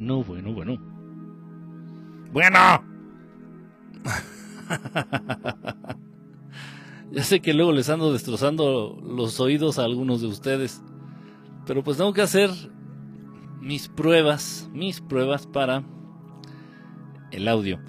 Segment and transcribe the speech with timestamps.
[0.00, 0.78] No, bueno, bueno.
[2.32, 2.84] Bueno.
[7.10, 10.84] ya sé que luego les ando destrozando los oídos a algunos de ustedes.
[11.66, 12.48] Pero pues tengo que hacer
[13.60, 15.82] mis pruebas, mis pruebas para
[17.32, 17.80] el audio.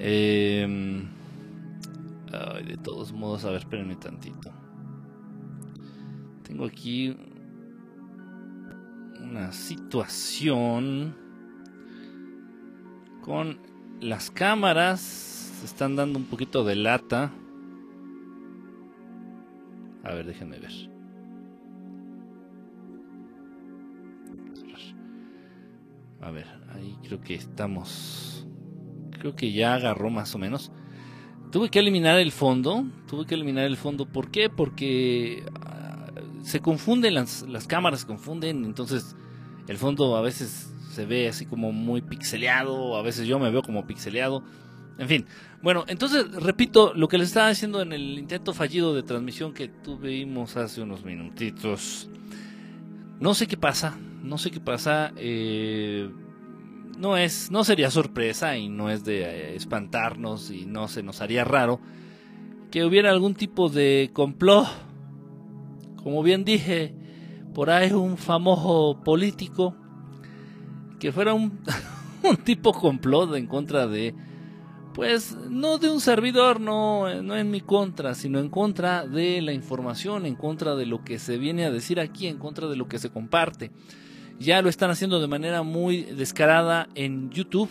[0.00, 1.06] Em,
[2.66, 4.50] de todos modos, a ver, espérenme tantito.
[6.42, 7.16] Tengo aquí
[9.20, 11.21] una situación
[13.22, 13.58] con
[14.00, 15.00] las cámaras.
[15.00, 17.32] Se están dando un poquito de lata.
[20.04, 20.92] A ver, déjenme ver.
[26.20, 28.46] A ver, ahí creo que estamos.
[29.18, 30.70] Creo que ya agarró más o menos.
[31.50, 32.84] Tuve que eliminar el fondo.
[33.08, 34.06] Tuve que eliminar el fondo.
[34.06, 34.48] ¿Por qué?
[34.48, 36.10] Porque ah,
[36.42, 38.64] se confunden las, las cámaras, se confunden.
[38.64, 39.16] Entonces
[39.66, 42.96] el fondo a veces se ve así como muy pixeleado.
[42.96, 44.44] A veces yo me veo como pixeleado.
[44.98, 45.26] En fin,
[45.62, 49.68] bueno, entonces repito lo que les estaba diciendo en el intento fallido de transmisión que
[49.68, 52.10] tuvimos hace unos minutitos.
[53.20, 55.12] No sé qué pasa, no sé qué pasa.
[55.16, 56.10] Eh,
[56.98, 61.22] no es, no sería sorpresa y no es de eh, espantarnos y no se nos
[61.22, 61.80] haría raro
[62.70, 64.66] que hubiera algún tipo de complot.
[65.96, 66.94] Como bien dije,
[67.54, 69.76] por ahí un famoso político
[71.02, 71.58] que fuera un,
[72.44, 74.14] tipo complot en contra de
[74.94, 79.52] pues no de un servidor, no, no en mi contra, sino en contra de la
[79.52, 82.86] información, en contra de lo que se viene a decir aquí, en contra de lo
[82.86, 83.72] que se comparte.
[84.38, 87.70] Ya lo están haciendo de manera muy descarada en YouTube,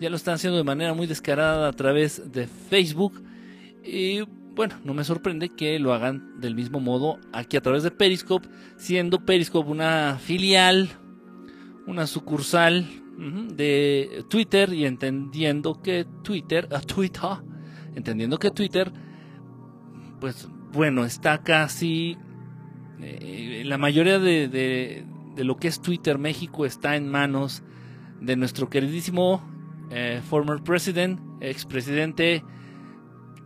[0.00, 3.22] ya lo están haciendo de manera muy descarada a través de Facebook.
[3.84, 4.20] Y
[4.54, 8.48] bueno, no me sorprende que lo hagan del mismo modo aquí a través de Periscope,
[8.76, 10.88] siendo Periscope una filial,
[11.86, 12.86] una sucursal
[13.54, 17.30] de Twitter y entendiendo que Twitter, a Twitter,
[17.94, 18.92] entendiendo que Twitter,
[20.20, 22.16] pues bueno, está casi,
[23.00, 27.62] eh, la mayoría de, de, lo que es Twitter México está en manos
[28.20, 29.42] de nuestro queridísimo
[29.90, 32.42] eh, former president, expresidente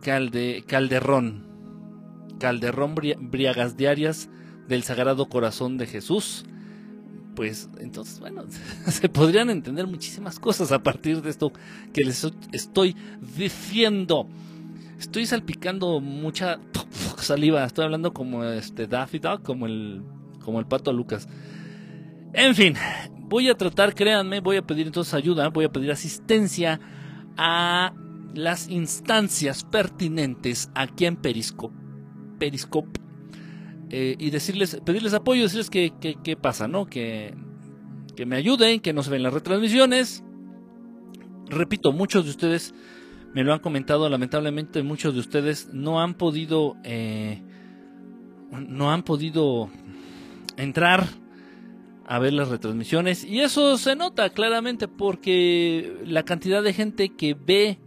[0.01, 1.47] Calde, Calderón,
[2.39, 4.31] Calderón Briagas Diarias
[4.69, 6.45] del Sagrado Corazón de Jesús
[7.37, 8.45] pues entonces, bueno,
[8.89, 11.53] se podrían entender muchísimas cosas a partir de esto
[11.93, 12.97] que les estoy
[13.37, 14.27] diciendo.
[14.99, 16.59] Estoy salpicando mucha
[17.19, 20.03] saliva, estoy hablando como este Daffy Duck, como el,
[20.41, 21.29] como el pato Lucas.
[22.33, 22.75] En fin,
[23.21, 26.81] voy a tratar, créanme, voy a pedir entonces ayuda, voy a pedir asistencia
[27.37, 27.93] a
[28.35, 31.75] las instancias pertinentes aquí en Periscope.
[32.39, 33.06] Periscope
[33.99, 35.91] eh, y decirles, pedirles apoyo, decirles que,
[36.23, 36.85] que, pasa, ¿no?
[36.85, 37.35] Que,
[38.15, 40.23] que me ayuden, que no se ven las retransmisiones.
[41.49, 42.75] Repito, muchos de ustedes
[43.33, 47.43] me lo han comentado, lamentablemente muchos de ustedes no han podido, eh,
[48.69, 49.71] no han podido
[50.59, 51.07] entrar
[52.05, 57.33] a ver las retransmisiones y eso se nota claramente porque la cantidad de gente que
[57.33, 57.79] ve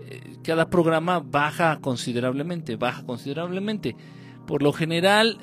[0.00, 3.96] eh, cada programa baja considerablemente, baja considerablemente.
[4.50, 5.38] Por lo general,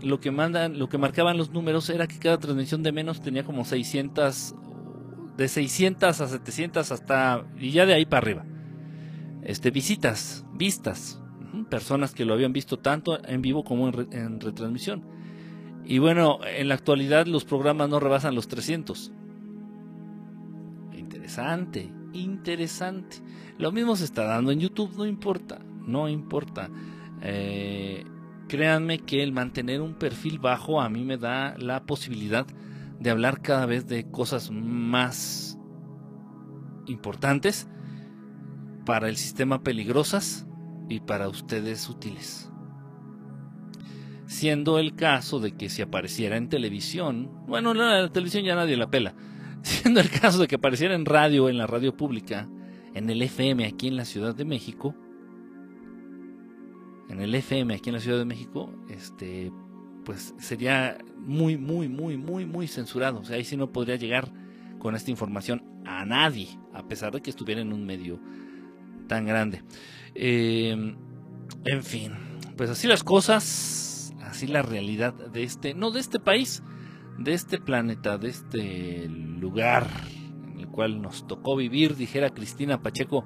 [0.00, 3.42] lo que mandan, lo que marcaban los números era que cada transmisión de menos tenía
[3.42, 4.54] como 600,
[5.36, 8.44] de 600 a 700 hasta, y ya de ahí para arriba.
[9.42, 11.20] Este, visitas, vistas,
[11.68, 15.02] personas que lo habían visto tanto en vivo como en, retransmisión.
[15.84, 19.10] Y bueno, en la actualidad los programas no rebasan los 300.
[20.92, 23.16] Interesante, interesante.
[23.58, 26.70] Lo mismo se está dando en YouTube, no importa, no importa.
[27.20, 28.04] Eh,
[28.48, 32.46] créanme que el mantener un perfil bajo a mí me da la posibilidad
[32.98, 35.58] de hablar cada vez de cosas más
[36.86, 37.68] importantes
[38.84, 40.46] para el sistema peligrosas
[40.88, 42.50] y para ustedes útiles.
[44.26, 48.90] Siendo el caso de que si apareciera en televisión, bueno, la televisión ya nadie la
[48.90, 49.14] pela,
[49.62, 52.48] siendo el caso de que apareciera en radio, en la radio pública,
[52.94, 54.94] en el FM aquí en la Ciudad de México,
[57.08, 59.52] en el FM aquí en la Ciudad de México, este,
[60.04, 63.20] pues sería muy, muy, muy, muy, muy censurado.
[63.20, 64.30] O sea, ahí sí no podría llegar
[64.78, 68.20] con esta información a nadie, a pesar de que estuviera en un medio
[69.06, 69.62] tan grande.
[70.14, 70.96] Em,
[71.64, 72.12] en fin,
[72.56, 76.62] pues así las cosas, así la realidad de este, no de este país,
[77.18, 79.88] de este planeta, de este lugar
[80.52, 83.24] en el cual nos tocó vivir, dijera Cristina Pacheco,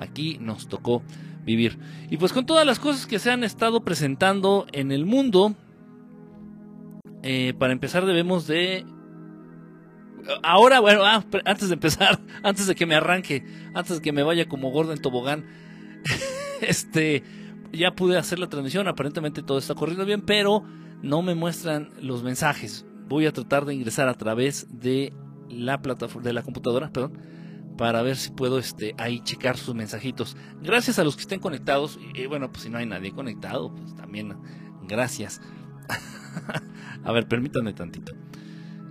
[0.00, 1.02] aquí nos tocó
[1.48, 1.78] vivir.
[2.10, 5.54] Y pues con todas las cosas que se han estado presentando en el mundo,
[7.22, 8.84] eh, para empezar debemos de
[10.42, 14.22] ahora, bueno, ah, antes de empezar, antes de que me arranque, antes de que me
[14.22, 15.46] vaya como gordo en tobogán,
[16.60, 17.22] este,
[17.72, 20.64] ya pude hacer la transmisión, aparentemente todo está corriendo bien, pero
[21.02, 22.84] no me muestran los mensajes.
[23.08, 25.14] Voy a tratar de ingresar a través de
[25.48, 27.37] la plataforma, de la computadora, perdón,
[27.78, 30.36] para ver si puedo este, ahí checar sus mensajitos.
[30.60, 33.94] Gracias a los que estén conectados, y bueno, pues si no hay nadie conectado, pues
[33.94, 34.36] también
[34.82, 35.40] gracias.
[37.04, 38.12] a ver, permítanme tantito.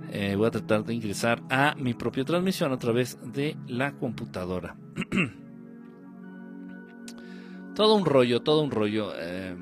[0.09, 4.77] Eh, voy a tratar de ingresar a mi propia transmisión a través de la computadora.
[7.75, 9.11] todo un rollo, todo un rollo.
[9.17, 9.53] Eh.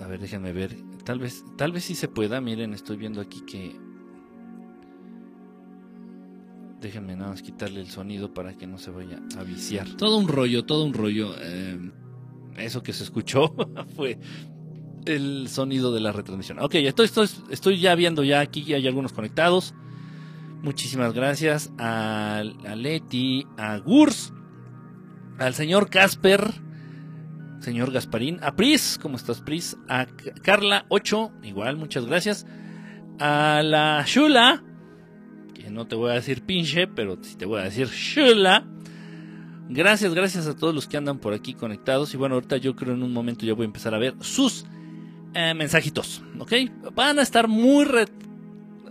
[0.00, 0.76] a ver, déjenme ver.
[1.04, 2.40] Tal vez, tal vez sí se pueda.
[2.40, 3.83] Miren, estoy viendo aquí que.
[6.84, 9.88] Déjenme nada más quitarle el sonido para que no se vaya a viciar.
[9.96, 11.34] Todo un rollo, todo un rollo.
[11.40, 11.78] Eh,
[12.58, 13.54] eso que se escuchó
[13.96, 14.18] fue
[15.06, 16.58] el sonido de la retransmisión.
[16.58, 19.74] Ok, estoy, estoy, estoy ya viendo ya aquí, hay algunos conectados.
[20.60, 24.34] Muchísimas gracias a, a Leti, a Gurs,
[25.38, 26.52] al señor Casper,
[27.60, 29.78] señor Gasparín, a Pris, ¿cómo estás Pris?
[29.88, 30.04] A
[30.42, 32.46] Carla 8, igual, muchas gracias.
[33.18, 34.62] A la Shula,
[35.70, 38.64] no te voy a decir pinche, pero sí te voy a decir Shula.
[39.68, 42.12] Gracias, gracias a todos los que andan por aquí conectados.
[42.14, 44.66] Y bueno, ahorita yo creo en un momento ya voy a empezar a ver sus
[45.34, 46.52] eh, mensajitos, ¿ok?
[46.94, 47.86] Van a estar muy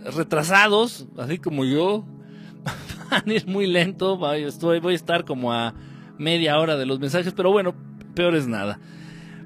[0.04, 2.04] retrasados, así como yo.
[3.10, 5.74] Van a ir muy lento, estoy, voy a estar como a
[6.18, 7.74] media hora de los mensajes, pero bueno,
[8.14, 8.80] peor es nada.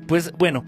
[0.07, 0.65] Pues bueno,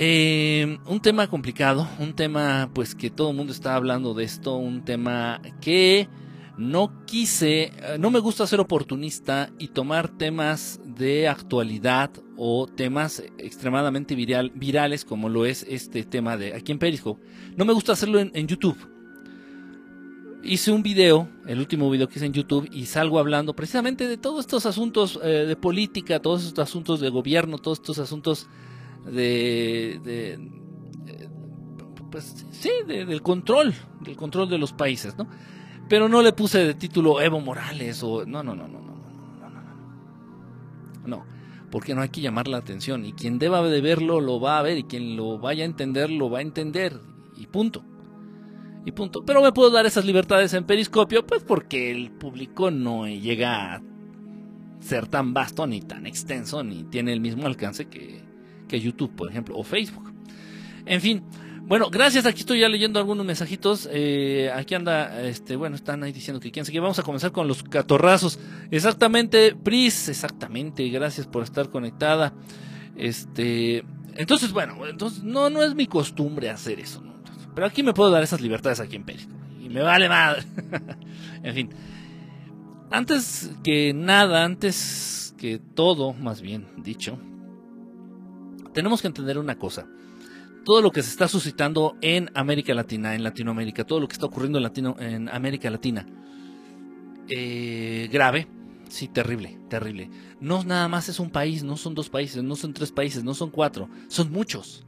[0.00, 4.54] eh, un tema complicado, un tema pues que todo el mundo está hablando de esto,
[4.54, 6.08] un tema que
[6.56, 13.24] no quise, eh, no me gusta ser oportunista y tomar temas de actualidad o temas
[13.38, 17.20] extremadamente virales como lo es este tema de aquí en Periscope.
[17.56, 18.76] No me gusta hacerlo en, YouTube.
[20.44, 24.16] Hice un video, el último video que hice en YouTube, y salgo hablando precisamente de
[24.16, 28.48] todos estos asuntos eh, de política, todos estos asuntos de gobierno, todos estos asuntos
[29.06, 30.38] de, de,
[32.10, 35.28] pues sí, del control, del control de los países, ¿no?
[35.88, 39.50] Pero no le puse de título Evo Morales o no, no, no, no, no, no,
[39.50, 41.06] no, no.
[41.06, 41.26] No,
[41.70, 44.62] porque no hay que llamar la atención y quien deba de verlo lo va a
[44.62, 47.00] ver y quien lo vaya a entender lo va a entender
[47.36, 47.84] y punto.
[48.84, 49.24] Y punto.
[49.24, 53.82] Pero me puedo dar esas libertades en Periscopio pues porque el público no llega a
[54.80, 58.27] ser tan vasto ni tan extenso ni tiene el mismo alcance que,
[58.68, 60.12] que YouTube, por ejemplo, o Facebook.
[60.86, 61.22] En fin,
[61.68, 62.24] bueno, gracias.
[62.24, 63.88] Aquí estoy ya leyendo algunos mensajitos.
[63.92, 67.30] Eh, aquí anda, este, bueno, están ahí diciendo que quién se que vamos a comenzar
[67.30, 68.38] con los catorrazos.
[68.70, 70.88] Exactamente, Pris, exactamente.
[70.88, 72.32] Gracias por estar conectada.
[72.96, 73.84] Este,
[74.14, 77.02] entonces, bueno, entonces no, no es mi costumbre hacer eso.
[77.54, 79.36] Pero aquí me puedo dar esas libertades aquí en Periscope.
[79.60, 80.44] Y me vale madre.
[81.42, 81.70] en fin.
[82.90, 87.18] Antes que nada, antes que todo, más bien dicho,
[88.78, 89.88] tenemos que entender una cosa
[90.64, 94.26] todo lo que se está suscitando en América Latina, en Latinoamérica, todo lo que está
[94.26, 94.60] ocurriendo
[94.98, 96.06] en, América Latina.
[97.26, 98.46] Eh, grave,
[98.88, 100.10] sí, terrible, terrible.
[100.40, 103.34] No nada más es un país, no son dos países, no son tres países, no
[103.34, 104.84] son cuatro, son muchos.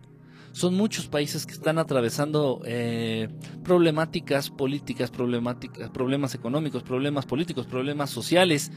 [0.53, 3.29] Son muchos países que están atravesando eh,
[3.65, 8.71] problemáticas políticas, problemáticas, problemas económicos, problemas políticos, problemas sociales,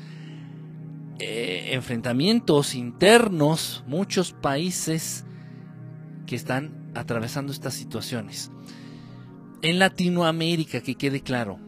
[1.20, 5.25] eh, enfrentamientos internos, muchos países
[6.25, 8.51] que están atravesando estas situaciones.
[9.62, 11.60] En Latinoamérica, que quede claro,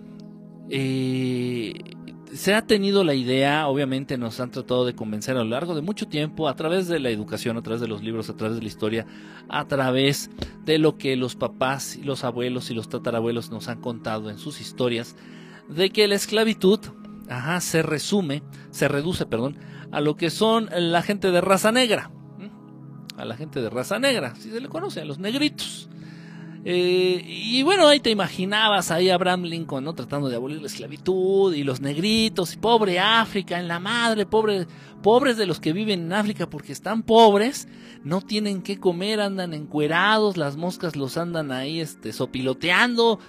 [0.70, 1.74] eh,
[2.34, 5.82] se ha tenido la idea, obviamente nos han tratado de convencer a lo largo de
[5.82, 8.62] mucho tiempo, a través de la educación, a través de los libros, a través de
[8.62, 9.06] la historia,
[9.48, 10.30] a través
[10.66, 14.60] de lo que los papás los abuelos y los tatarabuelos nos han contado en sus
[14.60, 15.16] historias,
[15.70, 16.80] de que la esclavitud
[17.29, 19.58] ajá, se resume, se reduce, perdón,
[19.91, 22.12] a lo que son la gente de raza negra
[23.17, 25.89] a la gente de raza negra, si se le conoce, a los negritos.
[26.67, 29.94] Eh, y bueno, ahí te imaginabas ahí a Abraham Lincoln, ¿no?
[29.94, 34.65] Tratando de abolir la esclavitud y los negritos, y pobre África, en la madre, pobre,
[35.03, 37.67] pobres de los que viven en África porque están pobres,
[38.03, 43.20] no tienen que comer, andan encuerados, las moscas los andan ahí este, sopiloteando,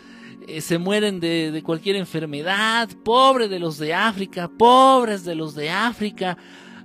[0.47, 5.55] eh, se mueren de, de cualquier enfermedad, pobre de los de África, pobres de los
[5.55, 6.37] de África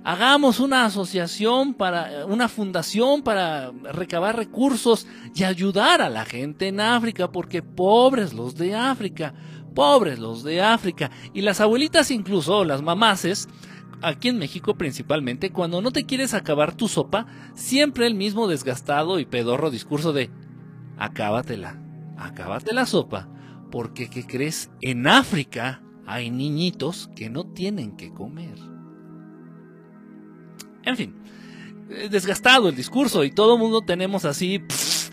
[0.04, 6.80] hagamos una asociación para, una fundación para recabar recursos y ayudar a la gente en
[6.80, 9.34] África, porque pobres los de África,
[9.74, 11.10] pobres los de África.
[11.32, 13.48] Y las abuelitas incluso, las mamaces,
[14.02, 19.18] aquí en México principalmente, cuando no te quieres acabar tu sopa, siempre el mismo desgastado
[19.18, 20.30] y pedorro discurso de
[20.98, 21.80] acábatela,
[22.18, 23.28] acábate la sopa,
[23.72, 24.70] porque ¿qué crees?
[24.82, 28.54] En África hay niñitos que no tienen que comer.
[30.84, 31.14] En fin,
[31.88, 34.62] eh, desgastado el discurso y todo el mundo tenemos así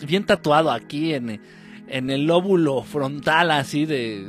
[0.05, 1.41] bien tatuado aquí en,
[1.87, 4.19] en el lóbulo frontal así de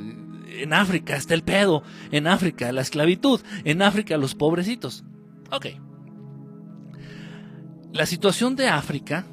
[0.63, 1.83] en África está el pedo,
[2.13, 5.05] en África la esclavitud, en África los pobrecitos.
[5.51, 5.67] Ok.
[7.93, 9.27] La situación de África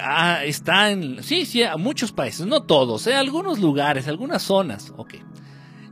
[0.00, 3.14] ah, está en, sí, sí, a muchos países, no todos, ¿eh?
[3.14, 5.14] algunos lugares, algunas zonas, ok.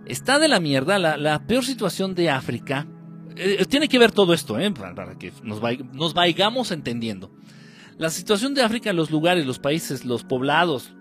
[0.06, 2.86] Está de la mierda, la, peor situación de África,
[3.36, 4.70] eh, tiene que ver todo esto, ¿eh?
[4.72, 5.60] para, que nos,
[5.92, 7.30] nos vayamos entendiendo.
[7.98, 10.94] La situación de África los lugares, los países, los poblados,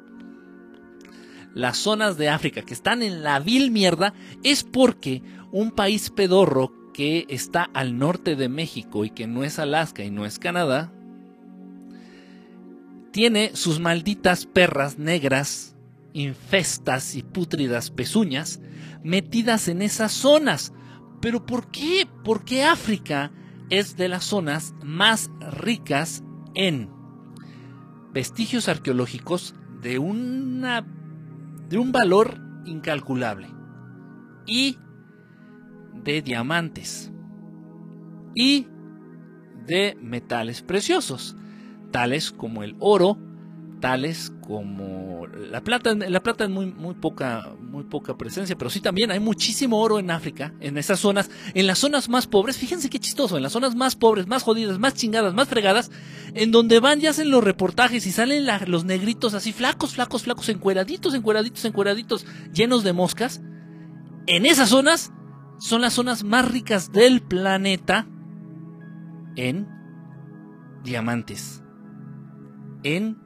[1.53, 4.13] las zonas de África que están en la vil mierda
[4.43, 9.57] es porque un país pedorro que está al norte de México y que no es
[9.59, 10.93] Alaska y no es Canadá,
[13.11, 15.75] tiene sus malditas perras negras,
[16.13, 18.59] infestas y pútridas pezuñas
[19.03, 20.73] metidas en esas zonas.
[21.21, 22.07] ¿Pero por qué?
[22.23, 23.31] Porque África
[23.69, 26.23] es de las zonas más ricas
[26.55, 26.89] en
[28.11, 30.85] vestigios arqueológicos de una
[31.69, 33.47] de un valor incalculable
[34.47, 34.77] y
[35.93, 37.11] de diamantes
[38.33, 38.67] y
[39.67, 41.35] de metales preciosos,
[41.91, 43.17] tales como el oro,
[43.79, 48.81] tales como la plata, la plata es muy, muy, poca, muy poca presencia, pero sí
[48.81, 52.89] también hay muchísimo oro en África, en esas zonas, en las zonas más pobres, fíjense
[52.89, 55.91] qué chistoso, en las zonas más pobres, más jodidas, más chingadas, más fregadas,
[56.33, 60.49] en donde van y hacen los reportajes y salen los negritos así flacos, flacos, flacos,
[60.49, 63.41] encueraditos, encueraditos, encueraditos, llenos de moscas,
[64.27, 65.11] en esas zonas
[65.59, 68.07] son las zonas más ricas del planeta
[69.35, 69.67] en
[70.83, 71.63] diamantes,
[72.83, 73.17] en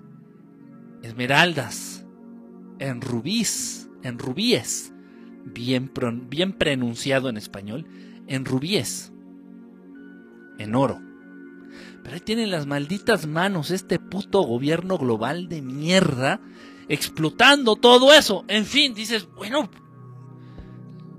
[1.04, 2.06] esmeraldas,
[2.80, 4.94] en rubíes, en rubíes,
[5.46, 5.92] bien,
[6.30, 7.86] bien pronunciado en español,
[8.28, 9.12] en rubíes,
[10.58, 11.02] en oro.
[12.04, 16.42] Pero ahí tienen las malditas manos este puto gobierno global de mierda
[16.90, 18.44] explotando todo eso.
[18.48, 19.70] En fin, dices, bueno,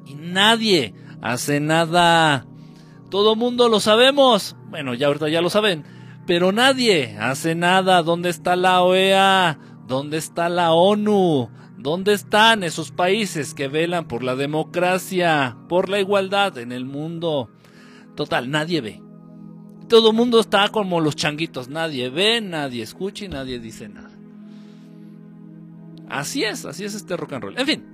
[0.07, 2.47] y nadie hace nada.
[3.11, 4.57] Todo mundo lo sabemos.
[4.69, 5.85] Bueno, ya ahorita ya lo saben.
[6.27, 8.03] Pero nadie hace nada.
[8.03, 9.59] ¿Dónde está la OEA?
[9.87, 11.51] ¿Dónde está la ONU?
[11.77, 17.51] ¿Dónde están esos países que velan por la democracia, por la igualdad en el mundo?
[18.17, 19.03] Total, nadie ve.
[19.89, 24.11] Todo el mundo está como los changuitos, nadie ve, nadie escucha y nadie dice nada.
[26.09, 27.59] Así es, así es este rock and roll.
[27.59, 27.85] En fin,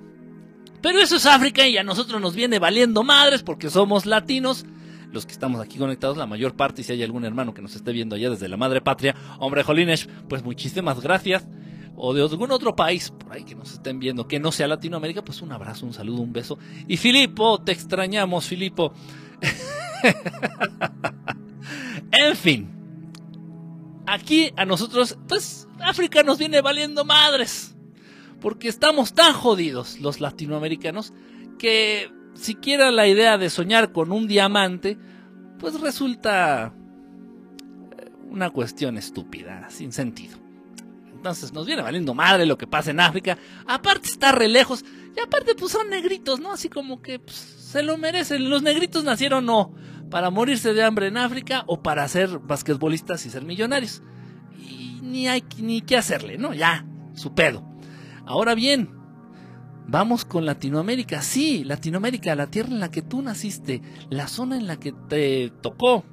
[0.81, 4.67] pero eso es África y a nosotros nos viene valiendo madres porque somos latinos
[5.13, 7.93] los que estamos aquí conectados, la mayor parte, si hay algún hermano que nos esté
[7.93, 11.47] viendo allá desde la madre patria, hombre Jolines, pues muchísimas gracias
[12.03, 15.23] o de algún otro país por ahí que nos estén viendo, que no sea Latinoamérica,
[15.23, 16.59] pues un abrazo, un saludo, un beso.
[16.89, 18.95] Y Filipo, te extrañamos, Filipo.
[22.13, 22.71] en fin,
[24.07, 27.77] aquí a nosotros, pues África nos viene valiendo madres,
[28.41, 31.13] porque estamos tan jodidos los latinoamericanos
[31.59, 34.99] que siquiera la idea de soñar con un diamante,
[35.59, 36.73] pues resulta
[37.99, 40.39] eh, una cuestión estúpida, sin sentido.
[41.13, 43.37] Entonces nos viene valiendo madre lo que pasa en África.
[43.67, 44.85] Aparte está re lejos.
[45.15, 46.53] Y aparte pues son negritos, ¿no?
[46.53, 48.49] Así como que pues, se lo merecen.
[48.49, 49.75] Los negritos nacieron no
[50.11, 54.03] para morirse de hambre en África o para ser basquetbolistas y ser millonarios.
[54.59, 56.55] Y ni hay ni qué hacerle, ¿no?
[56.55, 57.65] Ya, su pedo.
[58.25, 58.91] Ahora bien,
[59.87, 61.23] vamos con Latinoamérica.
[61.23, 65.53] Sí, Latinoamérica, la tierra en la que tú naciste, la zona en la que te
[65.61, 66.05] tocó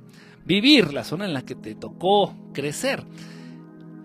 [0.45, 3.05] vivir, la zona en la que te tocó crecer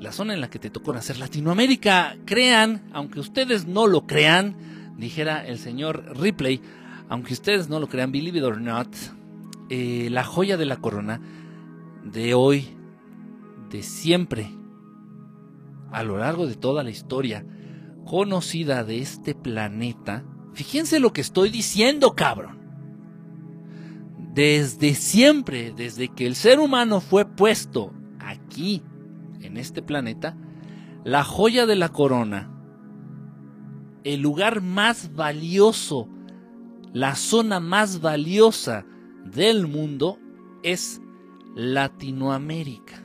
[0.02, 1.18] la zona en la que te tocó nacer.
[1.18, 4.56] Latinoamérica, crean, aunque ustedes no lo crean,
[4.98, 6.60] dijera el señor Ripley,
[7.08, 8.88] aunque ustedes no lo crean, believe it or not,
[9.70, 11.20] eh, la joya de la corona
[12.04, 12.66] de hoy,
[13.70, 14.50] de siempre,
[15.92, 17.46] a lo largo de toda la historia
[18.04, 22.60] conocida de este planeta, fíjense lo que estoy diciendo, cabrón.
[24.34, 28.82] Desde siempre, desde que el ser humano fue puesto aquí
[29.40, 30.36] en este planeta,
[31.04, 32.50] la joya de la corona,
[34.04, 36.08] el lugar más valioso,
[36.92, 38.86] la zona más valiosa
[39.24, 40.18] del mundo
[40.62, 41.00] es
[41.54, 43.01] Latinoamérica.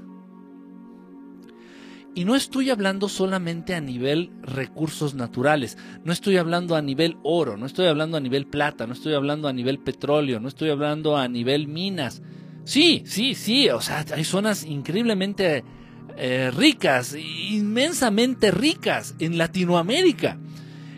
[2.17, 7.57] Y no estoy hablando solamente a nivel recursos naturales, no estoy hablando a nivel oro,
[7.57, 11.15] no estoy hablando a nivel plata, no estoy hablando a nivel petróleo, no estoy hablando
[11.15, 12.23] a nivel minas.
[12.63, 15.63] Sí, sí, sí, o sea, hay zonas increíblemente
[16.17, 20.39] eh, ricas, inmensamente ricas en Latinoamérica.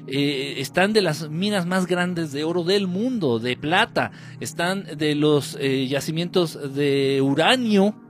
[0.08, 5.16] Eh, están de las minas más grandes de oro del mundo, de plata, están de
[5.16, 8.09] los eh, yacimientos de uranio.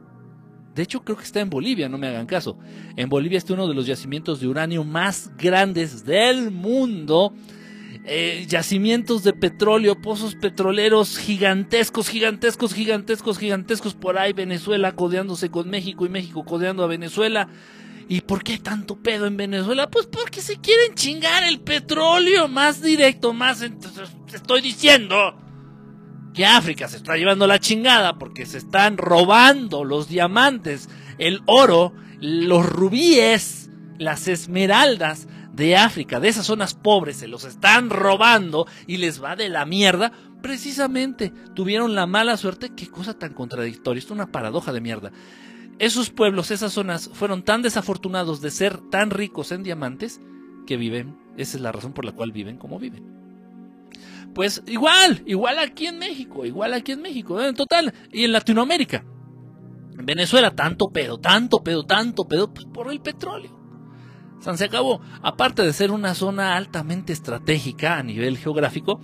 [0.79, 2.57] De hecho, creo que está en Bolivia, no me hagan caso.
[2.95, 7.33] En Bolivia está uno de los yacimientos de uranio más grandes del mundo.
[8.05, 15.69] Eh, yacimientos de petróleo, pozos petroleros gigantescos, gigantescos, gigantescos, gigantescos por ahí, Venezuela codeándose con
[15.69, 17.50] México y México codeando a Venezuela.
[18.07, 19.89] ¿Y por qué tanto pedo en Venezuela?
[19.89, 23.63] Pues porque se quieren chingar el petróleo más directo, más...
[23.63, 25.36] Entonces, estoy diciendo
[26.33, 31.93] que África se está llevando la chingada porque se están robando los diamantes, el oro,
[32.19, 38.98] los rubíes, las esmeraldas de África, de esas zonas pobres, se los están robando y
[38.98, 40.12] les va de la mierda.
[40.41, 45.12] Precisamente tuvieron la mala suerte, qué cosa tan contradictoria, es una paradoja de mierda
[45.79, 50.19] esos pueblos, esas zonas fueron tan desafortunados de ser tan ricos en diamantes
[50.67, 53.28] que viven, esa es la razón por la cual viven como viven.
[54.33, 59.03] Pues igual, igual aquí en México, igual aquí en México, en total, y en Latinoamérica.
[59.98, 63.57] En Venezuela, tanto pedo, tanto pedo, tanto pedo, pues por el petróleo.
[64.39, 65.01] San se acabó.
[65.21, 69.01] Aparte de ser una zona altamente estratégica a nivel geográfico,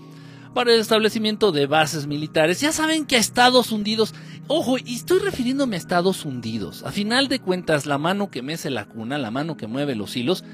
[0.55, 2.62] para el establecimiento de bases militares.
[2.62, 4.15] Ya saben que a Estados Unidos,
[4.48, 6.82] ojo, y estoy refiriéndome a Estados Unidos.
[6.84, 10.15] A final de cuentas, la mano que mece la cuna, la mano que mueve los
[10.15, 10.46] hilos,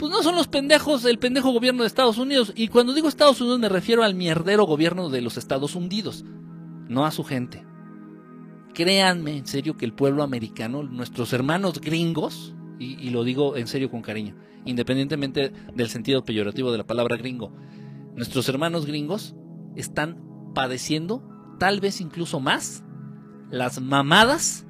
[0.00, 2.54] pues no son los pendejos del pendejo gobierno de Estados Unidos.
[2.56, 6.24] Y cuando digo Estados Unidos me refiero al mierdero gobierno de los Estados Unidos,
[6.88, 7.66] no a su gente.
[8.72, 13.90] Créanme en serio que el pueblo americano, nuestros hermanos gringos, y lo digo en serio
[13.90, 17.52] con cariño, independientemente del sentido peyorativo de la palabra gringo,
[18.16, 19.34] nuestros hermanos gringos
[19.76, 20.16] están
[20.54, 21.22] padeciendo,
[21.58, 22.84] tal vez incluso más,
[23.50, 24.66] las mamadas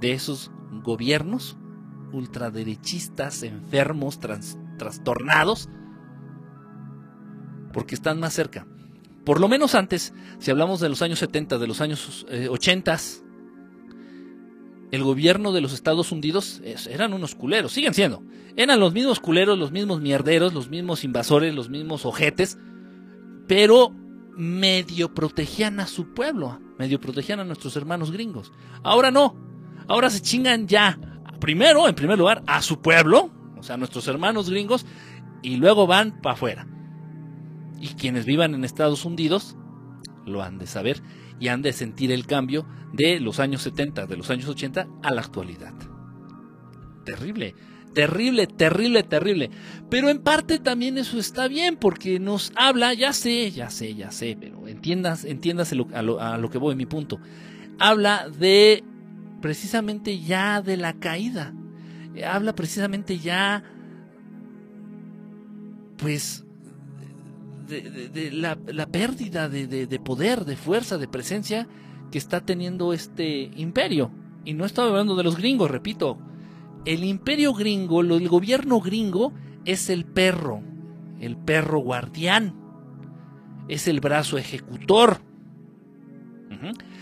[0.00, 0.50] de esos
[0.82, 1.56] gobiernos
[2.12, 4.18] ultraderechistas, enfermos,
[4.78, 5.68] trastornados,
[7.72, 8.66] porque están más cerca.
[9.24, 12.98] Por lo menos antes, si hablamos de los años 70, de los años 80, eh,
[14.90, 18.22] el gobierno de los Estados Unidos eran unos culeros, siguen siendo.
[18.56, 22.58] Eran los mismos culeros, los mismos mierderos, los mismos invasores, los mismos ojetes,
[23.46, 23.94] pero
[24.36, 28.52] medio protegían a su pueblo, medio protegían a nuestros hermanos gringos.
[28.82, 29.36] Ahora no,
[29.86, 30.98] ahora se chingan ya,
[31.40, 34.86] primero, en primer lugar, a su pueblo, o sea, a nuestros hermanos gringos,
[35.42, 36.66] y luego van para afuera.
[37.80, 39.56] Y quienes vivan en Estados Unidos
[40.26, 41.02] lo han de saber
[41.40, 45.14] y han de sentir el cambio de los años 70, de los años 80 a
[45.14, 45.72] la actualidad.
[47.04, 47.54] Terrible,
[47.94, 49.50] terrible, terrible, terrible.
[49.88, 54.12] Pero en parte también eso está bien porque nos habla, ya sé, ya sé, ya
[54.12, 57.18] sé, pero entiendas, entiéndase a, lo, a lo que voy, mi punto.
[57.78, 58.84] Habla de
[59.40, 61.54] precisamente ya de la caída.
[62.26, 63.62] Habla precisamente ya,
[65.96, 66.44] pues,
[67.68, 71.68] de, la, pérdida de, poder, de fuerza, de presencia
[72.10, 74.10] que está teniendo este imperio.
[74.44, 76.18] Y no estaba hablando de los gringos, repito.
[76.84, 79.32] El imperio gringo, el gobierno gringo,
[79.64, 80.62] es el perro,
[81.20, 82.54] el perro guardián,
[83.68, 85.20] es el brazo ejecutor.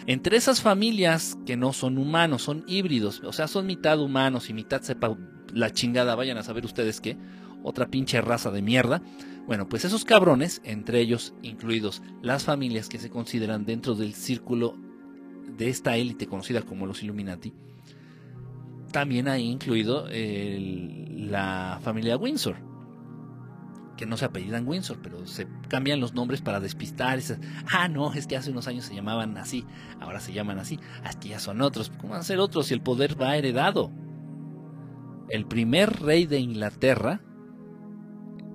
[0.08, 4.54] Entre esas familias que no son humanos, son híbridos, o sea, son mitad humanos y
[4.54, 5.14] mitad sepa
[5.52, 7.18] la chingada, vayan a saber ustedes qué,
[7.62, 9.02] otra pinche raza de mierda.
[9.46, 14.78] Bueno, pues esos cabrones, entre ellos incluidos las familias que se consideran dentro del círculo
[15.58, 17.52] de esta élite conocida como los Illuminati,
[18.90, 22.56] también hay incluido la familia Windsor,
[23.98, 27.18] que no se apellidan Windsor, pero se cambian los nombres para despistar.
[27.70, 29.66] ah, no, es que hace unos años se llamaban así,
[30.00, 31.90] ahora se llaman así, aquí ya son otros.
[31.98, 33.90] ¿Cómo van a ser otros si el poder va heredado?
[35.28, 37.20] El primer rey de Inglaterra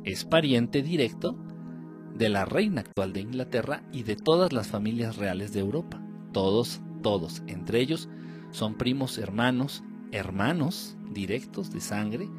[0.06, 1.38] es pariente directo
[2.16, 6.02] de la reina actual de Inglaterra y de todas las familias reales de Europa.
[6.32, 8.10] Todos, todos, entre ellos
[8.52, 12.30] son primos hermanos, hermanos directos de sangre.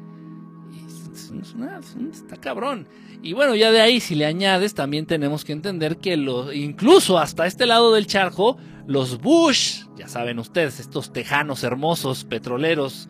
[2.11, 2.87] Está cabrón.
[3.21, 7.17] Y bueno, ya de ahí, si le añades, también tenemos que entender que los, incluso
[7.17, 13.09] hasta este lado del charco, los Bush, ya saben ustedes, estos tejanos hermosos, petroleros,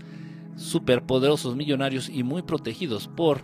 [0.55, 3.41] superpoderosos, millonarios y muy protegidos por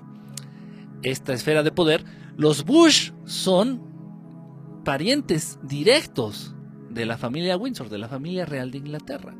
[1.04, 2.06] esta esfera de poder,
[2.38, 3.82] los Bush son
[4.86, 6.56] parientes directos
[6.90, 9.36] de la familia Windsor, de la familia real de Inglaterra.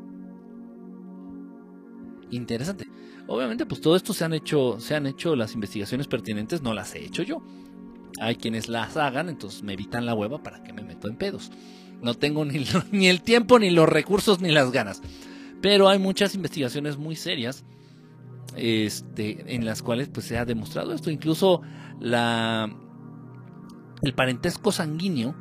[2.32, 2.88] Interesante.
[3.26, 6.94] Obviamente, pues todo esto se han hecho, se han hecho las investigaciones pertinentes, no las
[6.94, 7.42] he hecho yo.
[8.20, 11.52] Hay quienes las hagan, entonces me evitan la hueva para que me meto en pedos.
[12.00, 12.44] No tengo
[12.90, 15.02] ni, el tiempo, ni los recursos, ni las ganas.
[15.60, 17.64] Pero hay muchas investigaciones muy serias
[18.56, 21.10] este, en las cuales pues, se ha demostrado esto.
[21.10, 21.60] Incluso
[22.00, 22.74] la,
[24.02, 25.34] el parentesco sanguíneo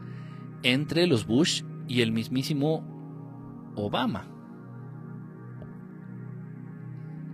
[0.63, 2.86] entre los Bush y el mismísimo
[3.75, 4.31] Obama.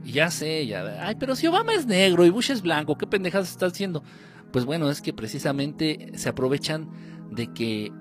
[0.07, 1.05] Ya sé, ya.
[1.05, 4.03] Ay, pero si Obama es negro y Bush es blanco, ¿qué pendejas está haciendo?
[4.53, 6.89] Pues bueno, es que precisamente se aprovechan
[7.29, 7.91] de que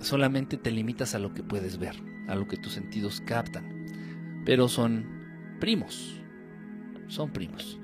[0.00, 1.96] solamente te limitas a lo que puedes ver,
[2.28, 3.86] a lo que tus sentidos captan.
[4.46, 5.06] Pero son
[5.58, 6.22] primos.
[7.08, 7.80] Son primos.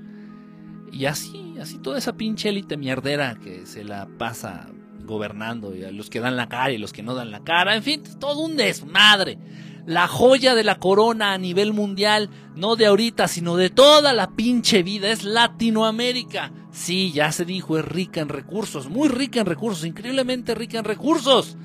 [0.92, 4.68] Y así, así toda esa pinche élite mierdera que se la pasa
[5.04, 7.74] gobernando, y a los que dan la cara y los que no dan la cara,
[7.74, 9.38] en fin, todo un desmadre.
[9.86, 14.30] La joya de la corona a nivel mundial, no de ahorita, sino de toda la
[14.30, 16.52] pinche vida, es Latinoamérica.
[16.72, 20.84] Sí, ya se dijo, es rica en recursos, muy rica en recursos, increíblemente rica en
[20.84, 21.56] recursos.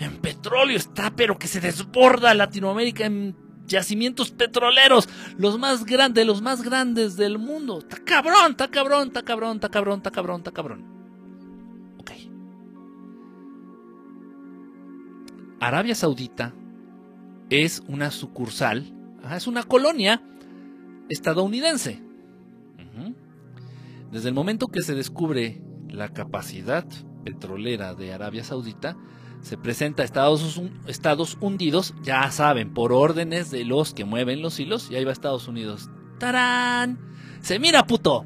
[0.00, 3.36] En petróleo está, pero que se desborda Latinoamérica en
[3.68, 7.78] yacimientos petroleros, los más grandes, los más grandes del mundo.
[7.78, 10.84] Está cabrón, está cabrón, está cabrón, está cabrón, está cabrón, está cabrón.
[12.00, 12.10] Ok.
[15.60, 16.54] Arabia Saudita
[17.50, 18.92] es una sucursal,
[19.34, 20.22] es una colonia
[21.08, 22.02] estadounidense.
[24.10, 26.86] Desde el momento que se descubre la capacidad
[27.24, 28.96] petrolera de Arabia Saudita,
[29.42, 34.58] se presenta a Estados, Estados Unidos, ya saben, por órdenes de los que mueven los
[34.58, 35.90] hilos, y ahí va Estados Unidos.
[36.18, 36.98] ¡Tarán!
[37.40, 38.24] Se mira, puto.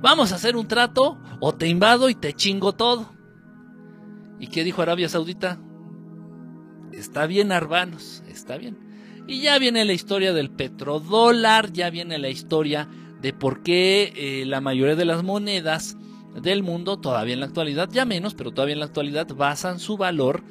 [0.00, 3.12] Vamos a hacer un trato o te invado y te chingo todo.
[4.38, 5.58] ¿Y qué dijo Arabia Saudita?
[6.96, 8.78] Está bien, Arbanos, está bien.
[9.28, 12.88] Y ya viene la historia del petrodólar, ya viene la historia
[13.20, 15.96] de por qué eh, la mayoría de las monedas
[16.40, 19.96] del mundo, todavía en la actualidad, ya menos, pero todavía en la actualidad, basan su
[19.96, 20.42] valor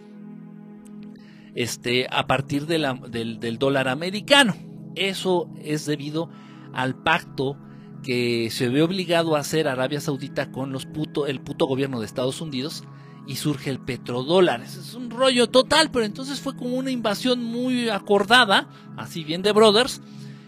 [1.55, 4.55] este, a partir del dólar americano.
[4.95, 6.29] Eso es debido
[6.73, 7.57] al pacto
[8.03, 12.05] que se ve obligado a hacer Arabia Saudita con los puto, el puto gobierno de
[12.05, 12.83] Estados Unidos
[13.27, 14.61] y surge el petrodólar.
[14.61, 19.51] Es un rollo total, pero entonces fue como una invasión muy acordada, así bien de
[19.51, 20.01] brothers.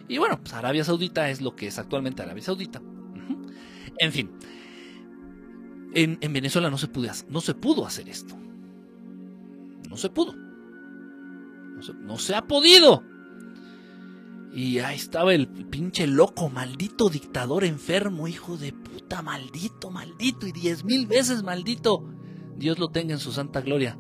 [0.08, 2.82] Y bueno, pues Arabia Saudita es lo que es actualmente Arabia Saudita.
[4.00, 4.30] En fin,
[5.94, 8.38] en, Venezuela no se, pudo, no se pudo hacer esto.
[9.90, 10.36] No se pudo.
[10.36, 13.04] No se, no se ha podido.
[14.54, 20.52] Y ahí estaba el pinche loco, maldito dictador enfermo, hijo de puta, maldito, maldito, y
[20.52, 22.06] diez mil veces maldito
[22.58, 23.98] Dios lo tenga en su santa gloria,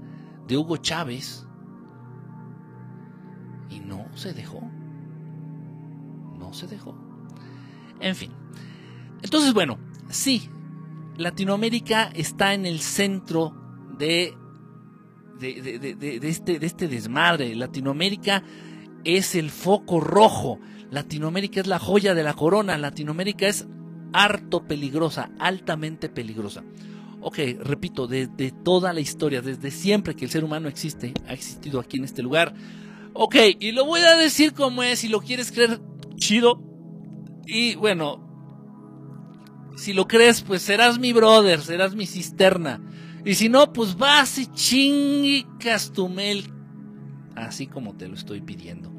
[0.47, 1.45] de Hugo Chávez.
[3.69, 4.61] Y no se dejó.
[6.37, 6.97] No se dejó.
[7.99, 8.31] En fin.
[9.21, 9.77] Entonces, bueno,
[10.09, 10.49] sí,
[11.17, 13.53] Latinoamérica está en el centro
[13.97, 14.35] de,
[15.39, 17.55] de, este, de este desmadre.
[17.55, 18.43] Latinoamérica
[19.03, 20.59] es el foco rojo.
[20.89, 22.77] Latinoamérica es la joya de la corona.
[22.77, 23.67] Latinoamérica es
[24.13, 26.63] harto peligrosa, altamente peligrosa
[27.21, 31.79] ok, repito, desde toda la historia, desde siempre que el ser humano existe, ha existido
[31.79, 32.53] aquí en este lugar.
[33.13, 35.81] Ok, y lo voy a decir como es, si lo quieres creer,
[36.15, 36.61] chido.
[37.45, 38.27] Y bueno,
[39.75, 42.81] si lo crees, pues serás mi brother, serás mi cisterna.
[43.25, 46.45] Y si no, pues vas y chingicas tu mel,
[47.35, 48.91] así como te lo estoy pidiendo.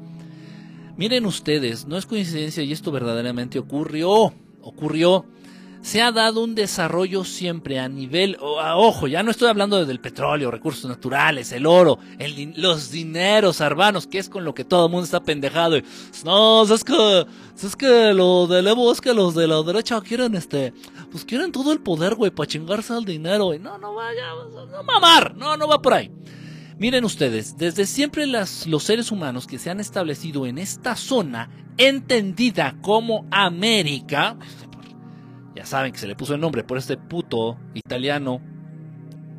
[0.97, 5.25] Miren ustedes, no es coincidencia y esto verdaderamente ocurrió, ocurrió
[5.81, 10.51] se ha dado un desarrollo siempre a nivel, ojo, ya no estoy hablando del petróleo,
[10.51, 11.99] recursos naturales, el oro,
[12.55, 15.77] los dineros arbanos, que es con lo que todo el mundo está pendejado.
[16.25, 17.25] no, es que,
[17.63, 20.73] es que lo de Evo es que los de la derecha quieren este,
[21.11, 24.27] pues quieren todo el poder, güey, para chingarse al dinero, No, no vaya,
[24.71, 26.11] no mamar, no, no va por ahí.
[26.79, 31.49] Miren ustedes, desde siempre las, los seres humanos que se han establecido en esta zona,
[31.77, 34.37] entendida como América,
[35.59, 38.39] ya saben que se le puso el nombre por este puto italiano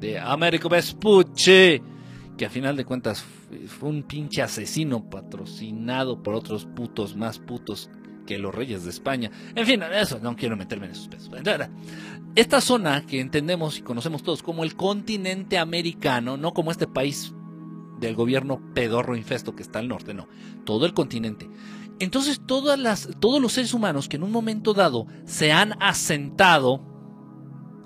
[0.00, 1.80] de Américo Vespucci,
[2.36, 3.24] que a final de cuentas
[3.68, 7.88] fue un pinche asesino patrocinado por otros putos más putos
[8.26, 9.30] que los reyes de España.
[9.54, 11.30] En fin, eso no quiero meterme en esos pesos.
[12.34, 17.32] Esta zona que entendemos y conocemos todos como el continente americano, no como este país
[17.98, 20.28] del gobierno pedorro infesto que está al norte, no,
[20.66, 21.48] todo el continente.
[22.00, 26.82] Entonces todas las, todos los seres humanos que en un momento dado se han asentado,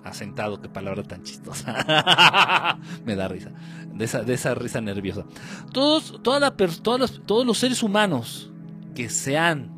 [0.05, 3.51] asentado, qué palabra tan chistosa, me da risa,
[3.93, 5.27] de esa, de esa risa nerviosa.
[5.73, 8.53] Todos, toda todos los seres humanos
[8.95, 9.75] que se han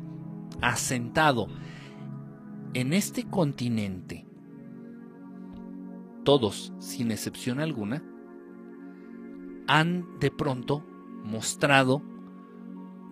[0.61, 1.47] asentado
[2.75, 4.27] en este continente,
[6.23, 8.03] todos, sin excepción alguna,
[9.67, 10.85] han de pronto
[11.23, 12.03] mostrado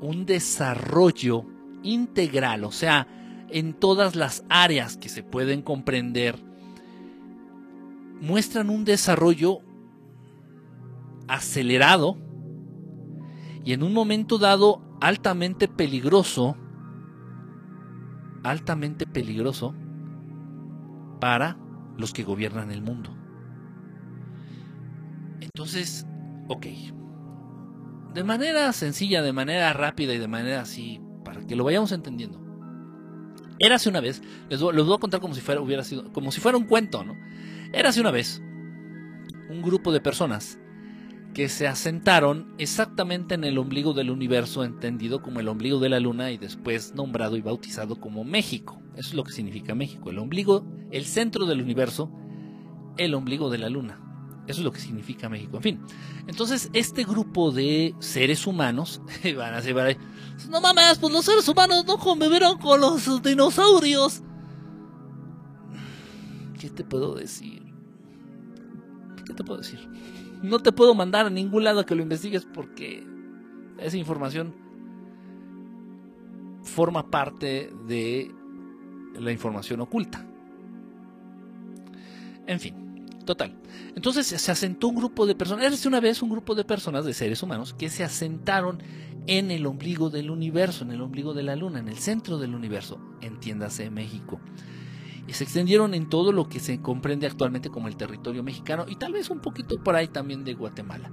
[0.01, 1.45] un desarrollo
[1.84, 3.08] integral, o sea,
[3.49, 6.43] en todas las áreas que se pueden comprender,
[8.21, 9.60] muestran un desarrollo
[11.27, 12.17] acelerado
[13.63, 16.55] y en un momento dado altamente peligroso,
[18.43, 19.73] altamente peligroso
[21.19, 21.58] para
[21.97, 23.15] los que gobiernan el mundo.
[25.39, 26.05] Entonces,
[26.47, 26.67] ok,
[28.15, 32.41] de manera sencilla, de manera rápida y de manera así, para que lo vayamos entendiendo.
[33.60, 36.39] Érase una vez, les voy, voy a contar como si fuera, hubiera sido, como si
[36.39, 37.17] fuera un cuento, ¿no?
[37.73, 38.41] Érase una vez
[39.49, 40.58] un grupo de personas
[41.34, 45.99] que se asentaron exactamente en el ombligo del universo, entendido como el ombligo de la
[45.99, 48.82] luna y después nombrado y bautizado como México.
[48.95, 52.10] Eso es lo que significa México, el ombligo, el centro del universo,
[52.97, 54.05] el ombligo de la luna.
[54.47, 55.58] Eso es lo que significa México.
[55.58, 55.79] En fin,
[56.27, 59.01] entonces este grupo de seres humanos
[59.38, 59.75] van a decir,
[60.49, 64.21] no mames, pues los seres humanos no convivieron con los dinosaurios.
[66.60, 67.63] ¿Qué te puedo decir?
[69.25, 69.79] ¿Qué te puedo decir?
[70.43, 73.05] No te puedo mandar a ningún lado a que lo investigues porque
[73.79, 74.53] esa información
[76.62, 78.31] forma parte de
[79.19, 80.25] la información oculta.
[82.47, 82.85] En fin,
[83.25, 83.55] total.
[83.95, 87.13] Entonces se asentó un grupo de personas, era una vez un grupo de personas, de
[87.13, 88.81] seres humanos, que se asentaron
[89.27, 92.55] en el ombligo del universo, en el ombligo de la luna, en el centro del
[92.55, 94.39] universo, entiéndase México
[95.27, 98.95] y se extendieron en todo lo que se comprende actualmente como el territorio mexicano y
[98.95, 101.11] tal vez un poquito por ahí también de Guatemala.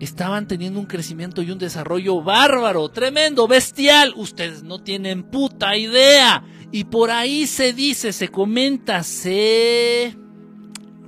[0.00, 4.12] Estaban teniendo un crecimiento y un desarrollo bárbaro, tremendo, bestial.
[4.16, 6.44] Ustedes no tienen puta idea.
[6.72, 10.16] Y por ahí se dice, se comenta, se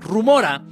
[0.06, 0.64] rumora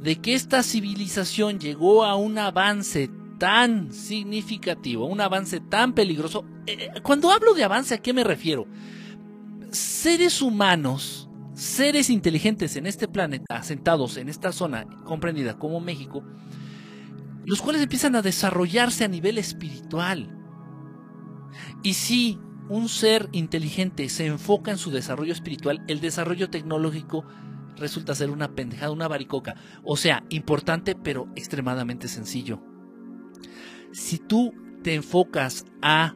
[0.00, 6.44] de que esta civilización llegó a un avance tan significativo, un avance tan peligroso.
[6.66, 8.66] Eh, eh, cuando hablo de avance, ¿a qué me refiero?
[9.72, 16.24] seres humanos, seres inteligentes en este planeta, sentados en esta zona comprendida como México,
[17.44, 20.36] los cuales empiezan a desarrollarse a nivel espiritual.
[21.82, 27.24] Y si un ser inteligente se enfoca en su desarrollo espiritual, el desarrollo tecnológico
[27.80, 29.56] resulta ser una pendejada, una baricoca.
[29.82, 32.62] O sea, importante pero extremadamente sencillo.
[33.92, 36.14] Si tú te enfocas a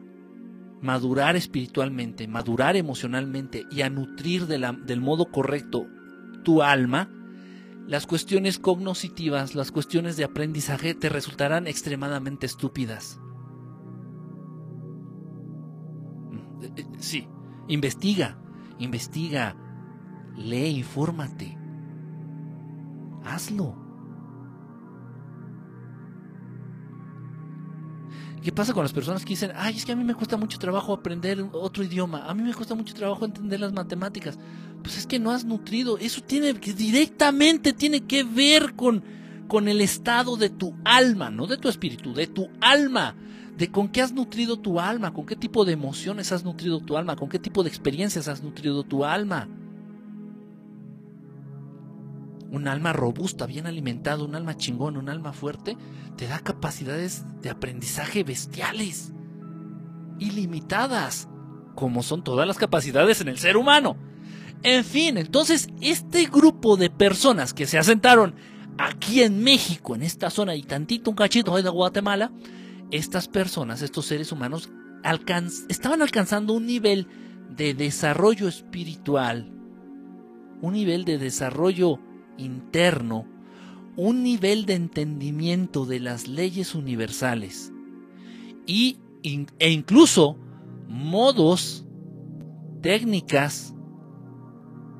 [0.81, 5.87] madurar espiritualmente, madurar emocionalmente y a nutrir del modo correcto
[6.43, 7.09] tu alma,
[7.87, 13.19] las cuestiones cognoscitivas, las cuestiones de aprendizaje te resultarán extremadamente estúpidas.
[16.31, 17.27] Mm, eh, eh, sí,
[17.67, 18.39] investiga,
[18.79, 19.55] investiga,
[20.35, 21.54] lee, infórmate.
[23.25, 23.75] Hazlo.
[28.43, 30.59] ¿Qué pasa con las personas que dicen, ay, es que a mí me cuesta mucho
[30.59, 34.37] trabajo aprender otro idioma, a mí me cuesta mucho trabajo entender las matemáticas?
[34.83, 39.03] Pues es que no has nutrido, eso tiene que directamente tiene que ver con,
[39.47, 43.15] con el estado de tu alma, no de tu espíritu, de tu alma,
[43.57, 46.97] de con qué has nutrido tu alma, con qué tipo de emociones has nutrido tu
[46.97, 49.47] alma, con qué tipo de experiencias has nutrido tu alma
[52.55, 55.77] un alma robusta, bien alimentada, un alma chingón, un alma fuerte,
[56.15, 59.11] te da capacidades de aprendizaje bestiales,
[60.19, 61.27] ilimitadas,
[61.75, 63.97] como son todas las capacidades en el ser humano.
[64.63, 68.35] En fin, entonces este grupo de personas que se asentaron
[68.77, 72.31] aquí en México, en esta zona y tantito un cachito de Guatemala,
[72.89, 74.69] estas personas, estos seres humanos,
[75.67, 77.07] estaban alcanzando un nivel
[77.49, 79.51] de desarrollo espiritual,
[80.61, 81.99] un nivel de desarrollo
[82.37, 83.25] interno
[83.97, 87.71] un nivel de entendimiento de las leyes universales
[88.65, 90.37] y, e incluso
[90.87, 91.85] modos,
[92.81, 93.73] técnicas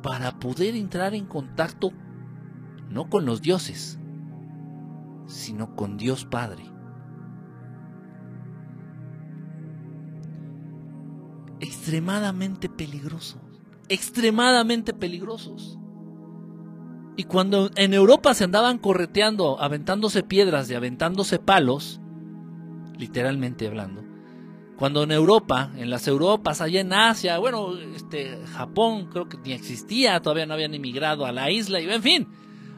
[0.01, 1.91] para poder entrar en contacto
[2.89, 3.99] no con los dioses,
[5.27, 6.63] sino con Dios Padre.
[11.59, 13.41] Extremadamente peligrosos,
[13.89, 15.79] extremadamente peligrosos.
[17.17, 22.01] Y cuando en Europa se andaban correteando, aventándose piedras y aventándose palos,
[22.97, 24.03] literalmente hablando,
[24.75, 29.53] cuando en Europa, en las Europas, allá en Asia, bueno, este, Japón creo que ni
[29.53, 32.27] existía, todavía no habían emigrado a la isla, y en fin,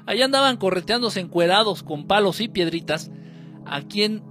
[0.05, 3.09] allá andaban correteándose encuerados con palos y piedritas,
[3.65, 4.23] aquí en,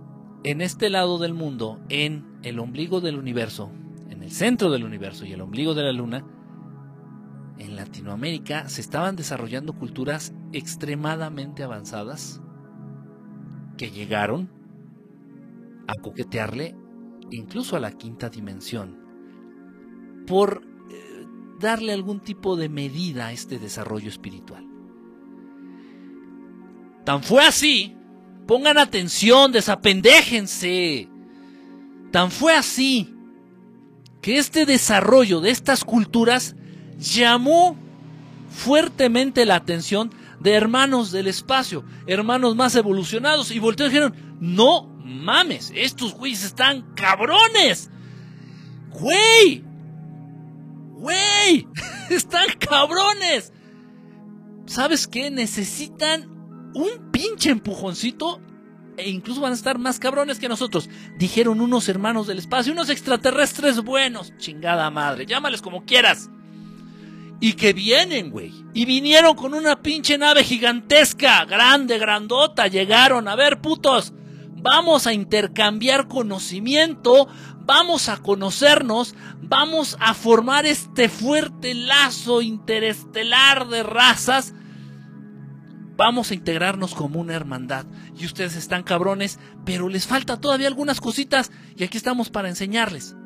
[0.45, 3.73] en este lado del mundo, en el ombligo del universo,
[4.09, 6.25] en el centro del universo y el ombligo de la luna,
[7.59, 12.41] en Latinoamérica se estaban desarrollando culturas extremadamente avanzadas
[13.77, 14.51] que llegaron
[15.87, 16.77] a coquetearle
[17.31, 19.05] incluso a la quinta dimensión
[20.27, 21.27] por eh,
[21.61, 24.67] darle algún tipo de medida a este desarrollo espiritual.
[27.05, 27.97] Tan fue así,
[28.47, 31.09] pongan atención, desapendéjense.
[32.11, 33.15] Tan fue así
[34.21, 36.57] que este desarrollo de estas culturas
[36.99, 37.77] llamó
[38.51, 44.87] fuertemente la atención de hermanos del espacio, hermanos más evolucionados, y voltearon y dijeron, no
[45.05, 47.91] mames, estos güeyes están cabrones.
[48.91, 49.65] Güey,
[50.93, 51.67] güey,
[52.11, 53.53] están cabrones.
[54.67, 55.31] ¿Sabes qué?
[55.31, 56.29] Necesitan
[56.75, 58.41] un pinche empujoncito
[58.97, 60.89] e incluso van a estar más cabrones que nosotros.
[61.19, 64.33] Dijeron unos hermanos del espacio, unos extraterrestres buenos.
[64.39, 66.31] Chingada madre, llámales como quieras.
[67.41, 68.53] Y que vienen, güey.
[68.73, 72.67] Y vinieron con una pinche nave gigantesca, grande, grandota.
[72.67, 74.13] Llegaron, a ver, putos.
[74.57, 77.29] Vamos a intercambiar conocimiento,
[77.61, 84.55] vamos a conocernos, vamos a formar este fuerte lazo interestelar de razas
[85.97, 87.87] Vamos a integrarnos como una hermandad.
[88.19, 93.17] Y ustedes están cabrones, pero les falta todavía algunas cositas y aquí estamos para enseñarles.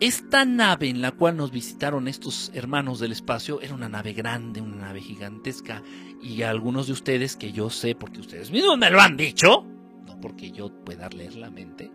[0.00, 4.60] Esta nave en la cual nos visitaron estos hermanos del espacio era una nave grande,
[4.60, 5.82] una nave gigantesca.
[6.22, 9.66] Y algunos de ustedes, que yo sé porque ustedes mismos me lo han dicho,
[10.06, 11.90] no porque yo pueda leer la mente,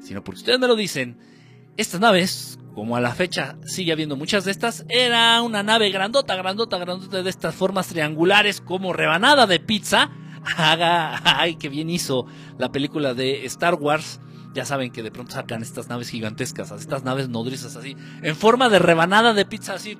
[0.00, 1.18] sino porque ustedes me lo dicen,
[1.76, 6.34] estas naves como a la fecha sigue habiendo muchas de estas, era una nave grandota,
[6.34, 10.10] grandota, grandota de estas formas triangulares como rebanada de pizza.
[10.56, 14.18] Haga, ay, qué bien hizo la película de Star Wars.
[14.54, 18.68] Ya saben que de pronto sacan estas naves gigantescas, estas naves nodrizas así, en forma
[18.68, 19.98] de rebanada de pizza así.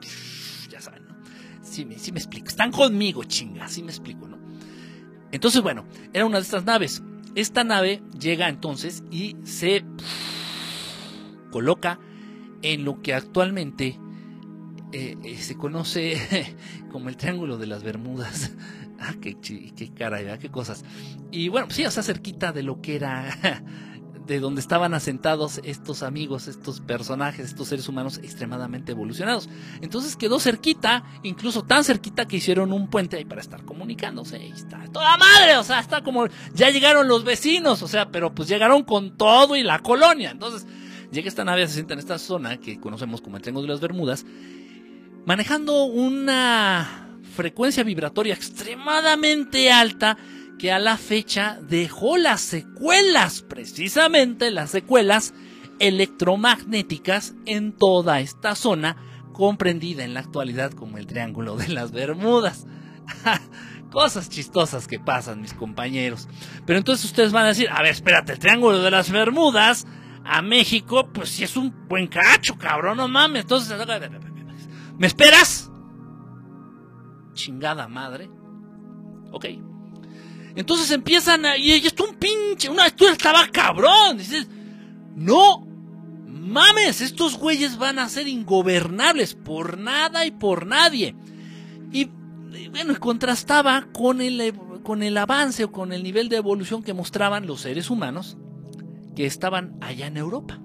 [0.69, 1.17] Ya saben, ¿no?
[1.63, 2.49] Sí, sí me explico.
[2.49, 4.39] Están conmigo, chinga, sí me explico, ¿no?
[5.31, 7.03] Entonces, bueno, era una de estas naves.
[7.35, 9.85] Esta nave llega entonces y se
[11.51, 11.99] coloca
[12.61, 13.99] en lo que actualmente
[14.93, 16.57] eh, eh, se conoce
[16.93, 18.53] como el Triángulo de las Bermudas.
[19.01, 20.85] ah, qué, qué qué cosas.
[21.31, 23.63] Y bueno, sí, o sea, cerquita de lo que era,
[24.27, 29.49] de donde estaban asentados estos amigos, estos personajes, estos seres humanos extremadamente evolucionados.
[29.81, 34.37] Entonces quedó cerquita, incluso tan cerquita que hicieron un puente ahí para estar comunicándose.
[34.37, 38.35] Ahí está, toda madre, o sea, está como, ya llegaron los vecinos, o sea, pero
[38.35, 40.31] pues llegaron con todo y la colonia.
[40.31, 40.67] Entonces,
[41.13, 43.81] Llega esta nave, se sienta en esta zona que conocemos como el Triángulo de las
[43.83, 44.25] Bermudas,
[45.27, 50.17] manejando una frecuencia vibratoria extremadamente alta
[50.63, 55.35] que a la fecha dejó las secuelas, precisamente las secuelas
[55.81, 58.97] electromagnéticas en toda esta zona,
[59.33, 62.69] comprendida en la actualidad como el Triángulo de las Bermudas.
[63.91, 66.29] Cosas chistosas que pasan, mis compañeros.
[66.65, 69.85] Pero entonces ustedes van a decir, a ver, espérate, el Triángulo de las Bermudas
[70.25, 73.43] a México, pues si es un buen cacho, cabrón, no mames.
[73.43, 73.77] Entonces,
[74.97, 75.73] ¿me esperas?
[77.33, 78.31] Chingada madre.
[79.33, 79.47] Ok.
[80.55, 81.57] Entonces empiezan a.
[81.57, 82.69] Y esto un pinche.
[82.69, 84.19] Una, esto estaba cabrón.
[84.19, 84.47] Dices,
[85.15, 85.67] no
[86.43, 91.15] mames, estos güeyes van a ser ingobernables por nada y por nadie.
[91.93, 92.11] Y,
[92.71, 97.47] bueno, contrastaba con el, con el avance o con el nivel de evolución que mostraban
[97.47, 98.37] los seres humanos
[99.15, 100.59] que estaban allá en Europa.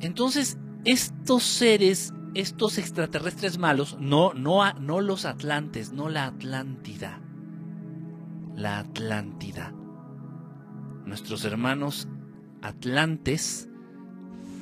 [0.00, 7.21] Entonces, estos seres, estos extraterrestres malos, no, no, no los atlantes, no la Atlántida,
[8.56, 9.72] la Atlántida.
[11.04, 12.08] Nuestros hermanos
[12.62, 13.68] atlantes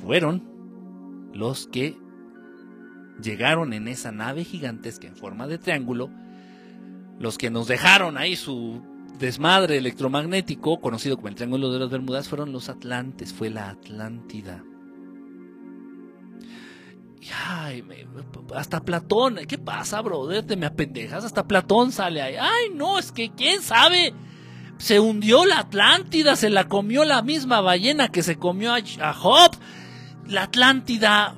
[0.01, 1.97] fueron los que
[3.21, 6.09] llegaron en esa nave gigantesca en forma de triángulo,
[7.19, 8.81] los que nos dejaron ahí su
[9.19, 14.63] desmadre electromagnético, conocido como el Triángulo de las Bermudas, fueron los Atlantes, fue la Atlántida.
[17.47, 17.83] Ay,
[18.55, 20.45] hasta Platón, ¿qué pasa, brother?
[20.45, 22.35] Te me apendejas, hasta Platón sale ahí.
[22.39, 24.13] Ay, no, es que quién sabe.
[24.77, 29.51] Se hundió la Atlántida, se la comió la misma ballena que se comió a, Job.
[30.27, 31.35] La Atlántida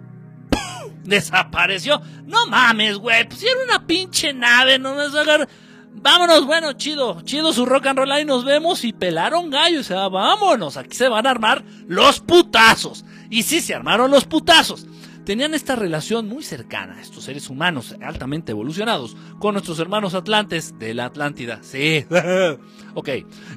[1.04, 2.02] desapareció.
[2.26, 5.50] No mames, güey, pues era una pinche nave, no me agarrar
[5.96, 9.84] vámonos, bueno, chido, chido su rock and roll, ahí nos vemos y pelaron gallo, o
[9.84, 13.06] sea, vámonos, aquí se van a armar los putazos.
[13.30, 14.86] Y sí, se armaron los putazos.
[15.26, 20.94] Tenían esta relación muy cercana, estos seres humanos altamente evolucionados, con nuestros hermanos atlantes de
[20.94, 21.60] la Atlántida.
[21.62, 22.06] Sí.
[22.94, 23.10] ok.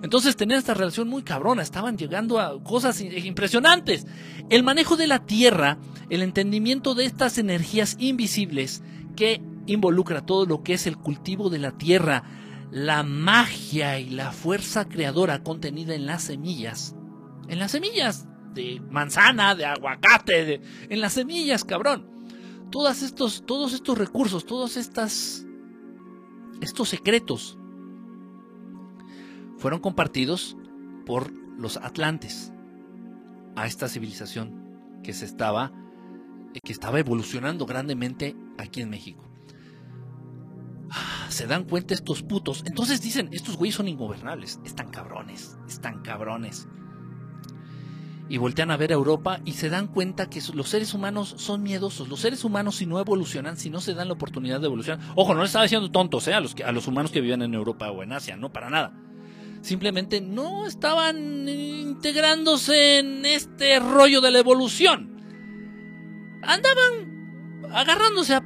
[0.03, 4.07] Entonces tenían esta relación muy cabrona, estaban llegando a cosas impresionantes.
[4.49, 8.85] El manejo de la Tierra, el entendimiento de estas energías invisibles
[9.17, 12.23] que involucra todo lo que es el cultivo de la tierra,
[12.71, 16.95] la magia y la fuerza creadora contenida en las semillas.
[17.49, 22.11] En las semillas de manzana, de aguacate, en las semillas, cabrón.
[22.73, 25.47] Todos estos, todos estos recursos, todos estas,
[26.61, 27.57] estos secretos
[29.59, 30.57] fueron compartidos
[31.05, 32.53] por los atlantes
[33.55, 35.73] a esta civilización que se estaba
[36.65, 39.23] que estaba evolucionando grandemente aquí en México.
[40.91, 42.63] Ah, se dan cuenta estos putos.
[42.67, 44.59] Entonces dicen, estos güeyes son ingobernables.
[44.65, 45.59] Están cabrones.
[45.69, 46.67] Están cabrones.
[48.29, 51.63] Y voltean a ver a Europa y se dan cuenta que los seres humanos son
[51.63, 52.09] miedosos.
[52.09, 55.01] Los seres humanos si no evolucionan, si no se dan la oportunidad de evolucionar.
[55.15, 56.35] Ojo, no les estaba diciendo tontos ¿eh?
[56.35, 58.37] a, los, a los humanos que viven en Europa o en Asia.
[58.37, 58.93] No, para nada.
[59.63, 65.21] Simplemente no estaban integrándose en este rollo de la evolución.
[66.43, 68.45] Andaban agarrándose a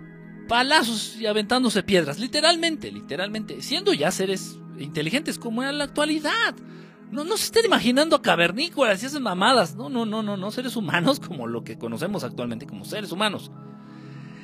[0.49, 6.55] palazos y aventándose piedras, literalmente, literalmente, siendo ya seres inteligentes como en la actualidad.
[7.11, 9.75] No, no se estén imaginando cavernícolas y esas mamadas.
[9.75, 13.51] No, no, no, no, no, seres humanos como lo que conocemos actualmente como seres humanos.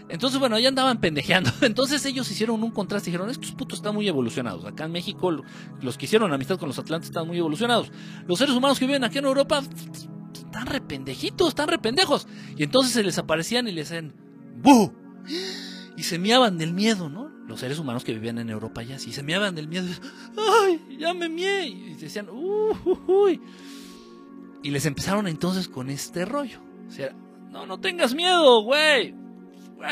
[0.09, 1.51] Entonces, bueno, ya andaban pendejeando.
[1.63, 4.65] Entonces ellos hicieron un contraste y dijeron, estos putos están muy evolucionados.
[4.65, 5.43] Acá en México,
[5.81, 7.91] los que hicieron amistad con los atlantes están muy evolucionados.
[8.27, 9.63] Los seres humanos que viven aquí en Europa
[10.33, 12.29] están rependejitos, están rependejos.
[12.57, 14.15] Y entonces se les aparecían y les decían,
[14.63, 14.93] ¡bu!
[15.97, 17.26] y se miaban del miedo, ¿no?
[17.47, 19.87] Los seres humanos que vivían en Europa ya sí, se miaban del miedo.
[20.37, 21.67] ¡Ay, ya me mié!
[21.67, 23.41] Y decían, ¡uy!
[24.63, 26.59] Y les empezaron entonces con este rollo.
[26.89, 27.15] O sea,
[27.51, 29.15] no, no tengas miedo, güey.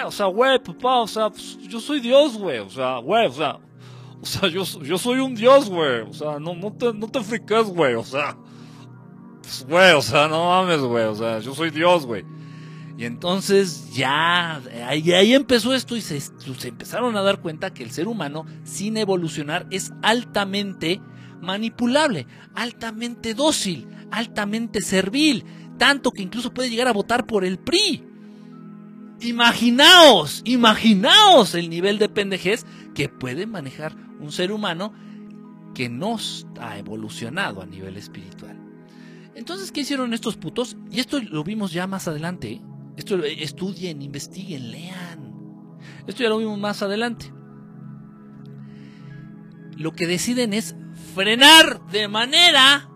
[0.05, 2.59] O sea, güey, papá, o sea, pues, yo soy Dios, güey.
[2.59, 3.61] O sea, güey, o sea,
[4.20, 6.00] o sea, yo, yo soy un Dios, güey.
[6.00, 7.94] O sea, no, no te, no te friques, güey.
[7.94, 8.36] O sea,
[9.42, 11.05] pues, güey, o sea, no mames, güey.
[11.05, 12.24] O sea, yo soy Dios, güey.
[12.97, 17.82] Y entonces ya, ahí, ahí empezó esto y se, se, empezaron a dar cuenta que
[17.82, 21.01] el ser humano, sin evolucionar, es altamente
[21.40, 25.45] manipulable, altamente dócil, altamente servil,
[25.76, 28.05] tanto que incluso puede llegar a votar por el PRI.
[29.20, 32.64] Imaginaos, imaginaos el nivel de pendejez
[32.95, 34.92] que puede manejar un ser humano
[35.74, 36.16] que no
[36.61, 38.57] ha evolucionado a nivel espiritual.
[39.34, 40.76] Entonces, ¿qué hicieron estos putos?
[40.92, 42.53] Y esto lo vimos ya más adelante.
[42.53, 42.62] ¿eh?
[42.97, 45.78] Esto estudien, investiguen, lean.
[46.07, 47.32] Esto ya lo vimos más adelante.
[49.76, 50.76] Lo que deciden es
[51.14, 52.88] frenar de manera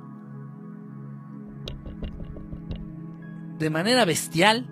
[3.58, 4.68] de manera bestial,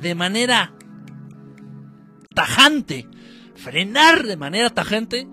[0.00, 0.74] de manera
[2.34, 3.08] tajante,
[3.56, 5.26] frenar de manera tajante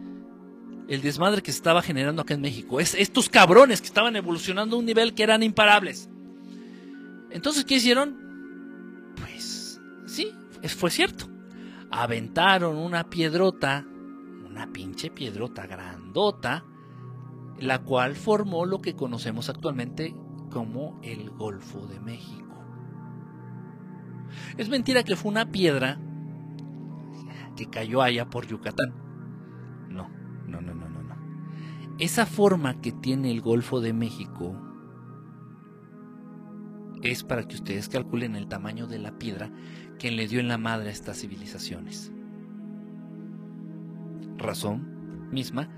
[0.88, 2.80] el desmadre que se estaba generando acá en México.
[2.80, 6.10] Es estos cabrones que estaban evolucionando a un nivel que eran imparables.
[7.30, 8.29] Entonces, ¿qué hicieron?
[10.62, 11.26] Sí, fue cierto.
[11.92, 13.86] Aventaron una piedrota,
[14.46, 16.64] una pinche piedrota grandota,
[17.60, 20.16] la cual formó lo que conocemos actualmente
[20.50, 22.46] como el Golfo de México.
[24.58, 26.00] Es mentira que fue una piedra
[27.56, 28.94] que cayó allá por Yucatán.
[29.90, 30.10] No,
[30.48, 31.16] no, no, no, no, no.
[31.98, 34.56] Esa forma que tiene el Golfo de México
[37.02, 39.52] es para que ustedes calculen el tamaño de la piedra
[40.00, 42.12] que le dio en la madre a estas civilizaciones.
[44.38, 45.70] Razón misma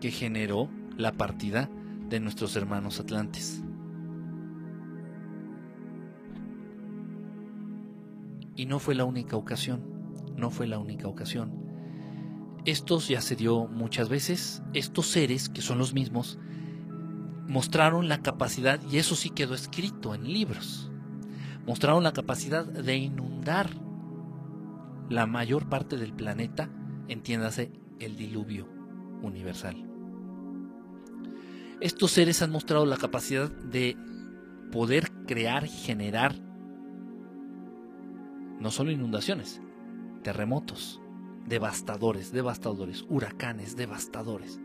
[0.00, 1.70] que generó la partida
[2.08, 3.62] de nuestros hermanos atlantes.
[8.56, 9.82] Y no fue la única ocasión,
[10.36, 11.52] no fue la única ocasión.
[12.64, 16.38] Estos ya se dio muchas veces, estos seres, que son los mismos,
[17.46, 20.90] mostraron la capacidad, y eso sí quedó escrito en libros,
[21.68, 23.68] mostraron la capacidad de inundar
[25.10, 26.70] la mayor parte del planeta,
[27.08, 28.66] entiéndase el diluvio
[29.20, 29.76] universal.
[31.82, 33.98] Estos seres han mostrado la capacidad de
[34.72, 36.36] poder crear y generar
[38.58, 39.60] no solo inundaciones,
[40.22, 41.02] terremotos,
[41.46, 44.58] devastadores, devastadores, huracanes, devastadores.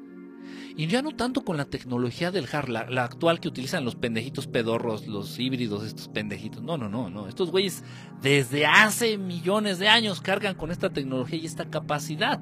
[0.76, 4.48] Y ya no tanto con la tecnología del HAR, la, actual que utilizan los pendejitos
[4.48, 6.64] pedorros, los híbridos, estos pendejitos.
[6.64, 7.28] No, no, no, no.
[7.28, 7.84] Estos güeyes
[8.22, 12.42] desde hace millones de años cargan con esta tecnología y esta capacidad.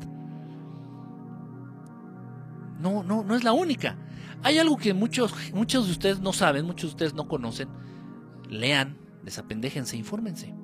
[2.80, 3.98] No, no, no es la única.
[4.44, 7.70] Hay algo que muchos, muchos de ustedes no saben, muchos de ustedes no conocen.
[8.50, 10.61] Lean, desapendéjense, infórmense.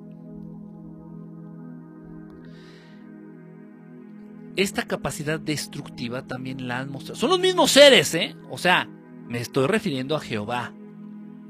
[4.58, 7.18] Esta capacidad destructiva también la han mostrado.
[7.18, 8.36] Son los mismos seres, ¿eh?
[8.50, 8.88] O sea,
[9.28, 10.74] me estoy refiriendo a Jehová,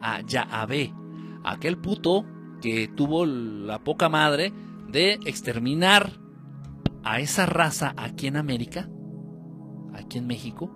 [0.01, 0.93] a Yahvé,
[1.43, 2.25] aquel puto
[2.61, 4.53] que tuvo la poca madre
[4.89, 6.13] de exterminar
[7.03, 8.89] a esa raza aquí en América
[9.99, 10.71] aquí en México,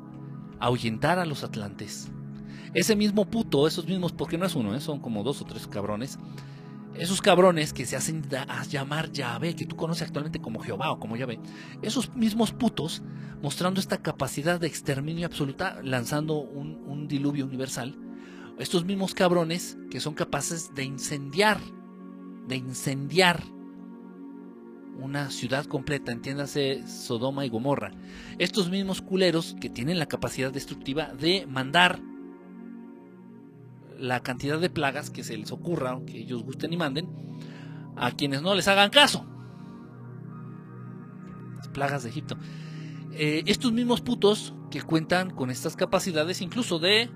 [0.60, 2.10] ahuyentar a los atlantes.
[2.74, 4.80] Ese mismo puto, esos mismos, porque no es uno, ¿eh?
[4.80, 6.18] son como dos o tres cabrones,
[6.96, 8.22] esos cabrones que se hacen
[8.68, 11.40] llamar Yahvé, que tú conoces actualmente como Jehová o como Yahvé,
[11.82, 13.02] esos mismos putos
[13.40, 17.96] mostrando esta capacidad de exterminio absoluta, lanzando un, un diluvio universal,
[18.58, 21.58] estos mismos cabrones que son capaces de incendiar,
[22.46, 23.42] de incendiar
[25.00, 27.92] una ciudad completa, entiéndase Sodoma y Gomorra.
[28.38, 32.00] Estos mismos culeros que tienen la capacidad destructiva de mandar
[33.98, 37.08] la cantidad de plagas que se les ocurra, que ellos gusten y manden,
[37.96, 39.26] a quienes no les hagan caso.
[41.56, 42.36] Las plagas de Egipto.
[43.12, 47.10] Eh, estos mismos putos que cuentan con estas capacidades incluso de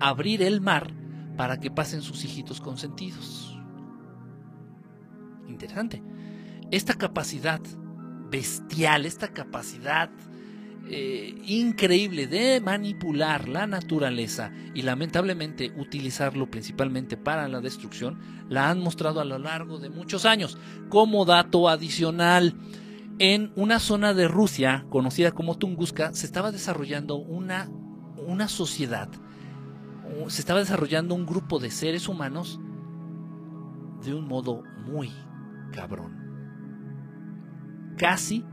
[0.00, 0.92] abrir el mar
[1.36, 3.56] para que pasen sus hijitos consentidos.
[5.46, 6.02] Interesante.
[6.70, 7.60] Esta capacidad
[8.30, 10.10] bestial, esta capacidad
[10.90, 18.18] eh, increíble de manipular la naturaleza y lamentablemente utilizarlo principalmente para la destrucción,
[18.48, 20.56] la han mostrado a lo largo de muchos años.
[20.88, 22.54] Como dato adicional,
[23.18, 27.68] en una zona de Rusia conocida como Tunguska se estaba desarrollando una,
[28.26, 29.08] una sociedad,
[30.28, 32.60] se estaba desarrollando un grupo de seres humanos
[34.04, 35.12] de un modo muy
[35.72, 36.16] cabrón.
[37.96, 38.44] Casi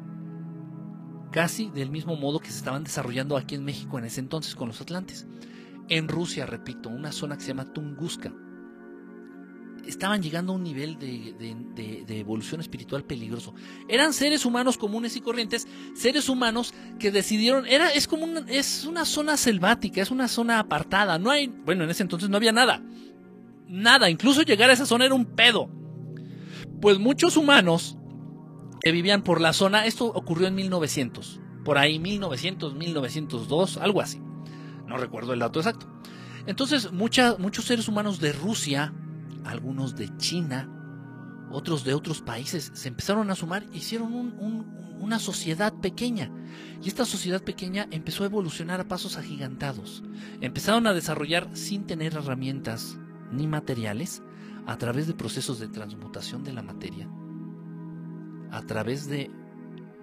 [1.35, 4.69] casi del mismo modo que se estaban desarrollando aquí en México en ese entonces con
[4.69, 5.27] los atlantes.
[5.89, 8.31] En Rusia, repito, una zona que se llama Tunguska.
[9.85, 13.53] Estaban llegando a un nivel de, evolución espiritual peligroso.
[13.89, 18.85] Eran seres humanos comunes y corrientes, seres humanos que decidieron, era, es como una, es
[18.85, 21.19] una zona selvática, es una zona apartada.
[21.19, 22.81] No hay, bueno, en ese entonces no había nada.
[23.67, 25.69] Nada, incluso llegar a esa zona era un pedo.
[26.79, 27.97] Pues muchos humanos
[28.85, 29.87] que vivían por la zona.
[29.87, 34.21] Esto ocurrió en 1900, por ahí 1900, 1902, algo así.
[34.85, 35.87] No recuerdo el dato exacto.
[36.45, 38.93] Entonces, muchos seres humanos de Rusia,
[39.43, 40.69] algunos de China,
[41.49, 44.13] otros de otros países, se empezaron a sumar, hicieron
[44.99, 46.29] una sociedad pequeña.
[46.83, 50.03] Y esta sociedad pequeña empezó a evolucionar a pasos agigantados.
[50.41, 52.99] Empezaron a desarrollar sin tener herramientas
[53.31, 54.21] ni materiales
[54.67, 57.09] a través de procesos de transmutación de la materia
[58.51, 59.31] a través de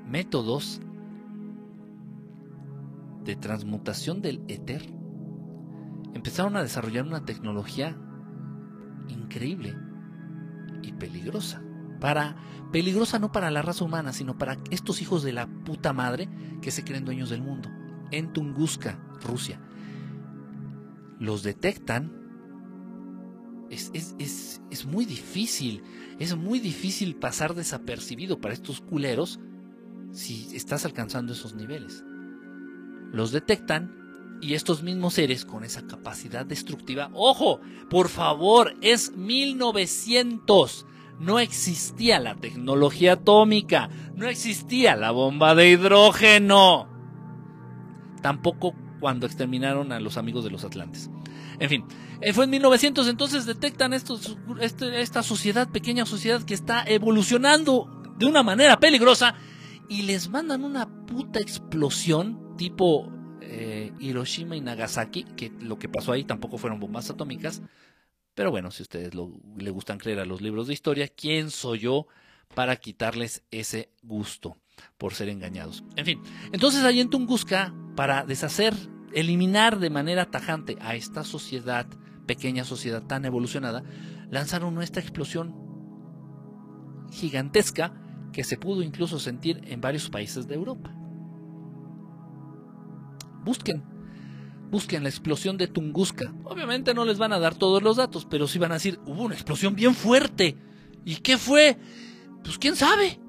[0.07, 0.81] métodos
[3.25, 4.93] de transmutación del éter,
[6.15, 7.97] empezaron a desarrollar una tecnología
[9.09, 9.77] increíble
[10.83, 11.63] y peligrosa.
[12.01, 12.37] Para,
[12.73, 16.29] peligrosa no para la raza humana, sino para estos hijos de la puta madre
[16.61, 17.69] que se creen dueños del mundo.
[18.11, 19.61] En Tunguska, Rusia.
[21.21, 22.22] Los detectan
[23.73, 25.83] es, muy difícil,
[26.19, 29.41] es muy difícil pasar desapercibido para estos culeros
[30.13, 32.05] si estás alcanzando esos niveles.
[33.13, 40.87] Los detectan y estos mismos seres con esa capacidad destructiva, ojo, por favor, es 1900.
[41.19, 46.89] No existía la tecnología atómica, no existía la bomba de hidrógeno.
[48.21, 51.11] Tampoco cuando exterminaron a los amigos de los Atlantes.
[51.63, 51.85] En fin,
[52.21, 58.27] eh, fue en 1900, entonces detectan este, esta sociedad, pequeña sociedad que está evolucionando de
[58.27, 59.37] una manera peligrosa
[59.89, 66.11] y les mandan una puta explosión tipo eh, Hiroshima y Nagasaki, que lo que pasó
[66.11, 67.63] ahí tampoco fueron bombas atómicas,
[68.35, 72.09] pero bueno, si ustedes le gustan creer a los libros de historia, ¿quién soy yo
[72.57, 74.57] para quitarles ese gusto
[74.99, 75.85] por ser engañados?
[75.95, 78.75] En fin, entonces ahí en Tunguska, para deshacer
[79.15, 81.87] eliminar de manera tajante a esta sociedad,
[82.27, 83.83] pequeña sociedad tan evolucionada,
[84.31, 85.55] lanzaron nuestra explosión
[87.11, 87.95] gigantesca
[88.33, 90.95] que se pudo incluso sentir en varios países de Europa.
[93.45, 93.83] Busquen,
[94.71, 96.33] busquen la explosión de Tunguska.
[96.45, 99.25] Obviamente no les van a dar todos los datos, pero sí van a decir, hubo
[99.25, 100.57] una explosión bien fuerte.
[101.05, 101.77] ¿Y qué fue?
[102.43, 103.21] Pues quién sabe.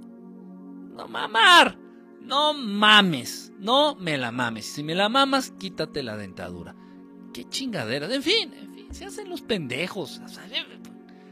[0.95, 1.77] No mamar.
[2.21, 4.66] No mames, no me la mames.
[4.66, 6.76] Si me la mamas, quítate la dentadura.
[7.34, 8.14] Qué chingadera.
[8.14, 10.22] En fin, en fin, se hacen los pendejos.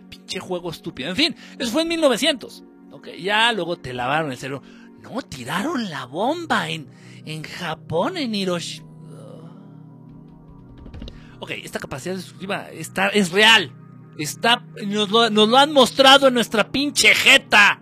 [0.10, 1.10] pinche juego estúpido.
[1.10, 2.64] En fin, eso fue en 1900.
[2.92, 4.64] Okay, ya luego te lavaron el cerebro.
[5.02, 6.88] No, tiraron la bomba en,
[7.26, 8.88] en Japón, en Hiroshima.
[11.42, 13.74] Ok, esta capacidad destructiva está, es real.
[14.18, 17.82] Está, lo, nos lo han mostrado en nuestra pinche jeta.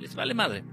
[0.00, 0.64] Les vale madre.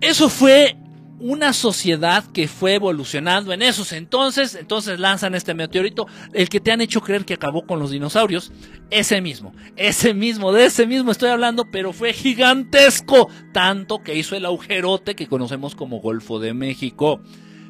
[0.00, 0.81] Eso fue
[1.22, 6.72] una sociedad que fue evolucionando en esos entonces, entonces lanzan este meteorito, el que te
[6.72, 8.50] han hecho creer que acabó con los dinosaurios,
[8.90, 14.34] ese mismo, ese mismo, de ese mismo estoy hablando, pero fue gigantesco, tanto que hizo
[14.34, 17.20] el agujerote que conocemos como Golfo de México.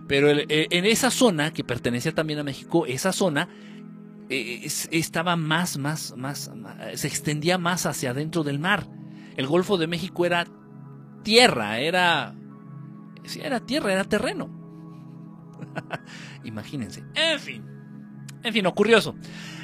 [0.09, 3.49] Pero eh, en esa zona, que pertenecía también a México, esa zona
[4.31, 6.51] eh, estaba más, más, más,
[6.95, 8.87] se extendía más hacia adentro del mar.
[9.37, 10.47] El Golfo de México era
[11.23, 12.35] tierra, era
[13.25, 14.51] si era tierra, era terreno.
[16.45, 17.05] Imagínense.
[17.15, 17.65] En fin.
[18.43, 19.15] En fin, ocurrió eso.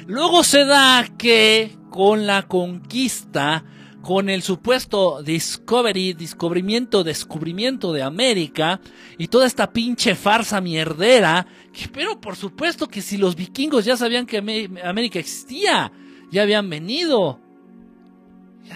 [0.07, 3.65] Luego se da que con la conquista,
[4.01, 8.79] con el supuesto discovery, descubrimiento, descubrimiento de América
[9.17, 11.45] y toda esta pinche farsa mierdera,
[11.93, 15.91] pero por supuesto que si los vikingos ya sabían que América existía,
[16.31, 17.41] ya habían venido,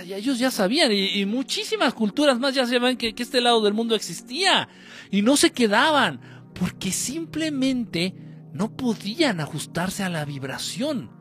[0.02, 4.68] ellos ya sabían, y, muchísimas culturas más ya sabían que, este lado del mundo existía,
[5.12, 6.20] y no se quedaban,
[6.56, 8.16] porque simplemente
[8.54, 11.12] no podían ajustarse a la vibración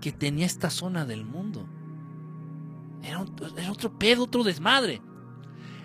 [0.00, 1.68] que tenía esta zona del mundo.
[3.02, 3.20] Era,
[3.70, 5.02] otro pedo, otro desmadre.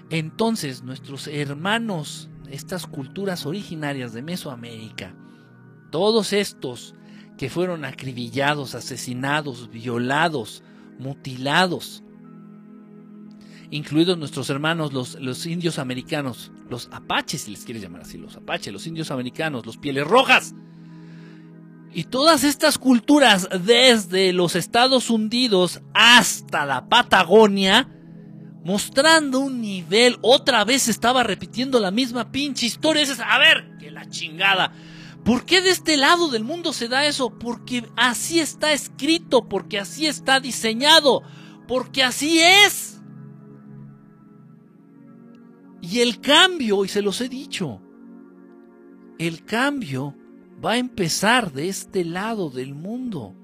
[0.10, 5.16] Entonces, nuestros hermanos, estas culturas originarias de Mesoamérica,
[5.92, 6.96] todos estos
[7.38, 10.64] que fueron acribillados, asesinados, violados,
[11.00, 12.04] mutilados,
[13.72, 18.36] incluidos nuestros hermanos los, los indios americanos, los apaches, si les quieres llamar así, los
[18.36, 20.54] apaches, los indios americanos, los pieles rojas.
[21.92, 27.90] Y todas estas culturas, desde los Estados Unidos hasta la Patagonia,
[28.64, 33.04] mostrando un nivel, otra vez estaba repitiendo la misma pinche historia.
[33.26, 34.72] A ver, que la chingada.
[35.30, 37.38] ¿Por qué de este lado del mundo se da eso?
[37.38, 41.22] Porque así está escrito, porque así está diseñado,
[41.68, 43.00] porque así es.
[45.82, 47.80] Y el cambio, y se los he dicho,
[49.20, 50.16] el cambio
[50.66, 53.36] va a empezar de este lado del mundo.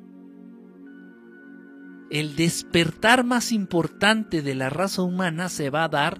[2.09, 6.19] El despertar más importante de la raza humana se va a dar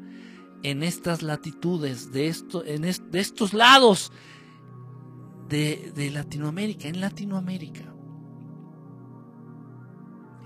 [0.62, 4.12] en estas latitudes, de, esto, en de estos lados
[5.50, 7.94] de, Latinoamérica, en Latinoamérica,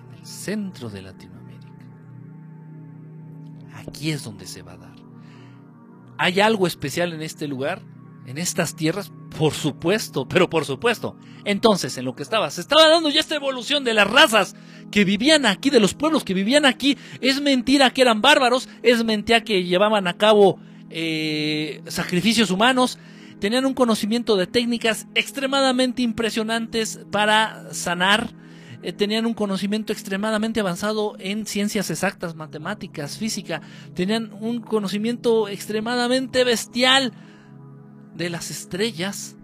[0.08, 1.40] en el centro de Latinoamérica.
[3.76, 4.96] Aquí es donde se va a dar.
[6.18, 7.82] ¿Hay algo especial en este lugar?
[8.26, 9.12] ¿En estas tierras?
[9.38, 11.16] Por supuesto, pero por supuesto.
[11.46, 14.56] Entonces, en lo que estaba, se estaba dando ya esta evolución de las razas
[14.92, 16.98] que vivían aquí, de los pueblos que vivían aquí.
[17.22, 23.00] Es mentira que eran bárbaros, es mentira que llevaban a cabo eh, sacrificios humanos,
[23.40, 28.34] tenían un conocimiento de técnicas extremadamente impresionantes para sanar,
[28.82, 33.62] eh, tenían un conocimiento extremadamente avanzado en ciencias exactas, matemáticas, física,
[33.94, 37.14] tenían un conocimiento extremadamente bestial
[38.16, 39.36] de las estrellas,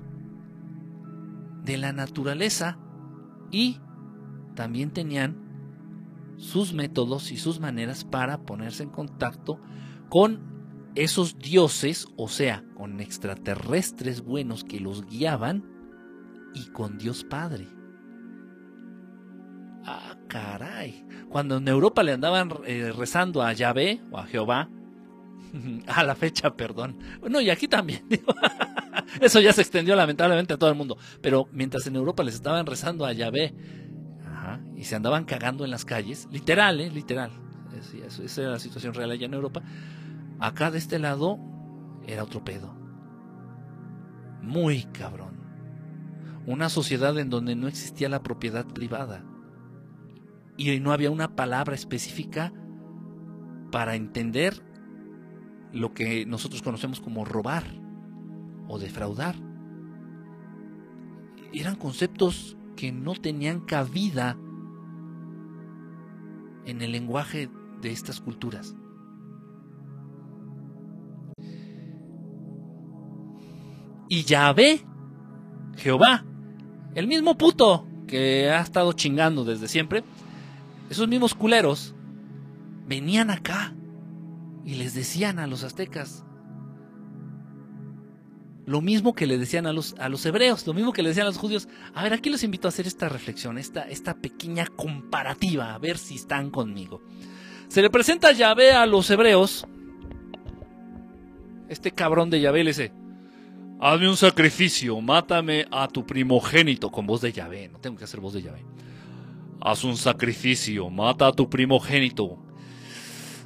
[1.64, 2.78] de la naturaleza
[3.52, 3.80] y
[4.56, 5.44] también tenían
[6.38, 9.60] sus métodos y sus maneras para ponerse en contacto
[10.10, 10.55] con
[10.96, 15.76] esos dioses, o sea, con extraterrestres buenos que los guiaban,
[16.56, 17.68] y con Dios Padre.
[19.84, 21.06] Ah, caray.
[21.30, 24.70] Cuando en Europa le andaban eh, rezando a Yahvé o a Jehová,
[25.88, 26.98] a la fecha, perdón.
[27.20, 28.08] Bueno, y aquí también.
[29.22, 30.98] Eso ya se extendió lamentablemente a todo el mundo.
[31.22, 33.54] Pero mientras en Europa les estaban rezando a Yahvé
[34.76, 36.90] y se andaban cagando en las calles, literal, ¿eh?
[36.90, 37.32] literal.
[38.24, 39.62] esa era la situación real allá en Europa.
[40.40, 41.40] Acá de este lado
[42.06, 42.76] era otro pedo.
[44.42, 45.36] Muy cabrón.
[46.46, 49.24] Una sociedad en donde no existía la propiedad privada.
[50.58, 52.54] Y no había una palabra específica
[53.72, 54.62] para entender
[55.74, 57.64] lo que nosotros conocemos como robar
[58.68, 59.36] o defraudar.
[61.54, 64.38] Eran conceptos que no tenían cabida
[66.66, 67.50] en el lenguaje
[67.82, 68.76] de estas culturas.
[74.08, 74.86] Y Yahvé,
[75.78, 76.26] Jehová,
[76.94, 80.04] el mismo puto que ha estado chingando desde siempre,
[80.90, 81.96] esos mismos culeros
[82.88, 83.74] venían acá
[84.64, 86.26] y les decían a los aztecas
[88.66, 91.28] lo mismo que le decían a los, a los hebreos, lo mismo que le decían
[91.28, 91.68] a los judíos.
[91.94, 95.98] A ver, aquí los invito a hacer esta reflexión, esta, esta pequeña comparativa, a ver
[95.98, 97.04] si están conmigo.
[97.68, 99.68] Se le presenta Yahvé a los hebreos.
[101.70, 102.92] Este cabrón de Yahvé le dice,
[103.80, 108.22] Hazme un sacrificio, mátame a tu primogénito con voz de llave, no tengo que hacer
[108.22, 108.66] voz de llave.
[109.60, 112.38] Haz un sacrificio, mata a tu primogénito.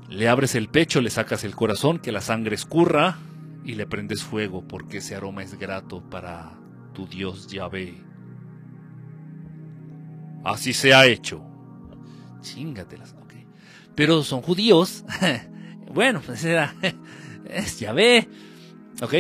[0.07, 3.17] Le abres el pecho, le sacas el corazón, que la sangre escurra
[3.63, 6.59] y le prendes fuego porque ese aroma es grato para
[6.93, 7.95] tu Dios Yahvé.
[10.43, 11.43] Así se ha hecho.
[12.41, 13.34] Chingatelas, ok.
[13.95, 15.03] Pero son judíos.
[15.93, 16.75] bueno, pues era.
[17.49, 18.27] Es Yahvé.
[19.01, 19.13] Ok.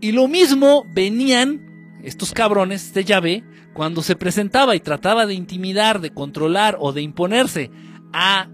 [0.00, 6.00] Y lo mismo venían estos cabrones de Yahvé cuando se presentaba y trataba de intimidar,
[6.00, 7.70] de controlar o de imponerse
[8.12, 8.48] a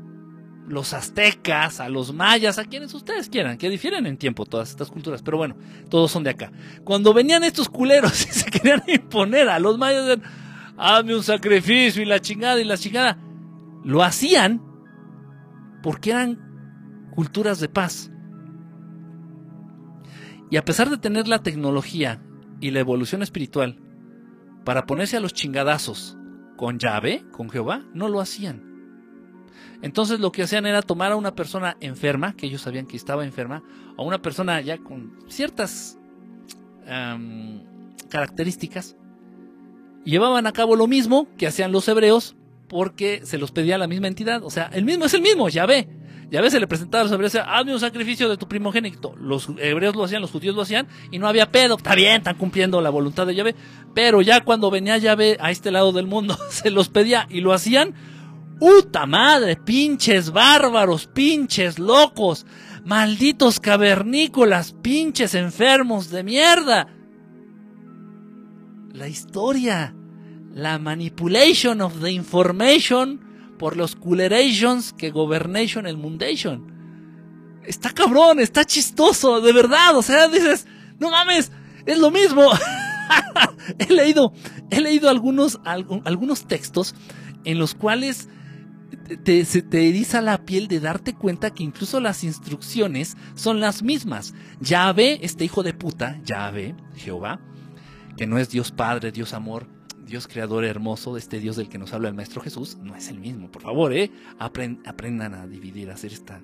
[0.68, 4.90] los aztecas, a los mayas, a quienes ustedes quieran, que difieren en tiempo todas estas
[4.90, 5.57] culturas, pero bueno,
[5.90, 6.53] todos son de acá.
[6.84, 10.18] Cuando venían estos culeros y se querían imponer a los mayas,
[10.76, 13.18] hazme un sacrificio y la chingada y la chingada,
[13.84, 14.62] lo hacían
[15.82, 18.11] porque eran culturas de paz.
[20.53, 22.20] Y a pesar de tener la tecnología
[22.61, 23.78] y la evolución espiritual
[24.66, 26.18] para ponerse a los chingadazos
[26.59, 28.62] con llave, con Jehová, no lo hacían.
[29.80, 33.24] Entonces lo que hacían era tomar a una persona enferma, que ellos sabían que estaba
[33.24, 33.62] enferma,
[33.96, 35.98] a una persona ya con ciertas
[38.11, 38.94] características,
[40.05, 42.36] llevaban a cabo lo mismo que hacían los hebreos
[42.68, 44.44] porque se los pedía la misma entidad.
[44.44, 45.64] O sea, el mismo es el mismo, ya
[46.32, 46.36] ve.
[46.36, 49.14] Ya ve, se le presentaba a los hebreos, hazme un sacrificio de tu primogénito.
[49.20, 51.76] Los hebreos lo hacían, los judíos lo hacían, y no había pedo.
[51.76, 53.54] Está bien, están cumpliendo la voluntad de Yahvé.
[53.94, 57.52] Pero ya cuando venía Yahvé a este lado del mundo, se los pedía y lo
[57.52, 57.94] hacían
[58.62, 59.56] ¡Puta madre!
[59.56, 61.08] ¡Pinches bárbaros!
[61.08, 62.46] ¡Pinches locos!
[62.84, 64.72] ¡Malditos cavernícolas!
[64.80, 66.86] ¡Pinches enfermos de mierda!
[68.92, 69.96] La historia,
[70.54, 73.31] la manipulation of the information
[73.62, 76.66] por los coolerations que governation el mundation.
[77.64, 79.96] Está cabrón, está chistoso, de verdad.
[79.96, 80.66] O sea, dices,
[80.98, 81.52] no mames,
[81.86, 82.50] es lo mismo.
[83.78, 84.32] he leído,
[84.68, 86.96] he leído algunos, algunos textos
[87.44, 88.28] en los cuales
[89.22, 93.84] te, se te eriza la piel de darte cuenta que incluso las instrucciones son las
[93.84, 94.34] mismas.
[94.58, 97.40] Ya ve este hijo de puta, ya ve Jehová,
[98.16, 99.68] que no es Dios Padre, Dios Amor,
[100.12, 103.18] Dios Creador hermoso, este Dios del que nos habla el Maestro Jesús, no es el
[103.18, 103.50] mismo.
[103.50, 104.10] Por favor, ¿eh?
[104.38, 106.38] aprendan a dividir, a hacer esta...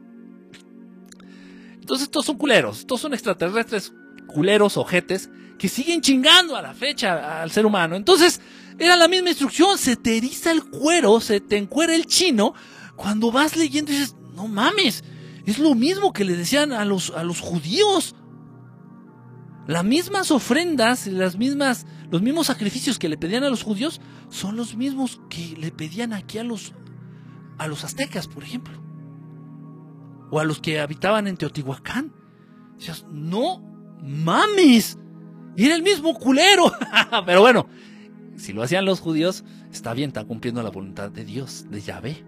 [1.75, 3.93] Entonces estos son culeros, estos son extraterrestres
[4.27, 7.95] culeros, ojetes, que siguen chingando a la fecha al ser humano.
[7.95, 8.41] Entonces,
[8.79, 12.55] era la misma instrucción, se te eriza el cuero, se te encuera el chino,
[12.97, 15.05] cuando vas leyendo dices, no mames,
[15.45, 18.15] es lo mismo que le decían a los, a los judíos.
[19.69, 24.01] Las mismas ofrendas, las mismas, los mismos sacrificios que le pedían a los judíos
[24.31, 26.73] son los mismos que le pedían aquí a los,
[27.59, 28.83] a los aztecas, por ejemplo.
[30.31, 32.15] O a los que habitaban en Teotihuacán.
[33.11, 33.63] No
[34.03, 34.99] mames.
[35.55, 36.73] Y era el mismo culero.
[37.27, 37.69] Pero bueno,
[38.39, 42.25] si lo hacían los judíos, está bien, está cumpliendo la voluntad de Dios, de Yahvé.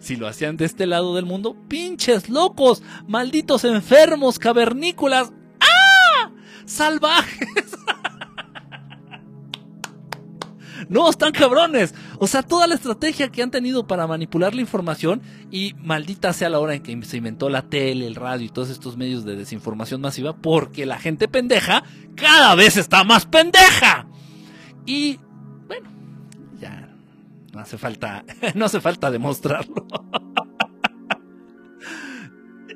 [0.00, 5.32] Si lo hacían de este lado del mundo, pinches locos, malditos enfermos, cavernícolas.
[6.66, 7.76] Salvajes.
[10.90, 11.94] No, están cabrones.
[12.18, 16.48] O sea, toda la estrategia que han tenido para manipular la información y maldita sea
[16.48, 19.36] la hora en que se inventó la tele, el radio y todos estos medios de
[19.36, 21.84] desinformación masiva porque la gente pendeja
[22.16, 24.08] cada vez está más pendeja.
[24.84, 25.20] Y
[25.68, 25.88] bueno,
[26.58, 26.88] ya
[27.52, 28.24] no hace falta,
[28.56, 29.86] no hace falta demostrarlo.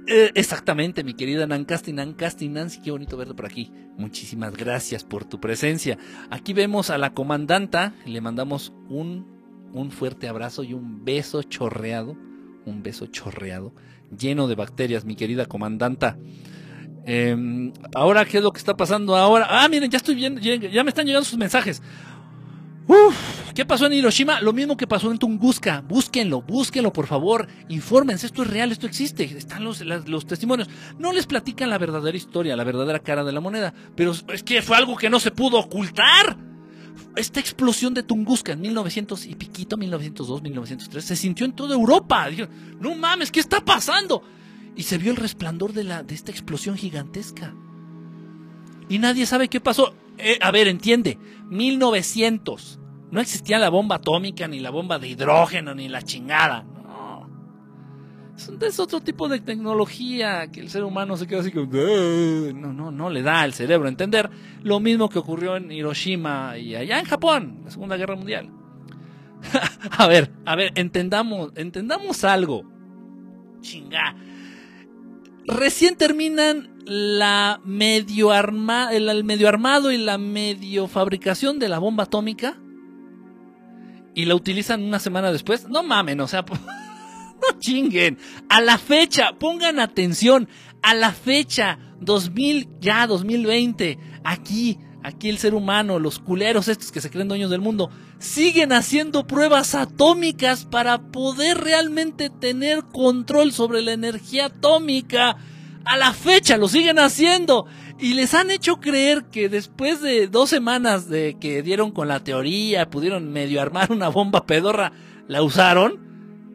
[0.07, 3.73] Eh, exactamente, mi querida Nancasti, Nancasti, Nancy, qué bonito verte por aquí.
[3.97, 5.97] Muchísimas gracias por tu presencia.
[6.31, 9.27] Aquí vemos a la comandanta, le mandamos un,
[9.73, 12.17] un fuerte abrazo y un beso chorreado,
[12.67, 13.75] un beso chorreado,
[14.17, 16.19] lleno de bacterias, mi querida comandanta.
[17.07, 19.47] Em, ahora, ¿qué es lo que está pasando ahora?
[19.49, 21.83] Ah, miren, ya estoy viendo, ya me están llegando sus mensajes.
[22.87, 24.41] Uf, ¿qué pasó en Hiroshima?
[24.41, 25.81] Lo mismo que pasó en Tunguska.
[25.81, 27.49] Búsquenlo, búsquenlo, por favor.
[27.69, 29.25] Infórmense, esto es real, esto existe.
[29.25, 30.69] Están los, los testimonios.
[30.99, 33.73] No les platican la verdadera historia, la verdadera cara de la moneda.
[33.97, 36.37] Pero es que fue algo que no se pudo ocultar.
[37.17, 42.29] Esta explosión de Tunguska en 1900 y piquito, 1902, 1903, se sintió en toda Europa.
[42.81, 44.23] no mames, ¿qué está pasando?
[44.77, 47.55] y se vio el resplandor de, la, de esta explosión gigantesca.
[48.89, 49.95] Y nadie sabe qué pasó.
[50.19, 52.81] Eh, a ver, entiende, 1900.
[53.11, 56.67] No existía la bomba atómica, ni la bomba de hidrógeno, ni la chingada.
[58.61, 61.67] Es, otro tipo de tecnología que el ser humano se queda así como...
[61.67, 64.29] No, no, no le da al cerebro entender
[64.63, 68.51] lo mismo que ocurrió en Hiroshima y allá en Japón, la Segunda Guerra Mundial.
[69.91, 72.65] a ver, a ver, entendamos, entendamos algo.
[73.61, 74.17] Chinga
[75.47, 82.05] Recién terminan la medio arma, el, medio armado y la medio fabricación de la bomba
[82.05, 82.57] atómica
[84.15, 85.69] y la utilizan una semana después.
[85.69, 88.19] No mamen, o sea, no chinguen.
[88.49, 90.49] A la fecha, pongan atención,
[90.83, 97.03] a la fecha 2000 ya 2020, aquí aquí el ser humano, los culeros estos que
[97.03, 103.83] se creen dueños del mundo, siguen haciendo pruebas atómicas para poder realmente tener control sobre
[103.83, 105.37] la energía atómica.
[105.85, 107.67] A la fecha lo siguen haciendo.
[107.99, 112.25] Y les han hecho creer que después de dos semanas de que dieron con la
[112.25, 114.93] teoría, pudieron medio armar una bomba pedorra,
[115.29, 116.03] la usaron.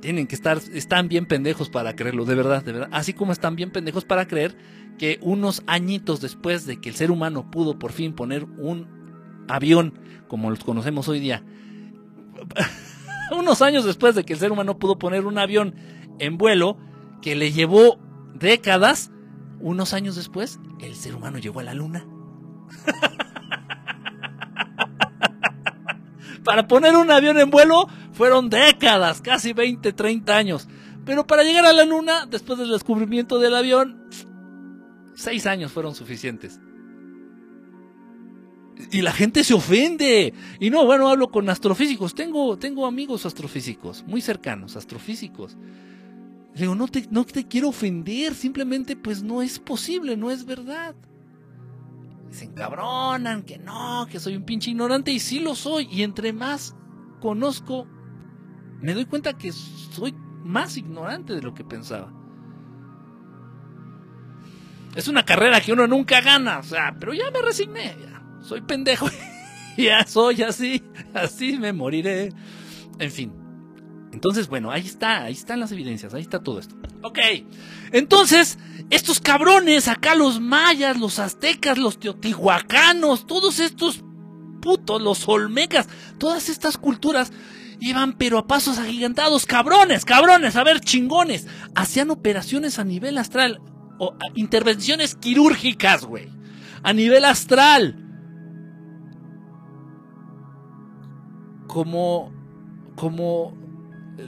[0.01, 2.89] Tienen que estar, están bien pendejos para creerlo, de verdad, de verdad.
[2.91, 4.57] Así como están bien pendejos para creer
[4.97, 9.99] que unos añitos después de que el ser humano pudo por fin poner un avión
[10.27, 11.43] como los conocemos hoy día,
[13.31, 15.75] unos años después de que el ser humano pudo poner un avión
[16.19, 16.77] en vuelo
[17.21, 17.99] que le llevó
[18.33, 19.11] décadas,
[19.59, 22.05] unos años después el ser humano llegó a la luna.
[26.43, 30.67] para poner un avión en vuelo fueron décadas, casi 20, 30 años.
[31.05, 34.09] Pero para llegar a la luna, después del descubrimiento del avión,
[35.19, 36.61] Seis años fueron suficientes.
[38.89, 40.33] Y la gente se ofende.
[40.61, 42.15] Y no, bueno, hablo con astrofísicos.
[42.15, 45.57] Tengo, tengo amigos astrofísicos, muy cercanos, astrofísicos.
[46.53, 50.45] Le digo, no te, no te quiero ofender, simplemente pues no es posible, no es
[50.45, 50.95] verdad.
[52.31, 55.87] Se encabronan, que no, que soy un pinche ignorante, y sí lo soy.
[55.91, 56.75] Y entre más
[57.19, 57.87] conozco,
[58.81, 62.13] me doy cuenta que soy más ignorante de lo que pensaba.
[64.95, 68.21] Es una carrera que uno nunca gana, o sea, pero ya me resigné, ya.
[68.41, 69.07] Soy pendejo,
[69.77, 70.83] ya soy así,
[71.13, 72.33] así me moriré.
[72.97, 73.38] En fin.
[74.11, 76.75] Entonces, bueno, ahí está, ahí están las evidencias, ahí está todo esto.
[77.03, 77.19] Ok,
[77.91, 78.57] entonces,
[78.89, 84.03] estos cabrones, acá los mayas, los aztecas, los teotihuacanos, todos estos
[84.61, 85.87] putos, los olmecas,
[86.17, 87.31] todas estas culturas
[87.79, 93.61] iban pero a pasos agigantados, cabrones, cabrones, a ver, chingones, hacían operaciones a nivel astral
[93.99, 96.29] o intervenciones quirúrgicas, güey.
[96.83, 98.05] A nivel astral.
[101.67, 102.31] Como,
[102.95, 103.55] como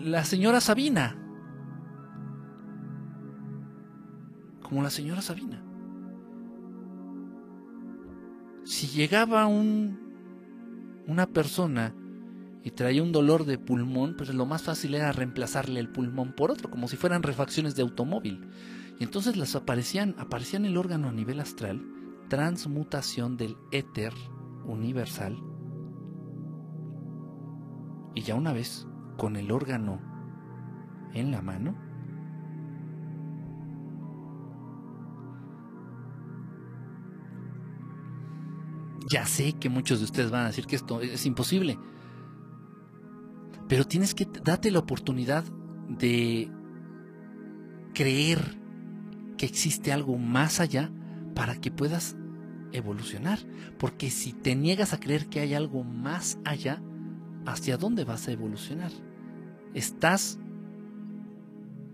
[0.03, 1.17] la señora Sabina.
[4.61, 5.63] Como la señora Sabina.
[8.63, 9.99] Si llegaba un,
[11.07, 11.93] una persona
[12.63, 16.51] y traía un dolor de pulmón, pues lo más fácil era reemplazarle el pulmón por
[16.51, 18.47] otro, como si fueran refacciones de automóvil.
[18.99, 21.83] Y entonces las aparecían, aparecían el órgano a nivel astral,
[22.29, 24.13] transmutación del éter
[24.65, 25.37] universal.
[28.13, 28.87] Y ya una vez
[29.21, 29.99] con el órgano
[31.13, 31.75] en la mano,
[39.11, 41.77] ya sé que muchos de ustedes van a decir que esto es imposible,
[43.67, 45.43] pero tienes que darte la oportunidad
[45.87, 46.49] de
[47.93, 48.57] creer
[49.37, 50.89] que existe algo más allá
[51.35, 52.17] para que puedas
[52.71, 53.37] evolucionar.
[53.77, 56.81] Porque si te niegas a creer que hay algo más allá,
[57.45, 58.91] ¿hacia dónde vas a evolucionar?
[59.73, 60.39] Estás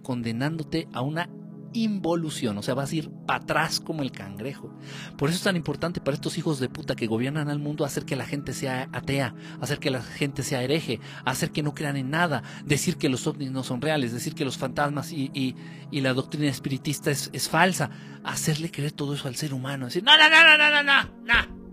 [0.04, 1.30] condenándote a una
[1.74, 4.74] involución, o sea, vas a ir para atrás como el cangrejo.
[5.18, 8.06] Por eso es tan importante para estos hijos de puta que gobiernan al mundo hacer
[8.06, 11.98] que la gente sea atea, hacer que la gente sea hereje, hacer que no crean
[11.98, 15.56] en nada, decir que los ovnis no son reales, decir que los fantasmas y,
[15.92, 17.90] la doctrina espiritista es, es, falsa,
[18.24, 21.67] hacerle creer todo eso al ser humano, decir, no, no, no, no, no, no, no.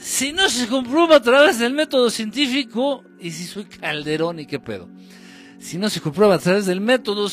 [0.00, 4.58] Si no se comprueba a través del método científico, y si soy calderón y qué
[4.58, 4.88] pedo,
[5.58, 7.28] si no se comprueba a través del método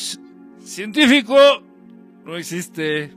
[0.64, 1.36] científico
[2.24, 3.12] no existe.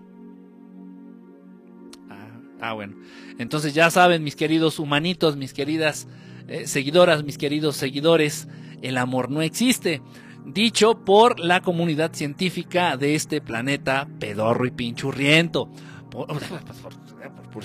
[2.09, 2.95] Ah, ah, bueno.
[3.37, 6.07] Entonces ya saben, mis queridos humanitos, mis queridas
[6.47, 8.47] eh, seguidoras, mis queridos seguidores,
[8.81, 10.01] el amor no existe.
[10.45, 15.69] Dicho por la comunidad científica de este planeta pedorro y pinchurriento.
[16.09, 17.63] Por, por,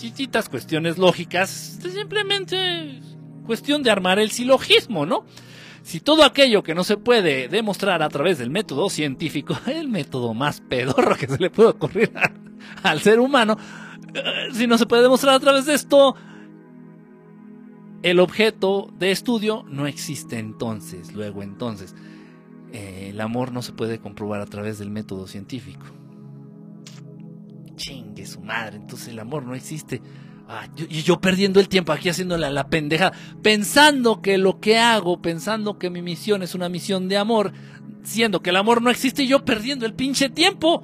[0.00, 3.00] chiquitas cuestiones lógicas, simplemente
[3.44, 5.26] cuestión de armar el silogismo, ¿no?
[5.82, 10.32] Si todo aquello que no se puede demostrar a través del método científico, el método
[10.32, 12.12] más pedorro que se le puede ocurrir
[12.82, 13.58] al ser humano,
[14.14, 14.22] eh,
[14.54, 16.16] si no se puede demostrar a través de esto,
[18.02, 21.94] el objeto de estudio no existe entonces, luego entonces.
[22.72, 25.84] Eh, el amor no se puede comprobar a través del método científico.
[28.26, 30.02] Su madre, entonces el amor no existe.
[30.48, 34.78] Ah, y yo perdiendo el tiempo aquí haciendo la, la pendeja, pensando que lo que
[34.78, 37.52] hago, pensando que mi misión es una misión de amor,
[38.02, 40.82] siendo que el amor no existe, y yo perdiendo el pinche tiempo.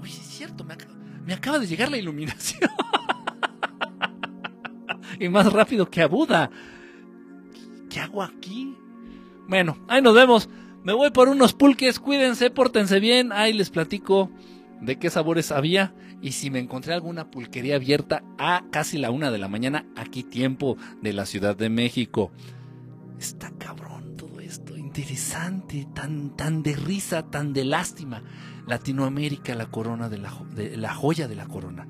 [0.00, 0.76] Uy, es cierto, me,
[1.26, 2.70] me acaba de llegar la iluminación.
[5.20, 6.50] y más rápido que a Buda.
[7.90, 8.76] ¿Qué hago aquí?
[9.48, 10.48] Bueno, ahí nos vemos.
[10.82, 13.32] Me voy por unos pulques, cuídense, pórtense bien.
[13.32, 14.30] Ahí les platico
[14.80, 15.94] de qué sabores había.
[16.22, 20.22] Y si me encontré alguna pulquería abierta a casi la una de la mañana, aquí
[20.22, 22.30] tiempo de la Ciudad de México.
[23.18, 28.22] Está cabrón todo esto, interesante, tan, tan de risa, tan de lástima.
[28.68, 31.88] Latinoamérica, la corona de la, de la joya de la corona.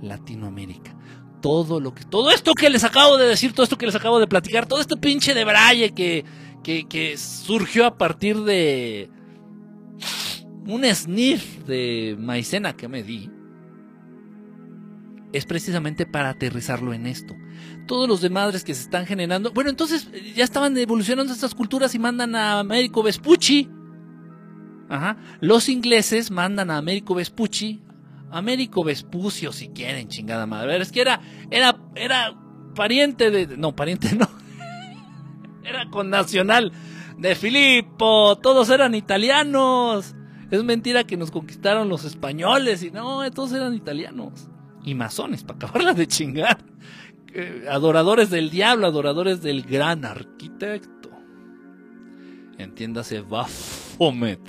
[0.00, 0.96] Latinoamérica.
[1.42, 4.18] Todo lo que, todo esto que les acabo de decir, todo esto que les acabo
[4.18, 6.24] de platicar, todo este pinche de braille que,
[6.62, 9.10] que, que surgió a partir de
[10.66, 13.30] un sniff de maicena que me di,
[15.36, 17.36] es precisamente para aterrizarlo en esto.
[17.86, 21.94] Todos los de madres que se están generando, bueno, entonces ya estaban evolucionando estas culturas
[21.94, 23.68] y mandan a Américo Vespucci.
[24.88, 25.16] Ajá.
[25.40, 27.82] Los ingleses mandan a Américo Vespucci,
[28.30, 30.68] Américo Vespucio si quieren, chingada madre.
[30.68, 31.20] Ver, es que era
[31.50, 32.34] era era
[32.74, 34.28] pariente de no, pariente no.
[35.64, 36.72] era con nacional
[37.18, 40.14] de Filippo, todos eran italianos.
[40.50, 44.48] Es mentira que nos conquistaron los españoles y no, todos eran italianos
[44.86, 46.56] y masones para acabarla de chingar.
[47.68, 51.10] Adoradores del diablo, adoradores del gran arquitecto.
[52.56, 54.40] Entiéndase Baphomet.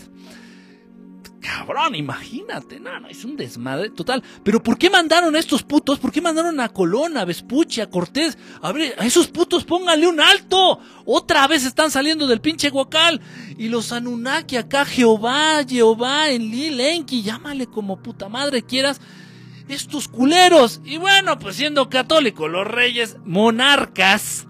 [1.42, 4.22] Cabrón, imagínate, no, no, es un desmadre total.
[4.44, 5.98] Pero ¿por qué mandaron a estos putos?
[5.98, 8.38] ¿Por qué mandaron a Colón, a Vespucci, a Cortés?
[8.62, 10.80] A ver, a esos putos pónganle un alto.
[11.06, 13.22] Otra vez están saliendo del pinche guacal.
[13.58, 19.00] Y los Anunnaki acá, Jehová, Jehová, en Enki, llámale como puta madre quieras.
[19.68, 20.82] Estos culeros.
[20.86, 24.48] Y bueno, pues siendo católico, los reyes monarcas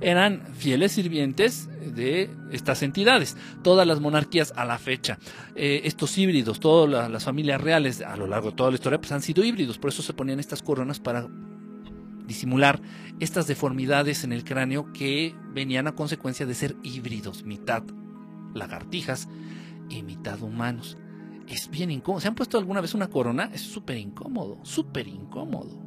[0.00, 3.36] eran fieles sirvientes de estas entidades.
[3.62, 5.18] Todas las monarquías a la fecha,
[5.54, 9.12] eh, estos híbridos, todas las familias reales a lo largo de toda la historia, pues
[9.12, 9.78] han sido híbridos.
[9.78, 11.26] Por eso se ponían estas coronas para
[12.26, 12.80] disimular
[13.20, 17.82] estas deformidades en el cráneo que venían a consecuencia de ser híbridos, mitad
[18.54, 19.28] lagartijas
[19.88, 20.98] y mitad humanos.
[21.48, 22.20] Es bien incómodo.
[22.20, 23.50] ¿Se han puesto alguna vez una corona?
[23.52, 25.86] Es súper incómodo, súper incómodo.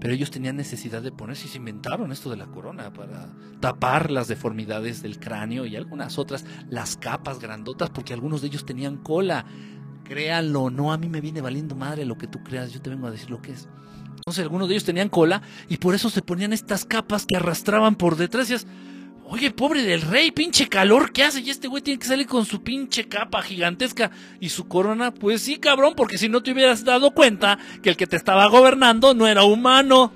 [0.00, 4.10] Pero ellos tenían necesidad de ponerse y se inventaron esto de la corona para tapar
[4.10, 8.96] las deformidades del cráneo y algunas otras, las capas grandotas, porque algunos de ellos tenían
[8.96, 9.44] cola.
[10.04, 13.06] Créanlo, no a mí me viene valiendo madre lo que tú creas, yo te vengo
[13.06, 13.68] a decir lo que es.
[14.06, 17.94] Entonces algunos de ellos tenían cola y por eso se ponían estas capas que arrastraban
[17.94, 18.66] por detrás.
[19.32, 21.40] Oye, pobre del rey, pinche calor que hace.
[21.40, 24.10] Y este güey tiene que salir con su pinche capa gigantesca
[24.40, 25.14] y su corona.
[25.14, 28.48] Pues sí, cabrón, porque si no te hubieras dado cuenta que el que te estaba
[28.48, 30.12] gobernando no era humano.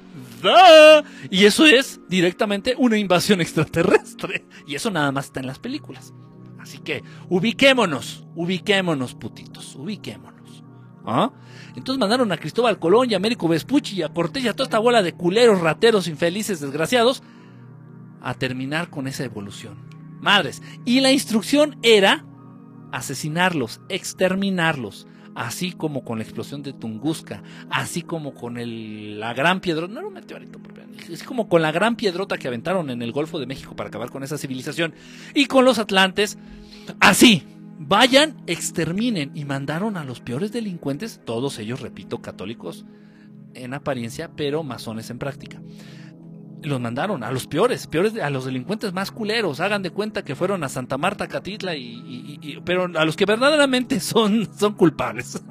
[1.30, 4.46] Y eso es directamente una invasión extraterrestre.
[4.66, 6.12] Y eso nada más está en las películas.
[6.58, 10.64] Así que ubiquémonos, ubiquémonos, putitos, ubiquémonos.
[11.06, 11.30] ¿Ah?
[11.76, 14.64] Entonces mandaron a Cristóbal Colón y a Américo Vespucci y a Cortés y a toda
[14.64, 17.22] esta bola de culeros, rateros, infelices, desgraciados
[18.24, 19.76] a terminar con esa evolución.
[20.20, 20.62] Madres.
[20.86, 22.24] Y la instrucción era
[22.90, 29.60] asesinarlos, exterminarlos, así como con la explosión de Tunguska, así como con el, la gran
[29.60, 30.58] piedrota, no era un meteorito,
[31.12, 34.10] así como con la gran piedrota que aventaron en el Golfo de México para acabar
[34.10, 34.94] con esa civilización,
[35.34, 36.38] y con los atlantes,
[37.00, 37.42] así,
[37.78, 42.86] vayan, exterminen, y mandaron a los peores delincuentes, todos ellos, repito, católicos
[43.52, 45.60] en apariencia, pero masones en práctica
[46.64, 49.60] los mandaron a los peores, peores, a los delincuentes más culeros.
[49.60, 54.00] Hagan de cuenta que fueron a Santa Marta, Catitla, y, pero a los que verdaderamente
[54.00, 55.42] son, son culpables.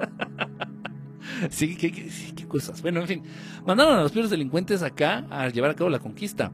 [1.50, 2.10] sí, qué,
[2.48, 2.82] cosas.
[2.82, 3.22] Bueno, en fin,
[3.66, 6.52] mandaron a los peores delincuentes acá a llevar a cabo la conquista.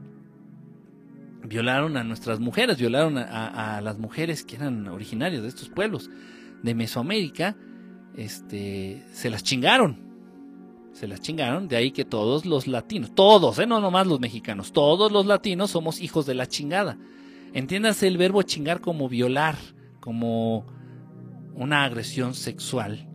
[1.43, 6.09] Violaron a nuestras mujeres, violaron a, a las mujeres que eran originarias de estos pueblos
[6.63, 7.55] de Mesoamérica.
[8.15, 10.10] Este, se las chingaron
[10.93, 13.65] se las chingaron, de ahí que todos los latinos, todos, ¿eh?
[13.65, 16.97] no nomás los mexicanos, todos los latinos somos hijos de la chingada.
[17.53, 19.55] Entiéndase el verbo chingar como violar,
[19.99, 20.65] como
[21.53, 23.07] una agresión sexual,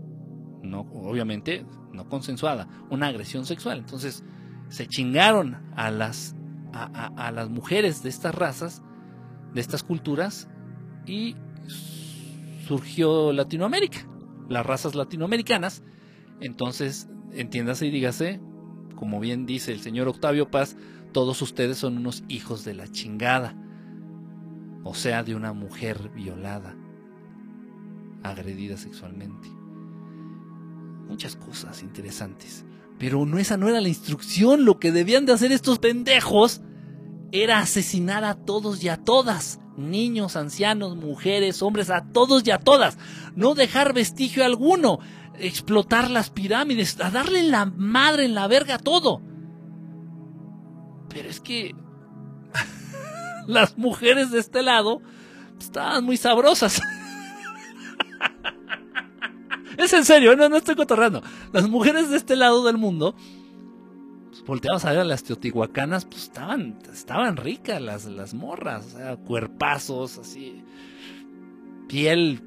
[0.62, 3.79] no, obviamente no consensuada, una agresión sexual.
[3.79, 4.24] Entonces,
[4.68, 6.35] se chingaron a las,
[6.72, 8.83] a, a las mujeres de estas razas,
[9.55, 10.49] de estas culturas,
[11.07, 11.37] y
[12.66, 14.07] surgió Latinoamérica,
[14.49, 15.83] las razas latinoamericanas.
[16.41, 18.41] Entonces entiéndase y dígase,
[18.95, 20.77] como bien dice el señor Octavio Paz,
[21.12, 23.57] todos ustedes son unos hijos de la chingada,
[24.85, 26.77] o sea, de una mujer violada,
[28.22, 29.49] agredida sexualmente.
[31.09, 32.64] Muchas cosas interesantes.
[32.99, 36.62] Pero no esa no era la instrucción, lo que debían de hacer estos pendejos
[37.33, 42.59] era asesinar a todos y a todas, niños, ancianos, mujeres, hombres, a todos y a
[42.59, 42.99] todas,
[43.35, 45.01] no dejar vestigio alguno
[45.39, 49.20] explotar las pirámides, a darle la madre en la verga a todo.
[51.09, 51.74] Pero es que
[53.47, 55.01] las mujeres de este lado
[55.59, 56.80] estaban muy sabrosas.
[59.76, 61.22] es en serio, no, no estoy cotorrando.
[61.53, 63.14] Las mujeres de este lado del mundo,
[64.30, 68.99] pues, volteamos a ver a las teotihuacanas, pues estaban, estaban ricas las, las morras, o
[68.99, 70.62] sea, cuerpazos, así,
[71.89, 72.43] piel,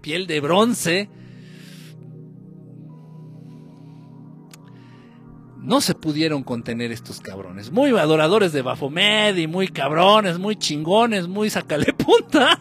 [0.00, 1.10] piel de bronce.
[5.68, 7.70] No se pudieron contener estos cabrones.
[7.70, 12.58] Muy adoradores de Bafomed y muy cabrones, muy chingones, muy sacale punta.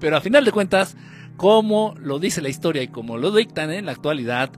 [0.00, 0.96] Pero a final de cuentas,
[1.36, 4.50] como lo dice la historia y como lo dictan en la actualidad,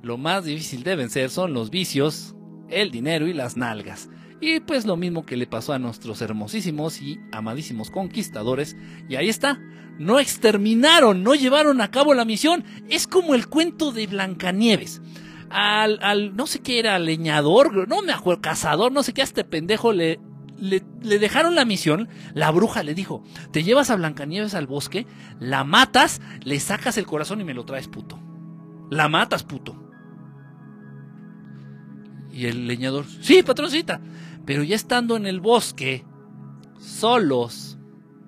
[0.00, 2.34] lo más difícil de vencer son los vicios,
[2.70, 4.08] el dinero y las nalgas.
[4.40, 8.74] Y pues lo mismo que le pasó a nuestros hermosísimos y amadísimos conquistadores.
[9.06, 9.60] Y ahí está.
[9.98, 12.64] No exterminaron, no llevaron a cabo la misión.
[12.88, 15.02] Es como el cuento de Blancanieves
[15.54, 19.24] al, al, no sé qué era, leñador, no me acuerdo, cazador, no sé qué, a
[19.24, 20.18] este pendejo le,
[20.58, 25.06] le, le, dejaron la misión, la bruja le dijo, te llevas a Blancanieves al bosque,
[25.38, 28.18] la matas, le sacas el corazón y me lo traes puto.
[28.90, 29.80] La matas puto.
[32.32, 34.00] Y el leñador, sí, patroncita,
[34.44, 36.04] pero ya estando en el bosque,
[36.80, 37.78] solos,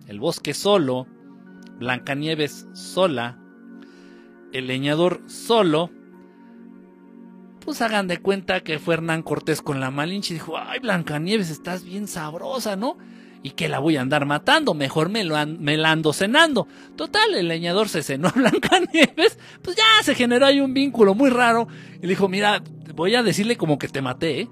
[0.07, 1.09] el bosque solo,
[1.81, 3.41] Blancanieves sola,
[4.53, 5.91] el leñador solo,
[7.67, 11.51] pues hagan de cuenta que fue Hernán Cortés con la Malinche y dijo, ay Blancanieves,
[11.51, 12.97] estás bien sabrosa, ¿no?
[13.43, 16.69] Y que la voy a andar matando, mejor me, lo me la ando cenando.
[16.95, 21.29] Total, el leñador se cenó a Blancanieves, pues ya se generó ahí un vínculo muy
[21.29, 21.67] raro.
[21.99, 22.63] Y le dijo, mira,
[22.95, 24.49] voy a decirle como que te maté, ¿eh?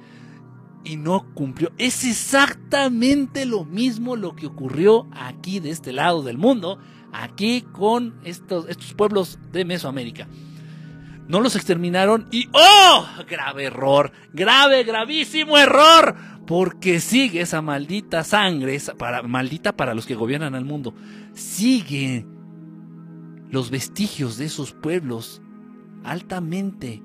[0.83, 1.71] Y no cumplió.
[1.79, 6.81] Es exactamente lo mismo lo que ocurrió aquí de este lado del mundo,
[7.13, 10.27] aquí con estos, estos pueblos de Mesoamérica
[11.29, 13.07] no los exterminaron y ¡oh!
[13.29, 16.17] Grave error, grave, gravísimo error,
[16.47, 18.79] porque sigue esa maldita sangre,
[19.27, 20.95] maldita para los que gobiernan el mundo,
[21.33, 22.27] sigue
[23.51, 25.41] los vestigios de esos pueblos
[26.05, 27.03] altamente,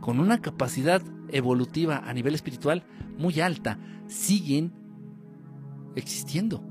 [0.00, 2.84] con una capacidad evolutiva a nivel espiritual
[3.16, 4.72] muy alta, siguen
[5.94, 6.64] existiendo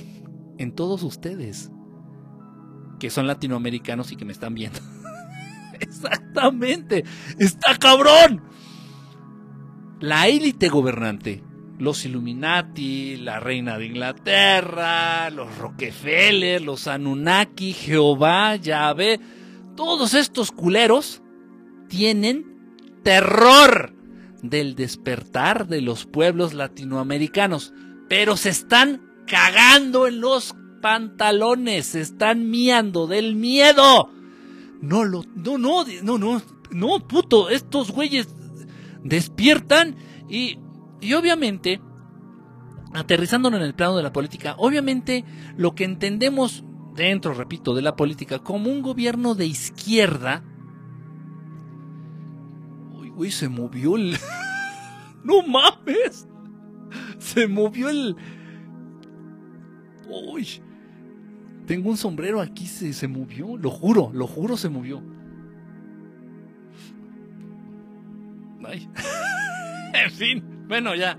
[0.58, 1.70] en todos ustedes,
[2.98, 4.80] que son latinoamericanos y que me están viendo.
[5.80, 7.04] Exactamente.
[7.38, 8.42] Está cabrón.
[10.00, 11.42] La élite gobernante,
[11.78, 19.20] los Illuminati, la reina de Inglaterra, los Rockefeller, los Anunnaki, Jehová, Yahvé,
[19.74, 21.22] todos estos culeros
[21.88, 22.44] tienen
[23.02, 23.94] terror
[24.42, 27.72] del despertar de los pueblos latinoamericanos,
[28.08, 34.10] pero se están cagando en los pantalones, se están miando del miedo.
[34.80, 38.28] No lo, no, no, no, no, no, puto, estos güeyes
[39.02, 39.96] despiertan
[40.28, 40.58] y,
[41.00, 41.80] y obviamente,
[42.92, 45.24] aterrizándolo en el plano de la política, obviamente
[45.56, 46.64] lo que entendemos
[46.94, 50.42] dentro, repito, de la política como un gobierno de izquierda.
[52.92, 54.16] Uy, güey, se movió el.
[55.24, 56.26] ¡No mames!
[57.18, 58.16] Se movió el.
[60.08, 60.62] Uy.
[61.66, 63.56] Tengo un sombrero aquí, se, se movió.
[63.56, 65.02] Lo juro, lo juro, se movió.
[68.64, 68.88] Ay.
[70.04, 71.18] en fin, bueno, ya.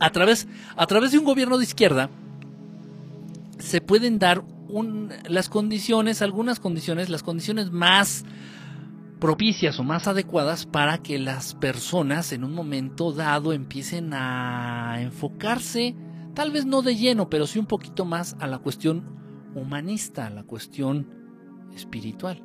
[0.00, 2.10] A través, a través de un gobierno de izquierda
[3.58, 8.24] se pueden dar un, las condiciones, algunas condiciones, las condiciones más
[9.20, 15.94] propicias o más adecuadas para que las personas en un momento dado empiecen a enfocarse
[16.34, 19.04] tal vez no de lleno, pero sí un poquito más a la cuestión
[19.54, 21.08] humanista, a la cuestión
[21.74, 22.42] espiritual.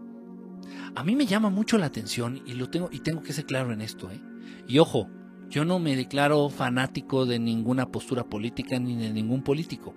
[0.96, 3.72] A mí me llama mucho la atención y lo tengo y tengo que ser claro
[3.72, 4.22] en esto, ¿eh?
[4.68, 5.10] Y ojo,
[5.50, 9.94] yo no me declaro fanático de ninguna postura política ni de ningún político,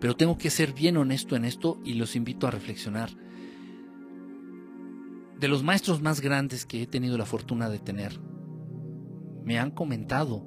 [0.00, 3.10] pero tengo que ser bien honesto en esto y los invito a reflexionar.
[5.38, 8.20] De los maestros más grandes que he tenido la fortuna de tener,
[9.44, 10.46] me han comentado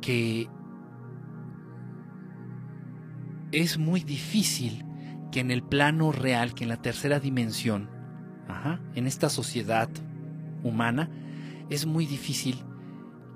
[0.00, 0.48] que
[3.54, 4.84] es muy difícil
[5.30, 7.88] que en el plano real, que en la tercera dimensión,
[8.94, 9.88] en esta sociedad
[10.62, 11.10] humana,
[11.70, 12.56] es muy difícil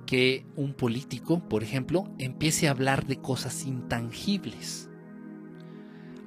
[0.06, 4.90] que un político, por ejemplo, empiece a hablar de cosas intangibles.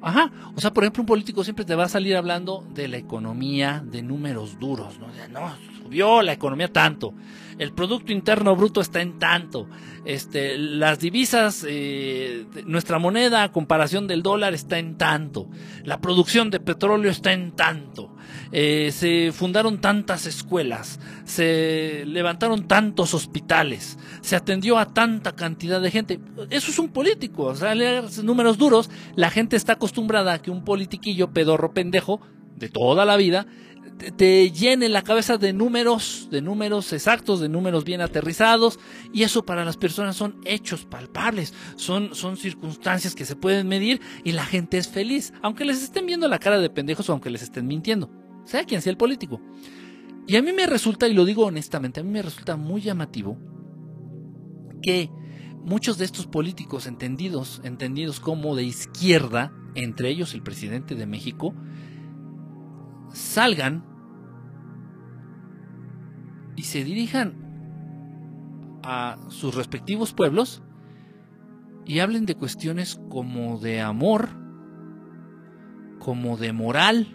[0.02, 2.98] Ajá, o sea, por ejemplo, un político siempre te va a salir hablando de la
[2.98, 5.08] economía, de números duros, ¿no?
[5.30, 5.52] no
[5.92, 7.14] la economía tanto,
[7.58, 9.68] el Producto Interno Bruto está en tanto,
[10.06, 15.48] este, las divisas, eh, nuestra moneda a comparación del dólar está en tanto,
[15.84, 18.16] la producción de petróleo está en tanto,
[18.52, 25.92] eh, se fundaron tantas escuelas, se levantaron tantos hospitales, se atendió a tanta cantidad de
[25.92, 26.20] gente.
[26.50, 30.52] Eso es un político, o sea, leer números duros, la gente está acostumbrada a que
[30.52, 32.22] un politiquillo pedorro pendejo
[32.56, 33.46] de toda la vida
[34.16, 38.80] te llene la cabeza de números, de números exactos, de números bien aterrizados,
[39.14, 44.02] y eso para las personas son hechos palpables, son, son circunstancias que se pueden medir
[44.24, 47.30] y la gente es feliz, aunque les estén viendo la cara de pendejos o aunque
[47.30, 48.10] les estén mintiendo,
[48.46, 49.40] sea quien sea el político.
[50.28, 53.38] Y a mí me resulta, y lo digo honestamente, a mí me resulta muy llamativo
[54.82, 55.10] que
[55.64, 61.54] muchos de estos políticos entendidos, entendidos como de izquierda, entre ellos el presidente de México,
[63.14, 63.84] salgan
[66.56, 67.34] y se dirijan
[68.84, 70.64] a sus respectivos pueblos
[71.86, 74.30] y hablen de cuestiones como de amor,
[76.00, 77.08] como de moral,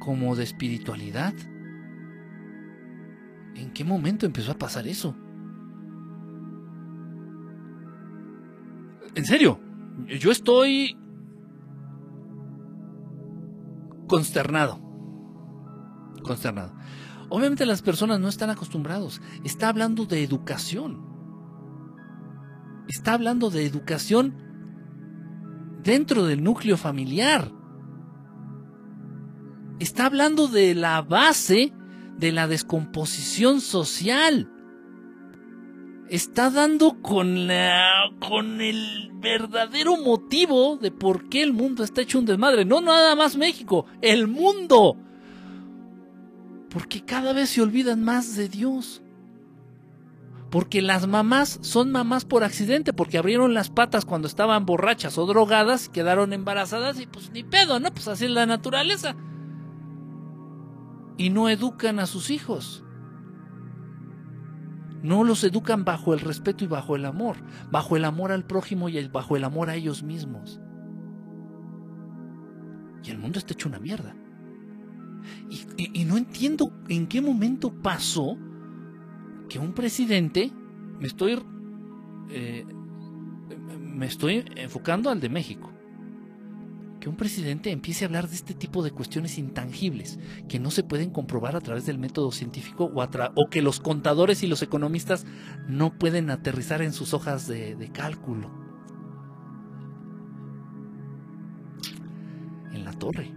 [0.00, 1.34] como de espiritualidad.
[3.54, 5.16] ¿En qué momento empezó a pasar eso?
[9.14, 9.60] En serio,
[10.18, 10.96] yo estoy
[14.14, 14.78] consternado.
[16.22, 16.72] Consternado.
[17.30, 19.20] Obviamente las personas no están acostumbrados.
[19.42, 21.04] Está hablando de educación.
[22.88, 24.36] Está hablando de educación
[25.82, 27.50] dentro del núcleo familiar.
[29.80, 31.72] Está hablando de la base
[32.16, 34.48] de la descomposición social.
[36.08, 42.18] Está dando con la con el verdadero motivo de por qué el mundo está hecho
[42.18, 42.64] un desmadre.
[42.64, 44.96] No nada más México, el mundo.
[46.68, 49.02] Porque cada vez se olvidan más de Dios.
[50.50, 55.26] Porque las mamás son mamás por accidente, porque abrieron las patas cuando estaban borrachas o
[55.26, 57.92] drogadas, quedaron embarazadas y pues ni pedo, ¿no?
[57.92, 59.16] Pues así es la naturaleza.
[61.16, 62.84] Y no educan a sus hijos.
[65.04, 67.36] No los educan bajo el respeto y bajo el amor,
[67.70, 70.62] bajo el amor al prójimo y bajo el amor a ellos mismos.
[73.04, 74.16] Y el mundo está hecho una mierda.
[75.76, 78.38] Y, no entiendo en qué momento pasó
[79.50, 80.50] que un presidente,
[80.98, 81.38] me estoy,
[82.30, 82.64] eh,
[83.78, 85.70] me estoy enfocando al de México,
[87.04, 90.18] que un presidente empiece a hablar de este tipo de cuestiones intangibles
[90.48, 94.46] que no se pueden comprobar a través del método científico o, que los contadores y
[94.46, 95.26] los economistas
[95.68, 98.50] no pueden aterrizar en sus hojas de cálculo.
[102.72, 103.30] En la torre.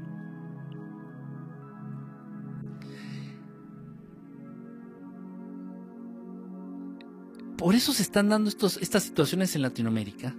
[7.58, 10.34] Por eso se están dando estos, estas situaciones en Latinoamérica.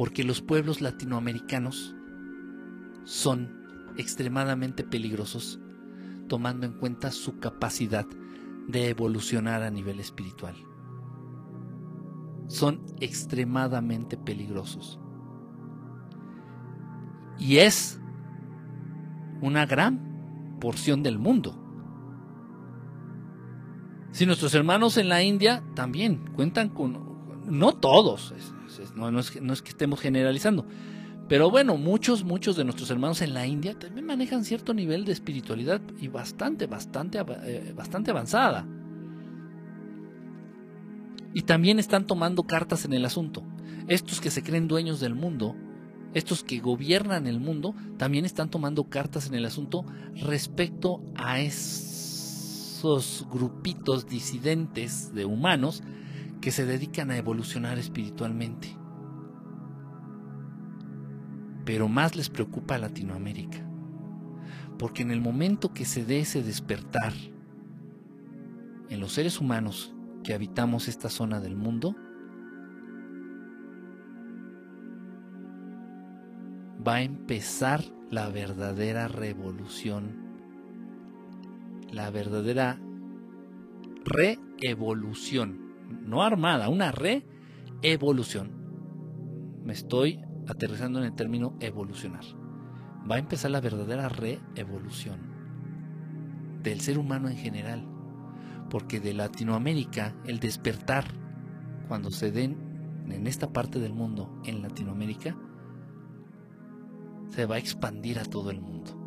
[0.00, 1.94] Porque los pueblos latinoamericanos
[3.04, 5.60] son extremadamente peligrosos
[6.26, 8.06] tomando en cuenta su capacidad
[8.66, 10.54] de evolucionar a nivel espiritual.
[12.48, 14.98] Son extremadamente peligrosos.
[17.38, 18.00] Y es
[19.42, 21.62] una gran porción del mundo.
[24.12, 28.32] Si nuestros hermanos en la India también cuentan con, no todos,
[29.00, 30.66] no, es, que estemos generalizando,
[31.28, 35.12] pero bueno, muchos, muchos de nuestros hermanos en la India también manejan cierto nivel de
[35.12, 38.66] espiritualidad y bastante, bastante, eh, bastante avanzada.
[41.32, 43.44] Y también están tomando cartas en el asunto.
[43.86, 45.54] Estos que se creen dueños del mundo,
[46.12, 49.84] estos que gobiernan el mundo, también están tomando cartas en el asunto
[50.16, 51.90] respecto a eso
[52.80, 55.82] esos grupitos disidentes de humanos
[56.40, 58.74] que se dedican a evolucionar espiritualmente.
[61.70, 63.64] Pero más les preocupa a Latinoamérica,
[64.76, 67.12] porque en el momento que se dé ese despertar
[68.88, 69.94] en los seres humanos
[70.24, 71.94] que habitamos esta zona del mundo,
[76.84, 80.26] va a empezar la verdadera revolución
[81.92, 82.80] la verdadera
[84.04, 85.70] reevolución.
[86.04, 88.50] No armada, una reevolución.
[89.62, 90.18] Me estoy
[90.50, 92.24] aterrizando en el término evolucionar.
[93.10, 95.20] Va a empezar la verdadera reevolución
[96.62, 97.86] del ser humano en general.
[98.68, 101.04] Porque de Latinoamérica, el despertar,
[101.88, 102.56] cuando se den
[103.10, 105.36] en esta parte del mundo, en Latinoamérica,
[107.30, 109.00] se va a expandir a todo el mundo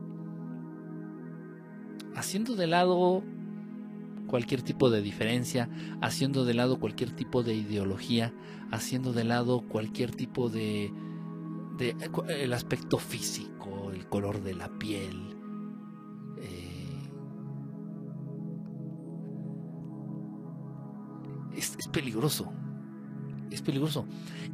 [2.15, 3.23] haciendo de lado
[4.27, 5.69] cualquier tipo de diferencia,
[6.01, 8.33] haciendo de lado cualquier tipo de ideología,
[8.71, 10.91] haciendo de lado cualquier tipo de,
[11.77, 11.95] de
[12.29, 15.35] el aspecto físico, el color de la piel.
[16.37, 17.09] Eh,
[21.57, 22.51] es, peligroso,
[23.51, 24.05] es peligroso.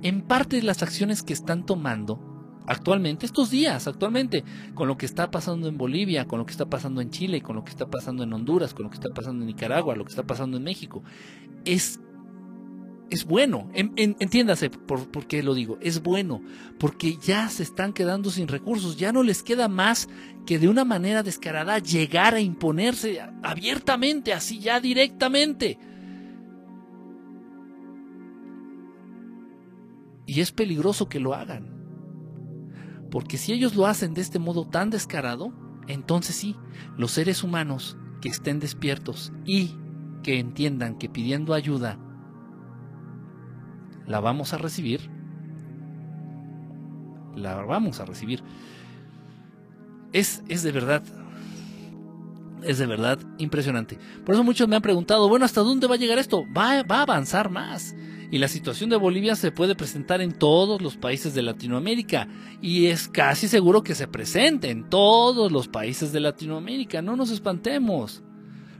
[0.02, 2.30] En parte las acciones que están tomando
[2.68, 4.44] actualmente, estos días, actualmente,
[4.76, 7.56] con lo que está pasando en Bolivia, con lo que está pasando en Chile, con
[7.56, 10.12] lo que está pasando en Honduras, con lo que está pasando en Nicaragua, lo que
[10.12, 11.04] está pasando en México,
[11.66, 12.00] es,
[13.10, 13.70] es bueno.
[13.74, 16.42] entiéndase por, por qué lo digo, es bueno,
[16.80, 20.08] porque ya se están quedando sin recursos, ya no les queda más
[20.46, 25.78] que de una manera descarada llegar a imponerse abiertamente, así ya directamente.
[30.26, 31.80] Y es peligroso que lo hagan.
[33.10, 35.52] Porque si ellos lo hacen de este modo tan descarado,
[35.88, 36.56] entonces sí,
[36.98, 39.76] los seres humanos que estén despiertos y
[40.22, 41.98] que entiendan que pidiendo ayuda
[44.10, 45.02] la vamos a recibir,
[47.36, 48.44] la vamos a recibir.
[50.12, 51.04] Es, es de verdad,
[52.64, 54.00] es de verdad impresionante.
[54.26, 56.44] Por eso muchos me han preguntado, bueno, ¿hasta dónde va a llegar esto?
[56.58, 57.96] Va, va a avanzar más.
[58.32, 62.28] Y la situación de Bolivia se puede presentar en todos los países de Latinoamérica.
[62.62, 67.04] Y es casi seguro que se presente en todos los países de Latinoamérica.
[67.04, 68.24] No nos espantemos.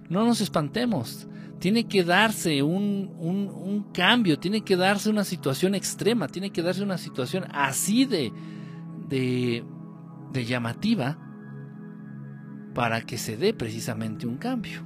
[0.08, 1.28] No nos espantemos.
[1.60, 6.84] Tiene que darse un, un, cambio, tiene que darse una situación extrema, tiene que darse
[6.84, 8.32] una situación así de,
[9.08, 9.64] de,
[10.32, 11.18] de llamativa
[12.74, 14.86] para que se dé precisamente un cambio.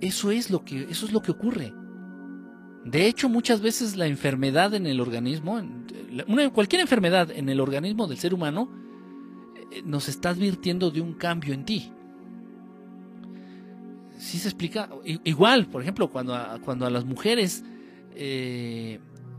[0.00, 1.72] Eso es lo que, eso es lo que ocurre.
[2.84, 5.60] De hecho, muchas veces la enfermedad en el organismo,
[6.52, 8.70] cualquier enfermedad en el organismo del ser humano,
[9.84, 11.92] nos está advirtiendo de un cambio en ti.
[14.18, 14.88] ¿Sí se explica?
[15.04, 17.64] Igual, por ejemplo, cuando a, cuando a las mujeres
[18.14, 18.98] eh,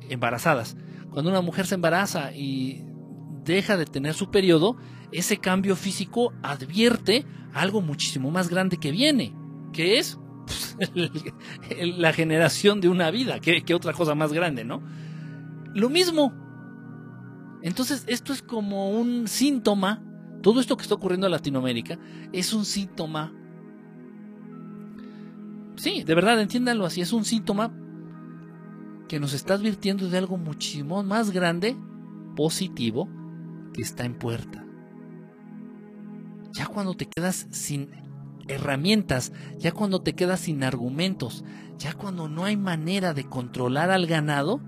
[0.09, 0.77] embarazadas,
[1.09, 2.83] cuando una mujer se embaraza y
[3.43, 4.77] deja de tener su periodo,
[5.11, 9.33] ese cambio físico advierte algo muchísimo más grande que viene,
[9.73, 10.19] que es
[11.79, 14.81] la generación de una vida, que, otra cosa más grande, ¿no?
[15.73, 16.33] Lo mismo.
[17.61, 20.03] Entonces, esto es como un síntoma,
[20.47, 21.99] todo esto que está ocurriendo en Latinoamérica
[22.31, 23.33] es un síntoma.
[25.75, 27.73] Sí, de verdad, entiéndanlo así, es un síntoma
[29.09, 31.75] que nos está advirtiendo de algo muchísimo más grande,
[32.37, 33.09] positivo,
[33.73, 34.65] que está en puerta.
[36.53, 37.89] Ya cuando te quedas sin
[38.47, 41.43] herramientas, ya cuando te quedas sin argumentos,
[41.77, 44.61] ya cuando no hay manera de controlar al ganado,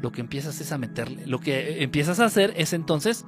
[0.00, 3.26] lo que empiezas es a meterle, lo que empiezas a hacer es entonces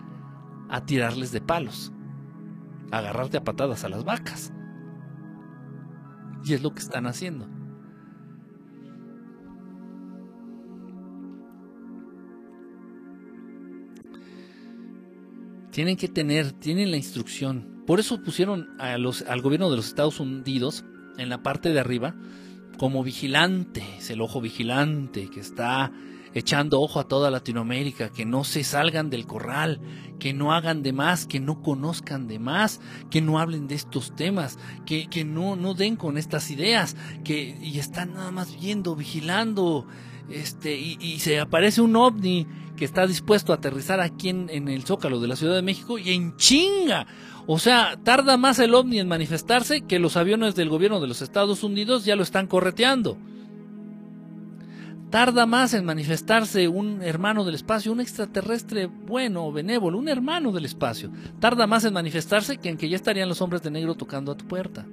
[0.71, 1.93] a tirarles de palos,
[2.91, 4.53] a agarrarte a patadas a las vacas.
[6.45, 7.47] Y es lo que están haciendo.
[15.73, 19.87] Tienen que tener, tienen la instrucción, por eso pusieron a los, al gobierno de los
[19.87, 20.85] Estados Unidos
[21.17, 22.15] en la parte de arriba
[22.79, 25.93] como vigilante, el ojo vigilante que está
[26.33, 29.81] echando ojo a toda Latinoamérica, que no se salgan del corral,
[30.21, 32.81] que no hagan de más, que no conozcan de más,
[33.11, 34.57] que no hablen de estos temas,
[34.87, 39.85] que, que no, no den con estas ideas, que y están nada más viendo, vigilando,
[40.31, 44.69] este, y, y se aparece un ovni que está dispuesto a aterrizar aquí en, en
[44.69, 47.09] el Zócalo de la Ciudad de México y en chinga
[47.53, 51.21] o sea, tarda más el ovni en manifestarse que los aviones del gobierno de los
[51.21, 53.19] Estados Unidos ya lo están correteando.
[55.11, 60.53] Tarda más en manifestarse un hermano del espacio, un extraterrestre bueno o benévolo, un hermano
[60.53, 61.11] del espacio.
[61.41, 64.37] Tarda más en manifestarse que en que ya estarían los hombres de negro tocando a
[64.37, 64.87] tu puerta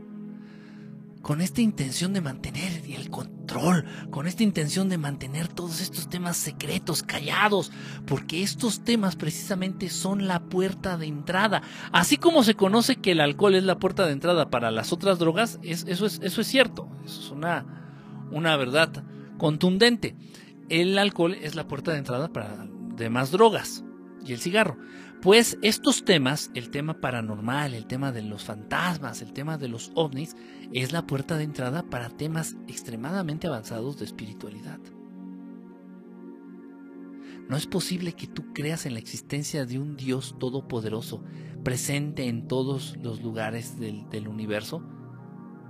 [1.27, 6.37] con esta intención de mantener el control, con esta intención de mantener todos estos temas
[6.37, 7.69] secretos, callados,
[8.05, 11.63] porque estos temas precisamente son la puerta de entrada.
[11.91, 15.19] Así como se conoce que el alcohol es la puerta de entrada para las otras
[15.19, 17.65] drogas, eso, es, eso es cierto, eso es una,
[18.31, 19.03] una verdad
[19.37, 20.15] contundente.
[20.69, 23.83] El alcohol es la puerta de entrada para demás drogas
[24.25, 24.77] y el cigarro.
[25.21, 29.91] Pues estos temas, el tema paranormal, el tema de los fantasmas, el tema de los
[29.95, 30.35] ovnis,
[30.73, 34.79] es la puerta de entrada para temas extremadamente avanzados de espiritualidad.
[37.49, 41.23] No es posible que tú creas en la existencia de un Dios todopoderoso,
[41.63, 44.83] presente en todos los lugares del, del universo,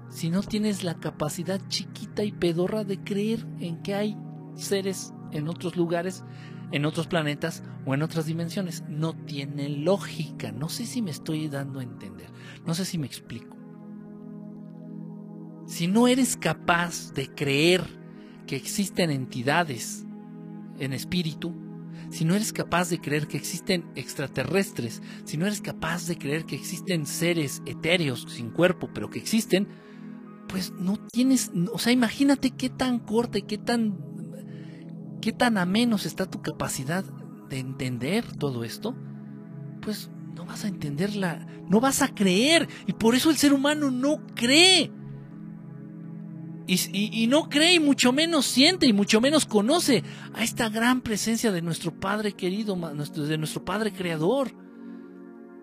[0.09, 4.17] si no tienes la capacidad chiquita y pedorra de creer en que hay
[4.55, 6.23] seres en otros lugares
[6.71, 8.83] en otros planetas o en otras dimensiones.
[8.87, 10.51] No tiene lógica.
[10.51, 12.29] No sé si me estoy dando a entender.
[12.65, 13.55] No sé si me explico.
[15.65, 17.83] Si no eres capaz de creer
[18.45, 20.05] que existen entidades
[20.79, 21.53] en espíritu,
[22.09, 26.45] si no eres capaz de creer que existen extraterrestres, si no eres capaz de creer
[26.45, 29.67] que existen seres etéreos sin cuerpo, pero que existen,
[30.47, 33.97] pues no tienes, o sea, imagínate qué tan corta y qué tan
[35.21, 37.03] qué tan a menos está tu capacidad
[37.49, 38.95] de entender todo esto.
[39.81, 43.91] Pues no vas a entenderla, no vas a creer y por eso el ser humano
[43.91, 44.91] no cree.
[46.69, 50.03] Y, no cree y mucho menos siente y mucho menos conoce
[50.33, 54.51] a esta gran presencia de nuestro Padre querido, de nuestro Padre creador.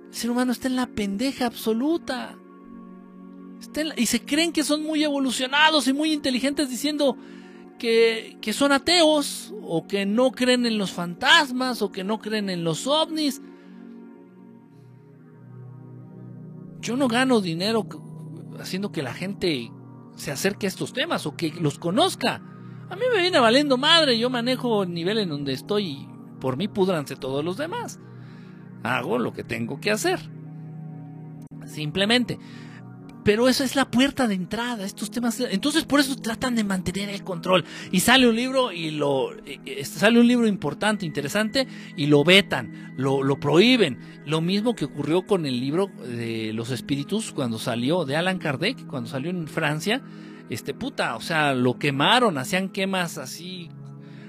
[0.09, 2.39] El ser humano está en la pendeja absoluta.
[3.97, 7.17] Y se creen que son muy evolucionados y muy inteligentes diciendo
[7.79, 12.51] que, que son ateos o que no creen en los fantasmas o que no creen
[12.51, 13.43] en los ovnis.
[16.81, 17.87] Yo no gano dinero
[18.61, 19.71] haciendo que la gente
[20.17, 22.43] se acerque a estos temas o que los conozca.
[22.91, 26.09] A mí me viene valiendo madre, yo manejo el nivel en donde estoy y
[26.41, 27.99] por mí pudranse todos los demás.
[28.83, 30.21] Hago lo que tengo que hacer.
[31.67, 32.39] Simplemente.
[33.25, 35.41] Pero esa es la puerta de entrada, estos temas.
[35.41, 37.65] Entonces por eso tratan de mantener el control.
[37.91, 42.23] Y sale un libro y lo eh, eh, sale un libro importante, interesante y lo
[42.23, 43.99] vetan, lo, lo prohíben.
[44.27, 48.87] Lo mismo que ocurrió con el libro de los espíritus cuando salió de Alan Kardec,
[48.87, 50.03] cuando salió en Francia.
[50.51, 53.71] Este puta, o sea, lo quemaron, hacían quemas así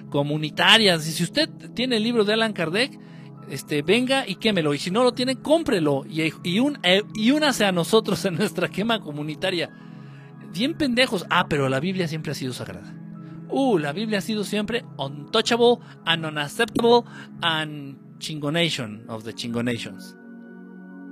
[0.10, 1.06] comunitarias.
[1.08, 2.98] Y si usted tiene el libro de Alan Kardec,
[3.50, 4.74] este, venga y quémelo.
[4.74, 6.04] Y si no lo tiene, cómprelo.
[6.08, 9.70] Y, un, eh, y únase a nosotros en nuestra quema comunitaria.
[10.52, 11.26] Bien pendejos.
[11.30, 12.94] Ah, pero la Biblia siempre ha sido sagrada.
[13.50, 17.04] Uh, la Biblia ha sido siempre untouchable and unacceptable
[17.42, 20.16] and chingonation of the chingonations.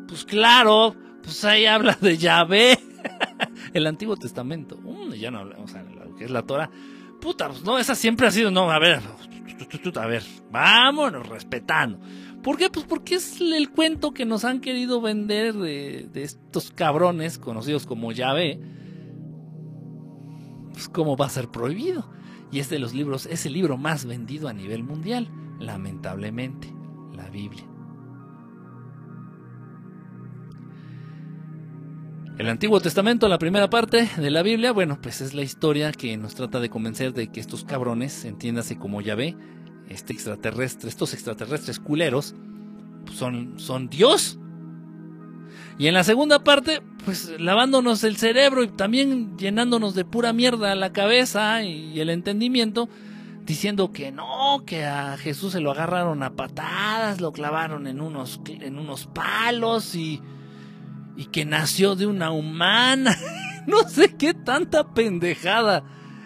[0.08, 2.80] Pues claro, pues ahí habla de Yahvé.
[3.74, 4.78] El Antiguo Testamento.
[4.84, 6.70] Uh, ya no hablamos de lo que es la Torah.
[7.22, 9.00] Puta, pues no, esa siempre ha sido, no, a ver,
[9.96, 12.00] a ver, vámonos respetando.
[12.44, 12.70] ¿Por qué?
[12.70, 18.12] Pues porque es el cuento que nos han querido vender de, estos cabrones conocidos como
[18.12, 18.60] llave.
[20.74, 22.10] Pues cómo va a ser prohibido.
[22.52, 25.30] Y es de los libros, es el libro más vendido a nivel mundial,
[25.60, 26.72] lamentablemente,
[27.16, 27.64] la Biblia.
[32.38, 36.18] El Antiguo Testamento, la primera parte de la Biblia, bueno, pues es la historia que
[36.18, 39.38] nos trata de convencer de que estos cabrones, entiéndase como Yahvé,
[39.94, 42.36] este extraterrestre, estos extraterrestres culeros,
[43.06, 44.38] pues son, son Dios.
[45.78, 50.76] Y en la segunda parte, pues lavándonos el cerebro y también llenándonos de pura mierda
[50.76, 52.90] la cabeza y el entendimiento,
[53.46, 58.40] diciendo que no, que a Jesús se lo agarraron a patadas, lo clavaron en unos,
[58.48, 60.22] en unos palos y
[61.16, 63.18] y que nació de una humana.
[63.68, 65.84] no sé qué tanta pendejada.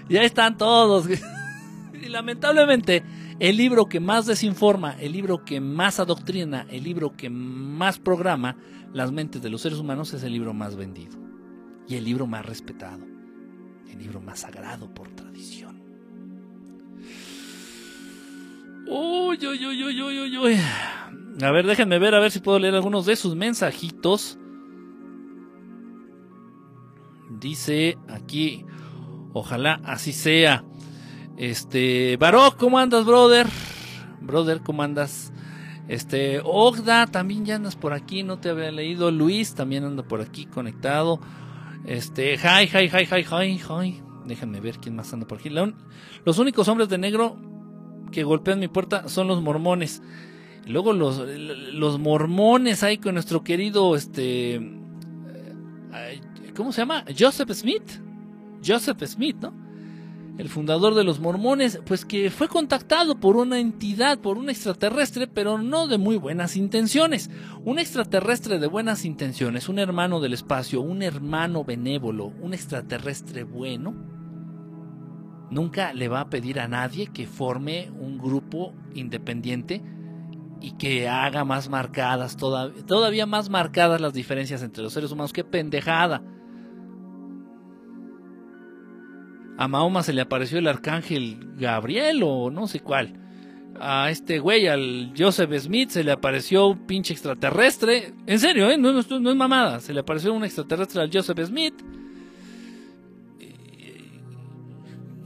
[0.09, 1.07] Ya están todos.
[1.93, 3.03] y lamentablemente,
[3.39, 8.57] el libro que más desinforma, el libro que más adoctrina, el libro que más programa
[8.93, 11.17] las mentes de los seres humanos es el libro más vendido.
[11.87, 13.05] Y el libro más respetado.
[13.89, 15.81] El libro más sagrado por tradición.
[18.87, 20.57] Uy, uy, uy, uy, uy, uy.
[21.41, 24.39] A ver, déjenme ver a ver si puedo leer algunos de sus mensajitos.
[27.29, 28.65] Dice aquí,
[29.33, 30.63] ojalá así sea.
[31.37, 33.45] Este, Baroc, ¿cómo andas, brother?
[34.21, 35.31] Brother, ¿cómo andas?
[35.87, 39.11] Este, Ogda, también ya andas por aquí, no te había leído.
[39.11, 41.19] Luis también anda por aquí conectado.
[41.85, 44.01] Este, hi, hi, hi, hi, hi, hi.
[44.25, 45.51] Déjenme ver quién más anda por aquí.
[46.25, 47.37] Los únicos hombres de negro
[48.11, 50.01] que golpean mi puerta son los mormones.
[50.65, 54.59] Luego los, los mormones ahí con nuestro querido, este,
[56.55, 57.05] ¿cómo se llama?
[57.17, 58.01] Joseph Smith.
[58.65, 59.66] Joseph Smith, ¿no?
[60.37, 65.25] El fundador de los mormones, pues que fue contactado por una entidad, por un extraterrestre,
[65.25, 67.31] pero no de muy buenas intenciones.
[67.65, 73.95] Un extraterrestre de buenas intenciones, un hermano del espacio, un hermano benévolo, un extraterrestre bueno,
[75.49, 79.81] nunca le va a pedir a nadie que forme un grupo independiente
[80.61, 85.33] y que haga más marcadas, todavía más marcadas las diferencias entre los seres humanos.
[85.33, 86.21] ¡Qué pendejada!
[89.57, 93.13] A Mahoma se le apareció el arcángel Gabriel o no sé cuál.
[93.79, 98.13] A este güey, al Joseph Smith, se le apareció un pinche extraterrestre.
[98.27, 98.77] En serio, ¿eh?
[98.77, 99.79] no, es mamada.
[99.79, 101.73] Se le apareció un extraterrestre al Joseph Smith.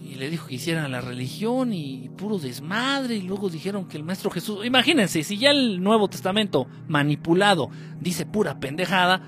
[0.02, 4.03] Y, le dijo que hicieran la religión y puro desmadre y luego dijeron que el
[4.03, 9.24] maestro Jesús, imagínense, si ya el Nuevo Testamento manipulado dice pura pendejada,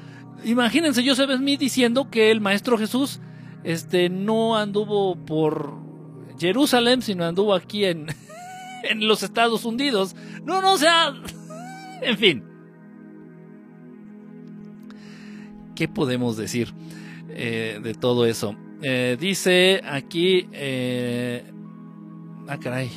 [0.45, 3.19] imagínense Joseph Smith diciendo que el maestro Jesús
[3.63, 5.73] este no anduvo por
[6.39, 8.07] Jerusalén, sino anduvo aquí en
[8.83, 10.15] en los Estados Unidos.
[10.43, 11.13] No, no, o sea,
[12.01, 12.43] en fin.
[15.75, 16.73] ¿Qué podemos decir
[17.29, 18.55] eh, de todo eso?
[18.81, 20.47] Eh, dice aquí...
[20.51, 21.43] Eh,
[22.47, 22.91] ah, caray.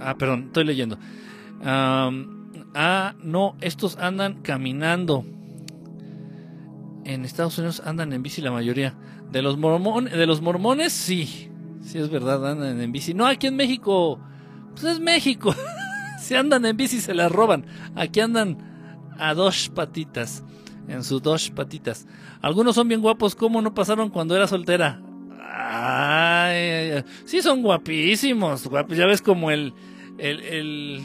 [0.00, 0.98] Ah, perdón, estoy leyendo.
[1.62, 5.24] ah, no, estos andan caminando.
[7.04, 8.94] En Estados Unidos andan en bici la mayoría.
[9.30, 11.50] De los, mormones, de los mormones, sí.
[11.82, 13.14] Sí, es verdad, andan en bici.
[13.14, 14.20] No, aquí en México
[14.80, 15.54] pues es México.
[16.20, 17.66] si andan en bici se las roban.
[17.96, 18.58] Aquí andan
[19.18, 20.44] a dos patitas.
[20.86, 22.06] En sus dos patitas.
[22.40, 23.34] Algunos son bien guapos.
[23.34, 25.02] ¿Cómo no pasaron cuando era soltera?
[25.40, 28.68] Ay, sí son guapísimos.
[28.90, 29.74] Ya ves como el,
[30.16, 31.02] el, el,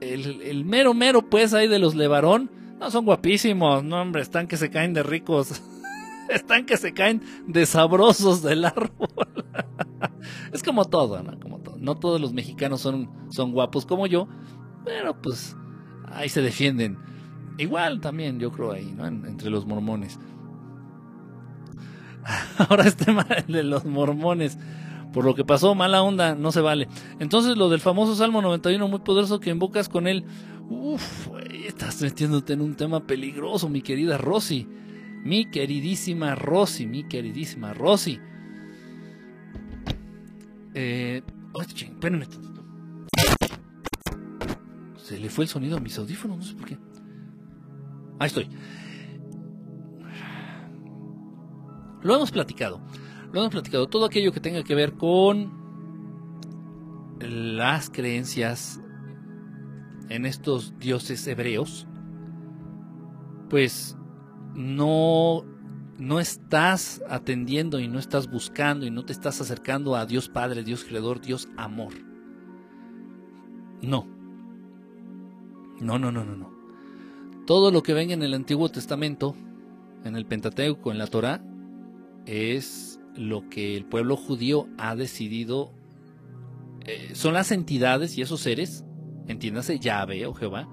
[0.00, 2.50] el, el mero mero pues ahí de los Levarón.
[2.80, 3.84] No, son guapísimos.
[3.84, 5.62] No, hombre, están que se caen de ricos.
[6.34, 9.08] están que se caen de sabrosos del árbol.
[10.52, 11.38] es como todo, ¿no?
[11.40, 14.28] Como no todos los mexicanos son, son guapos como yo,
[14.84, 15.56] pero pues
[16.10, 16.98] ahí se defienden.
[17.58, 19.06] Igual también, yo creo ahí, ¿no?
[19.06, 20.18] entre los mormones.
[22.58, 24.58] Ahora este tema de los mormones.
[25.12, 26.88] Por lo que pasó, mala onda, no se vale.
[27.20, 30.24] Entonces lo del famoso Salmo 91 muy poderoso que invocas con él.
[30.68, 31.28] Uf,
[31.66, 34.68] estás metiéndote en un tema peligroso, mi querida Rosy.
[35.26, 38.20] Mi queridísima Rosy, mi queridísima Rosy.
[40.72, 41.20] Eh,
[41.74, 42.28] espérenme
[44.96, 46.78] Se le fue el sonido a mis audífonos, no sé por qué.
[48.20, 48.48] Ahí estoy.
[52.04, 52.80] Lo hemos platicado.
[53.32, 53.88] Lo hemos platicado.
[53.88, 55.50] Todo aquello que tenga que ver con
[57.18, 58.80] las creencias
[60.08, 61.88] en estos dioses hebreos,
[63.50, 63.96] pues
[64.56, 65.44] no
[65.98, 70.62] no estás atendiendo y no estás buscando y no te estás acercando a Dios Padre,
[70.62, 71.94] Dios Creador, Dios Amor.
[73.82, 74.06] No.
[75.80, 76.50] No, no, no, no, no.
[77.46, 79.34] Todo lo que venga en el Antiguo Testamento,
[80.04, 81.42] en el Pentateuco, en la Torah,
[82.26, 85.72] es lo que el pueblo judío ha decidido.
[86.84, 88.84] Eh, son las entidades y esos seres,
[89.28, 90.68] entiéndase Yahvé o Jehová,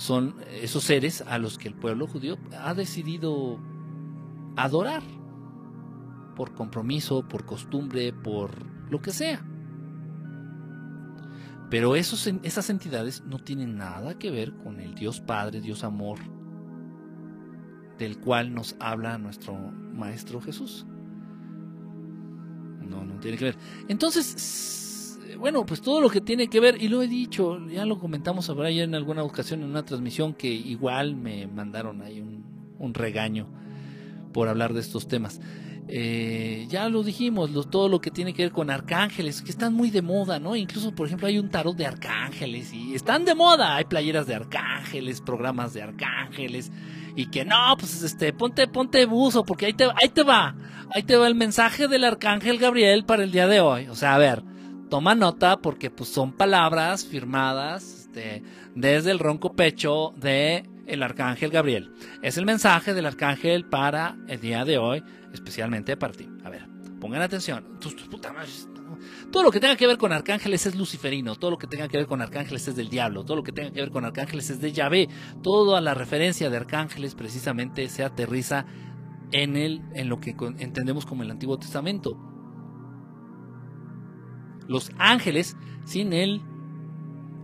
[0.00, 3.60] son esos seres a los que el pueblo judío ha decidido
[4.56, 5.02] adorar,
[6.34, 8.50] por compromiso, por costumbre, por
[8.90, 9.44] lo que sea.
[11.68, 16.18] Pero esos, esas entidades no tienen nada que ver con el Dios Padre, Dios Amor,
[17.98, 20.86] del cual nos habla nuestro Maestro Jesús.
[22.80, 23.58] No, no tiene que ver.
[23.88, 24.24] Entonces,
[25.40, 28.48] bueno, pues todo lo que tiene que ver, y lo he dicho, ya lo comentamos
[28.50, 33.46] ahora ya en alguna ocasión en una transmisión que igual me mandaron ahí un, regaño
[34.32, 35.40] por hablar de estos temas.
[35.88, 39.90] Eh, ya lo dijimos, todo lo que tiene que ver con arcángeles, que están muy
[39.90, 40.56] de moda, ¿no?
[40.56, 43.76] Incluso, por ejemplo, hay un tarot de arcángeles y están de moda.
[43.76, 46.70] Hay playeras de arcángeles, programas de arcángeles
[47.16, 50.54] y que no, pues este, ponte, ponte buzo porque ahí te, ahí te va,
[50.94, 53.88] ahí te va el mensaje del arcángel Gabriel para el día de hoy.
[53.88, 54.42] O sea, a ver,
[54.90, 58.42] toma nota porque pues son palabras firmadas este,
[58.74, 61.92] desde el ronco pecho de el arcángel Gabriel.
[62.22, 65.02] Es el mensaje del arcángel para el día de hoy,
[65.32, 66.28] especialmente para ti.
[66.44, 66.66] A ver,
[67.00, 67.78] pongan atención.
[69.30, 71.96] Todo lo que tenga que ver con arcángeles es luciferino, todo lo que tenga que
[71.96, 74.60] ver con arcángeles es del diablo, todo lo que tenga que ver con arcángeles es
[74.60, 75.08] de Yahvé.
[75.40, 78.66] Toda la referencia de arcángeles precisamente se aterriza
[79.30, 82.18] en, el, en lo que entendemos como el Antiguo Testamento.
[84.70, 86.42] Los ángeles, sin el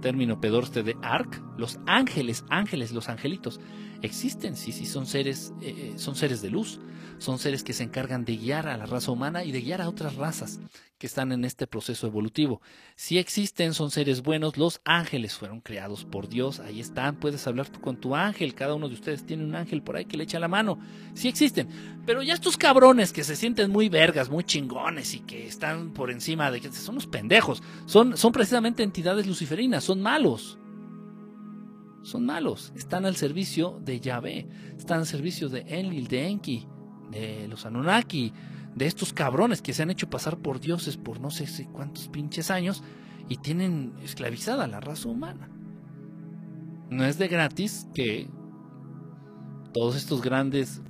[0.00, 3.58] término pedorste de arc, los ángeles, ángeles, los angelitos,
[4.00, 6.78] existen, sí, sí, son seres, eh, eh, son seres de luz,
[7.18, 9.88] son seres que se encargan de guiar a la raza humana y de guiar a
[9.88, 10.60] otras razas
[10.98, 12.60] que están en este proceso evolutivo.
[12.94, 17.70] Si existen, son seres buenos, los ángeles fueron creados por Dios, ahí están, puedes hablar
[17.80, 20.38] con tu ángel, cada uno de ustedes tiene un ángel por ahí que le echa
[20.38, 20.78] la mano,
[21.14, 21.68] sí existen,
[22.06, 26.10] pero ya estos cabrones que se sienten muy vergas, muy chingones y que están por
[26.10, 30.58] encima de que son los pendejos, son, son precisamente entidades luciferinas, son malos
[32.02, 32.72] son malos.
[32.76, 34.46] Están al servicio de Yahvé,
[34.78, 36.68] están al servicio de Enlil, de Enki,
[37.10, 38.32] de los Anunnaki,
[38.74, 42.50] de estos cabrones que se han hecho pasar por dioses por no sé cuántos pinches
[42.50, 42.82] años
[43.28, 45.48] y tienen esclavizada a la raza humana.
[46.90, 48.28] No es de gratis que
[49.72, 50.80] todos estos grandes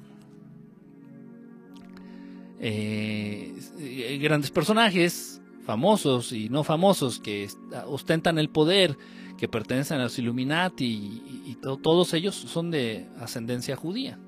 [2.58, 7.48] eh, grandes personajes, famosos y no famosos, que
[7.86, 8.96] ostentan el poder,
[9.36, 14.18] que pertenecen a los Illuminati y, todos ellos son de ascendencia judía.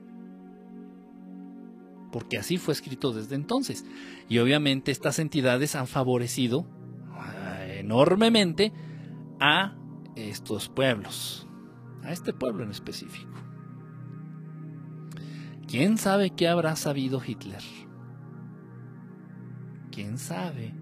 [2.12, 3.84] Porque así fue escrito desde entonces.
[4.28, 6.66] Y obviamente estas entidades han favorecido
[7.66, 8.72] eh, enormemente
[9.40, 9.76] a
[10.16, 11.46] estos pueblos,
[12.02, 13.30] a este pueblo en específico.
[15.68, 17.62] ¿Quién sabe qué habrá sabido Hitler?
[19.92, 20.74] ¿Quién sabe?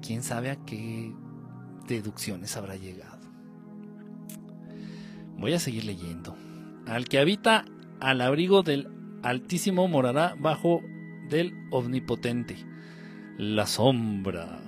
[0.00, 1.12] ¿Quién sabe a qué
[1.88, 3.26] deducciones habrá llegado?
[5.38, 6.36] Voy a seguir leyendo.
[6.86, 7.64] Al que habita
[8.00, 8.93] al abrigo del
[9.24, 10.82] Altísimo morará bajo
[11.30, 12.58] del Omnipotente.
[13.38, 14.60] La sombra.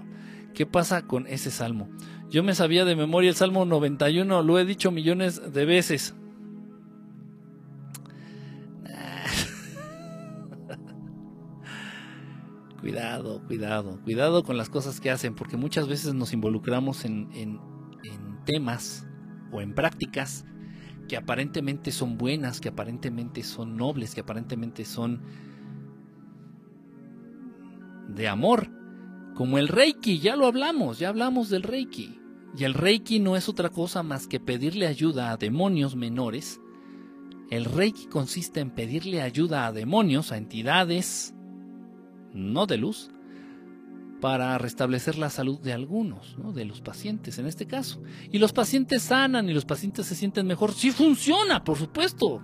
[0.55, 1.91] ¿Qué pasa con ese salmo?
[2.31, 6.15] Yo me sabía de memoria el Salmo 91, lo he dicho millones de veces.
[12.81, 17.61] cuidado, cuidado, cuidado con las cosas que hacen, porque muchas veces nos involucramos en, en,
[18.47, 19.07] temas
[19.53, 20.47] o en prácticas
[21.07, 25.23] que aparentemente son buenas, que aparentemente son nobles, que aparentemente son
[28.09, 28.71] de amor,
[29.35, 32.19] como el Reiki, ya lo hablamos, ya hablamos del Reiki.
[32.57, 36.59] Y el Reiki no es otra cosa más que pedirle ayuda a demonios menores.
[37.51, 41.35] El Reiki consiste en pedirle ayuda a demonios, a entidades,
[42.33, 43.11] no de luz,
[44.21, 48.03] para restablecer la salud de algunos, de los pacientes en este caso.
[48.31, 50.73] Y los pacientes sanan y los pacientes se sienten mejor.
[50.73, 52.43] Sí funciona, por supuesto.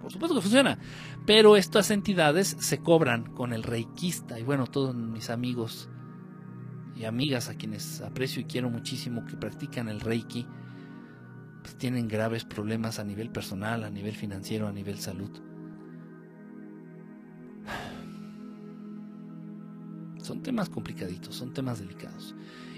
[0.00, 0.78] Por supuesto que funciona.
[1.26, 4.38] Pero estas entidades se cobran con el reikista.
[4.38, 5.90] Y bueno, todos mis amigos
[6.96, 10.46] y amigas a quienes aprecio y quiero muchísimo que practican el reiki,
[11.62, 15.30] pues tienen graves problemas a nivel personal, a nivel financiero, a nivel salud.
[20.30, 22.36] Son temas complicaditos, son temas delicados.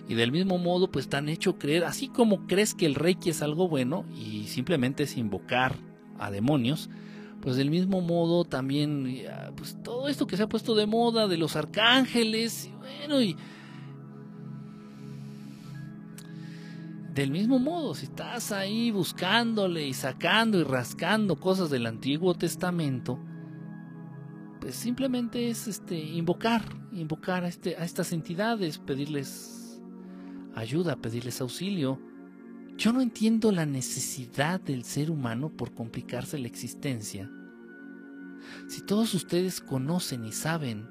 [0.09, 3.29] Y del mismo modo, pues te han hecho creer, así como crees que el Reiki
[3.29, 5.77] es algo bueno y simplemente es invocar
[6.19, 6.89] a demonios,
[7.43, 9.19] pues del mismo modo también,
[9.55, 13.37] pues todo esto que se ha puesto de moda de los arcángeles, y bueno, y
[17.13, 23.19] del mismo modo, si estás ahí buscándole y sacando y rascando cosas del Antiguo Testamento,
[24.63, 26.63] pues simplemente es este invocar,
[26.93, 29.83] invocar a, este, a estas entidades, pedirles
[30.55, 32.01] ayuda, pedirles auxilio.
[32.77, 37.29] Yo no entiendo la necesidad del ser humano por complicarse la existencia.
[38.69, 40.89] Si todos ustedes conocen y saben,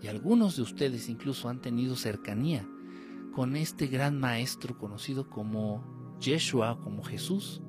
[0.00, 2.66] y algunos de ustedes incluso han tenido cercanía
[3.34, 7.60] con este gran maestro conocido como Yeshua, como Jesús,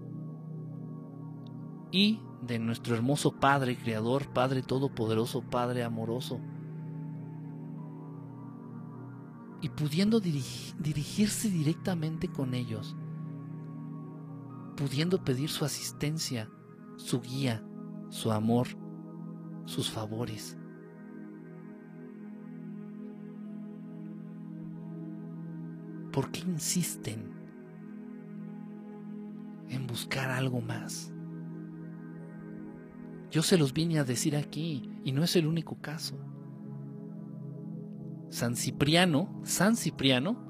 [1.91, 6.39] y de nuestro hermoso Padre Creador, Padre Todopoderoso, Padre amoroso.
[9.61, 12.95] Y pudiendo dirigirse directamente con ellos,
[14.77, 16.49] pudiendo pedir su asistencia,
[16.95, 17.63] su guía,
[18.09, 18.67] su amor,
[19.65, 20.57] sus favores.
[26.13, 27.33] ¿Por qué insisten
[29.67, 31.13] en buscar algo más?
[33.31, 36.17] Yo se los vine a decir aquí y no es el único caso.
[38.29, 40.49] San Cipriano, San Cipriano,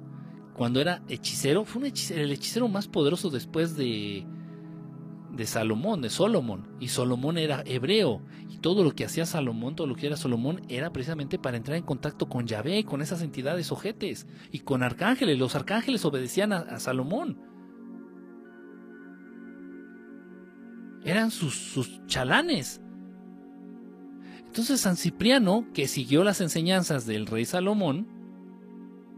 [0.54, 4.26] cuando era hechicero, fue el hechicero más poderoso después de,
[5.32, 6.76] de Salomón, de Solomón.
[6.80, 8.22] Y Solomón era hebreo.
[8.50, 11.78] Y todo lo que hacía Salomón, todo lo que era Salomón, era precisamente para entrar
[11.78, 14.28] en contacto con Yahvé, con esas entidades ojetes.
[14.52, 15.40] Y con arcángeles.
[15.40, 17.49] Los arcángeles obedecían a Salomón.
[21.04, 22.82] Eran sus, chalanes.
[24.46, 28.08] Entonces San Cipriano, que siguió las enseñanzas del rey Salomón,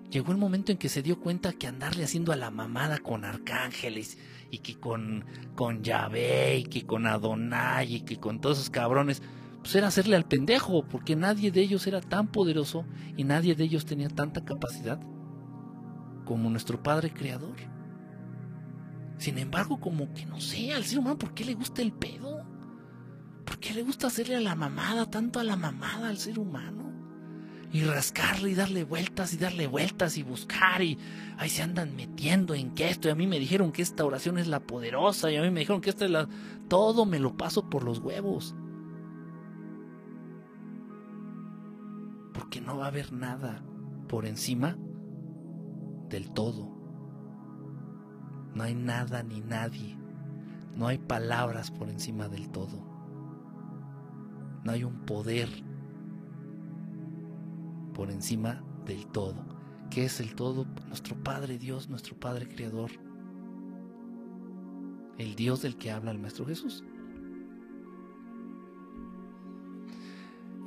[0.10, 3.24] llegó el momento en que se dio cuenta que andarle haciendo a la mamada con
[3.24, 4.18] arcángeles
[4.52, 5.26] y que con,
[5.56, 9.22] con Yahvé y que con Adonai y que con todos esos cabrones,
[9.62, 12.86] pues era hacerle al pendejo, porque nadie de ellos era tan poderoso
[13.16, 15.00] y nadie de ellos tenía tanta capacidad
[16.26, 17.71] como nuestro Padre Creador.
[19.22, 22.44] Sin embargo, como que no sé, al ser humano, ¿por qué le gusta el pedo?
[23.46, 26.92] ¿Por qué le gusta hacerle a la mamada, tanto a la mamada al ser humano?
[27.72, 30.98] Y rascarle y darle vueltas y darle vueltas y buscar y
[31.38, 33.10] ahí se andan metiendo en que esto.
[33.10, 35.60] Y a mí me dijeron que esta oración es la poderosa y a mí me
[35.60, 36.28] dijeron que esta es la...
[36.68, 38.56] Todo me lo paso por los huevos.
[42.34, 43.64] Porque no va a haber nada
[44.08, 44.80] por encima
[46.10, 46.71] del todo.
[48.54, 49.98] No hay nada ni nadie.
[50.76, 52.80] No hay palabras por encima del todo.
[54.64, 55.50] No hay un poder
[57.94, 59.46] por encima del todo.
[59.90, 60.66] ¿Qué es el todo?
[60.88, 62.92] Nuestro Padre Dios, nuestro Padre Creador.
[65.18, 66.84] El Dios del que habla el Maestro Jesús.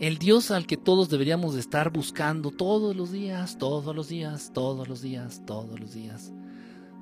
[0.01, 4.53] El Dios al que todos deberíamos de estar buscando todos los días, todos los días,
[4.53, 6.33] todos los días, todos los días.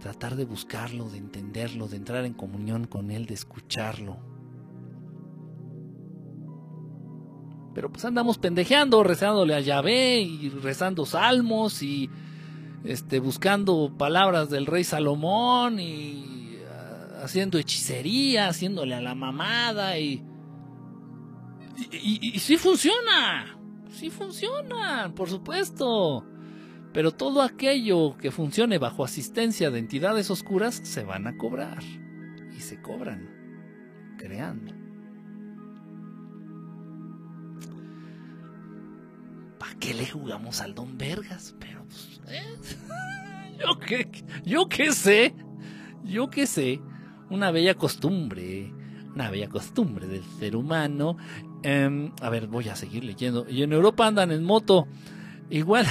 [0.03, 4.19] Tratar de buscarlo, de entenderlo, de entrar en comunión con Él, de escucharlo.
[7.75, 12.11] Pero pues andamos pendejeando, rezándole a Yahvé y rezando salmos y
[12.85, 20.23] este, buscando palabras del rey Salomón y uh, haciendo hechicería, haciéndole a la mamada y
[21.91, 23.59] y, sí funciona,
[23.91, 26.25] sí funciona, por supuesto.
[26.93, 31.83] Pero todo aquello que funcione bajo asistencia de entidades oscuras se van a cobrar.
[32.57, 33.29] Y se cobran,
[34.19, 34.75] creando.
[39.59, 41.55] ¿Para qué le jugamos al Don Vergas?
[41.59, 42.43] Pero, pues, ¿eh?
[43.61, 44.11] yo, qué,
[44.45, 45.35] yo qué sé,
[46.05, 46.81] yo qué sé,
[47.31, 48.73] una bella costumbre,
[49.15, 51.17] una bella costumbre del ser humano
[51.63, 53.47] Em, a ver, voy a seguir leyendo.
[53.49, 54.87] Y en Europa andan en moto.
[55.53, 55.87] Igual.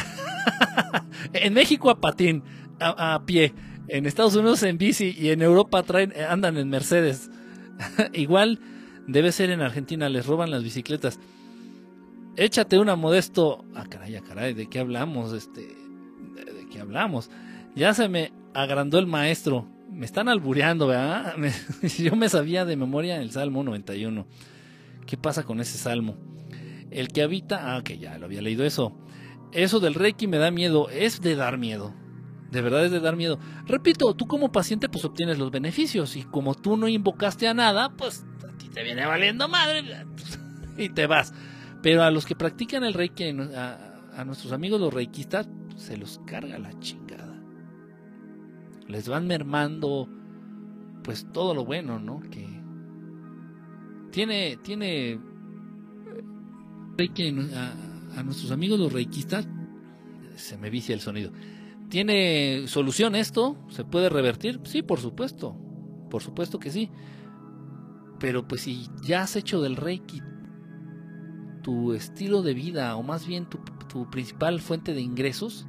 [1.34, 2.44] en México a patín,
[2.80, 3.54] a, pie.
[3.88, 7.30] En Estados Unidos en bici y en Europa traen, eh, andan en Mercedes.
[8.14, 8.60] Igual
[9.08, 11.20] debe ser en Argentina, les roban las bicicletas.
[12.38, 13.64] Échate una modesto.
[13.76, 15.32] Ah, caray, ah, caray, ¿de qué hablamos?
[15.34, 17.30] Este, ¿de, qué hablamos?
[17.76, 19.68] Ya se me agrandó el maestro.
[19.92, 21.36] Me están albureando, ¿verdad?
[22.00, 24.26] Yo me sabía de memoria el Salmo 91.
[25.06, 26.18] ¿Qué pasa con ese salmo?
[26.90, 28.98] El que habita, ah, que ya lo había leído eso.
[29.52, 31.94] Eso del Reiki me da miedo, es de dar miedo.
[32.52, 33.40] De verdad es de dar miedo.
[33.66, 37.96] Repito, tú como paciente pues obtienes los beneficios y como tú no invocaste a nada,
[37.96, 40.06] pues a ti te viene valiendo madre
[40.78, 41.34] y te vas.
[41.82, 46.60] Pero a los que practican el Reiki, a, nuestros amigos los reikistas, se los carga
[46.60, 47.42] la chingada.
[48.88, 50.08] Les van mermando
[51.04, 52.20] pues todo lo bueno, ¿no?
[52.30, 52.48] Que,
[54.12, 55.20] tiene, tiene
[56.98, 57.74] reiki a,
[58.16, 59.48] a, nuestros amigos los reikistas,
[60.36, 61.32] se me vicia el sonido.
[61.90, 63.58] ¿Tiene solución esto?
[63.70, 64.62] ¿Se puede revertir?
[64.64, 65.56] Sí, por supuesto,
[66.10, 66.90] por supuesto que sí.
[68.20, 70.22] Pero pues si ya has hecho del reiki
[71.64, 75.68] tu estilo de vida, o más bien tu, tu principal fuente de ingresos,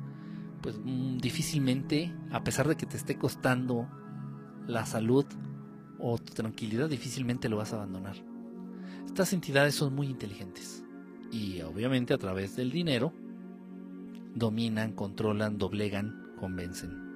[0.62, 3.88] pues mm, difícilmente, a pesar de que te esté costando
[4.66, 5.26] la salud
[5.98, 8.16] o tu tranquilidad, difícilmente lo vas a abandonar.
[9.06, 10.81] Estas entidades son muy inteligentes
[11.32, 13.12] y obviamente a través del dinero
[14.34, 17.10] dominan, controlan, doblegan, convencen.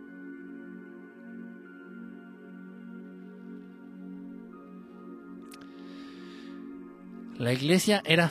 [7.39, 8.31] La iglesia era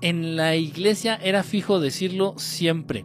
[0.00, 3.04] en la iglesia era fijo decirlo siempre.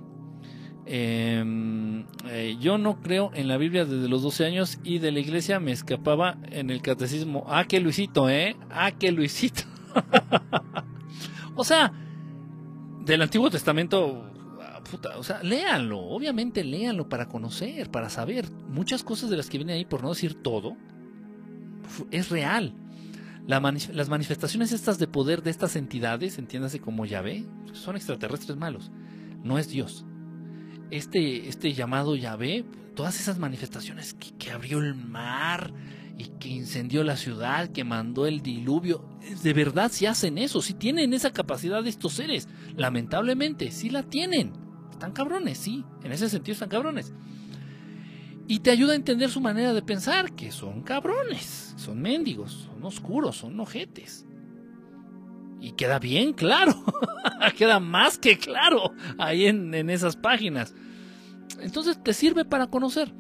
[0.85, 5.19] Em, eh, yo no creo en la Biblia desde los 12 años y de la
[5.19, 7.45] iglesia me escapaba en el catecismo.
[7.48, 8.56] Ah, que Luisito, ¿eh?
[8.69, 9.64] Ah, que Luisito.
[11.56, 11.94] o sea,
[13.05, 14.25] del Antiguo Testamento,
[14.61, 14.81] ah,
[15.17, 18.49] o sea, léanlo, obviamente léanlo para conocer, para saber.
[18.69, 20.77] Muchas cosas de las que vienen ahí, por no decir todo,
[22.11, 22.73] es real.
[23.45, 28.91] las manifestaciones estas de poder de estas entidades, entiéndase como Yahvé, son extraterrestres malos,
[29.43, 30.05] no es Dios.
[30.91, 32.63] Este, este llamado Yahvé,
[32.95, 35.73] todas esas manifestaciones que abrió el mar,
[36.18, 39.06] y que incendió la ciudad, que mandó el diluvio.
[39.41, 42.48] De verdad, si hacen eso, si tienen esa capacidad de estos seres.
[42.76, 44.53] Lamentablemente, sí la tienen.
[44.91, 45.84] Están cabrones, sí.
[46.03, 47.14] En ese sentido están cabrones.
[48.48, 52.84] Y te ayuda a entender su manera de pensar, que son cabrones, son mendigos, son
[52.84, 54.26] oscuros, son ojetes.
[55.61, 56.73] Y queda bien claro,
[57.57, 60.76] queda más que claro ahí en, en esas páginas.
[61.61, 63.14] Entonces te sirve para conocer.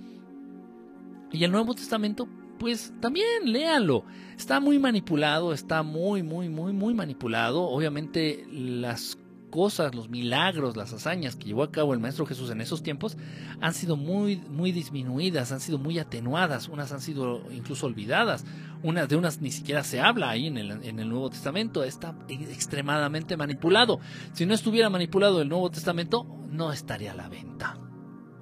[1.31, 2.27] Y el Nuevo Testamento
[2.59, 4.05] pues también léanlo.
[4.37, 7.63] Está muy manipulado, está muy, muy, muy, muy manipulado.
[7.63, 9.17] Obviamente las
[9.53, 13.17] cosas, los milagros, las hazañas que llevó a cabo el Maestro Jesús en esos tiempos
[13.61, 18.45] han sido muy, muy disminuidas, han sido muy atenuadas, unas han sido incluso olvidadas,
[18.81, 22.15] unas de unas ni siquiera se habla ahí en el, en el Nuevo Testamento, está
[22.27, 23.99] extremadamente manipulado.
[24.33, 27.77] Si no estuviera manipulado el Nuevo Testamento, no estaría a la venta.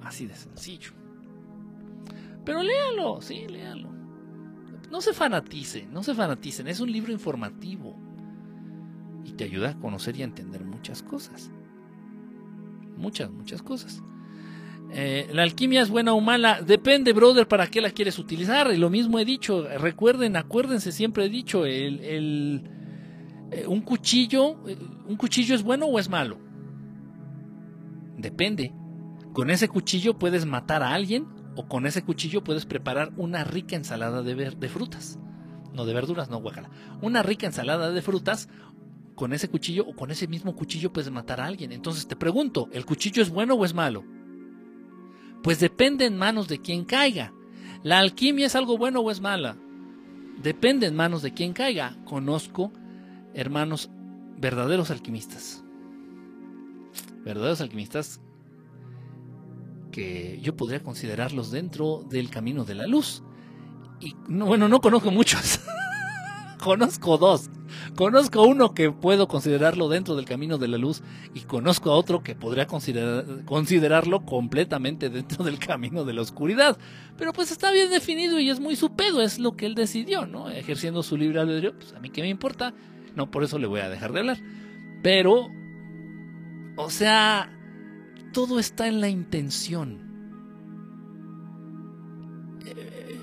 [0.01, 0.93] Así de sencillo.
[2.45, 4.00] Pero léalo, sí, léalo.
[4.91, 7.95] No se fanaticen, no se fanaticen, es un libro informativo
[9.23, 11.49] y te ayuda a conocer y a entender muchas cosas.
[12.97, 14.03] Muchas, muchas cosas.
[14.93, 18.69] Eh, la alquimia es buena o mala, depende, brother, para qué la quieres utilizar.
[18.73, 22.69] Y lo mismo he dicho, recuerden, acuérdense, siempre he dicho, el,
[23.51, 24.57] eh, un cuchillo,
[25.07, 26.37] un cuchillo es bueno o es malo.
[28.17, 28.73] Depende.
[29.31, 34.21] Con ese cuchillo puedes matar a alguien con ese cuchillo puedes preparar una rica ensalada
[34.23, 35.19] de, de frutas.
[35.73, 36.69] No de verduras, no guacala.
[37.01, 38.49] Una rica ensalada de frutas
[39.15, 41.71] con ese cuchillo o con ese mismo cuchillo puedes matar a alguien.
[41.71, 44.03] Entonces te pregunto, ¿el cuchillo es bueno o es malo?
[45.43, 47.33] Pues depende en manos de quien caiga.
[47.83, 49.57] ¿La alquimia es algo bueno o es mala?
[50.41, 51.97] Depende en manos de quien caiga.
[52.05, 52.71] Conozco
[53.33, 53.89] hermanos
[54.37, 55.63] verdaderos alquimistas.
[57.23, 58.21] Verdaderos alquimistas
[59.91, 63.23] que yo podría considerarlos dentro del camino de la luz.
[63.99, 65.59] Y bueno, no conozco muchos.
[66.61, 67.49] conozco dos.
[67.95, 71.01] Conozco uno que puedo considerarlo dentro del camino de la luz
[71.33, 76.77] y conozco a otro que podría considerar, considerarlo completamente dentro del camino de la oscuridad.
[77.17, 80.25] Pero pues está bien definido y es muy su pedo, es lo que él decidió,
[80.25, 80.49] ¿no?
[80.49, 82.73] Ejerciendo su libre albedrío, pues a mí qué me importa,
[83.15, 84.37] no por eso le voy a dejar de hablar.
[85.01, 85.49] Pero,
[86.77, 87.51] o sea,
[88.31, 90.09] todo está en la intención.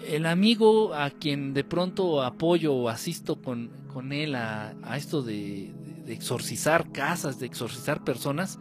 [0.06, 5.74] El amigo a quien de pronto apoyo o asisto con, con él a, esto de,
[6.06, 8.58] exorcizar casas, de exorcizar personas,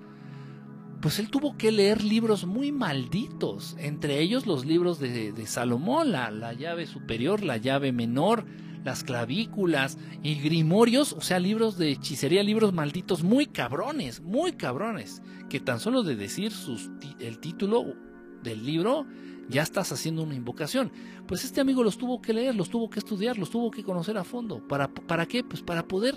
[1.02, 6.32] pues él tuvo que leer libros muy malditos, entre ellos los libros de, Salomón, la,
[6.32, 8.46] la, llave superior, la llave menor,
[8.88, 15.22] las clavículas y grimorios, o sea, libros de hechicería, libros malditos muy cabrones, muy cabrones,
[15.50, 16.90] que tan solo de decir sus,
[17.20, 17.98] el título
[18.44, 19.06] del libro
[19.50, 20.90] ya estás haciendo una invocación.
[21.28, 24.18] Pues este amigo los tuvo que leer, los tuvo que estudiar, los tuvo que conocer
[24.18, 24.66] a fondo.
[24.66, 25.44] ¿Para, para qué?
[25.44, 26.16] Pues para poder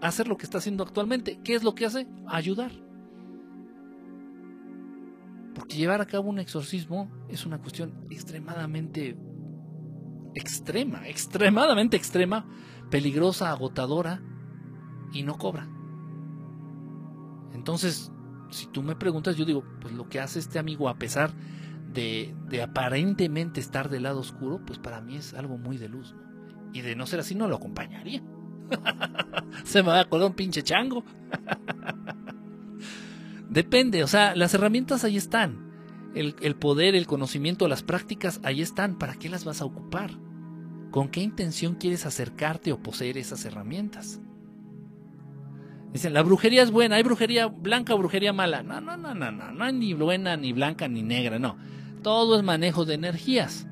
[0.00, 1.38] hacer lo que está haciendo actualmente.
[1.44, 2.08] ¿Qué es lo que hace?
[2.26, 2.72] Ayudar.
[5.54, 9.16] Porque llevar a cabo un exorcismo es una cuestión extremadamente
[10.34, 12.46] extrema, extremadamente extrema,
[12.90, 14.20] peligrosa, agotadora
[15.12, 15.68] y no cobra.
[17.54, 18.12] Entonces,
[18.50, 21.32] si tú me preguntas, yo digo, pues lo que hace este amigo a pesar
[21.92, 26.14] de, de aparentemente estar del lado oscuro, pues para mí es algo muy de luz.
[26.72, 28.22] Y de no ser así, no lo acompañaría.
[29.64, 31.04] Se me va a acordar un pinche chango.
[33.48, 35.67] Depende, o sea, las herramientas ahí están.
[36.14, 38.98] El, poder, el conocimiento, las prácticas, ahí están.
[38.98, 40.10] ¿Para qué las vas a ocupar?
[40.90, 44.20] ¿Con qué intención quieres acercarte o poseer esas herramientas?
[45.92, 48.62] Dicen, la brujería es buena, hay brujería blanca o brujería mala.
[48.62, 51.56] No, no, no, no, no, no hay ni buena, ni blanca, ni negra, no.
[52.02, 53.66] Todo es manejo de energías.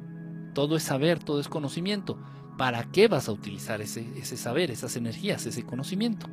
[0.55, 2.19] Todo es saber, todo es conocimiento.
[2.57, 6.29] ¿Para qué vas a utilizar ese, ese saber, esas energías, ese conocimiento?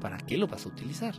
[0.00, 1.14] ¿Para qué lo vas a utilizar?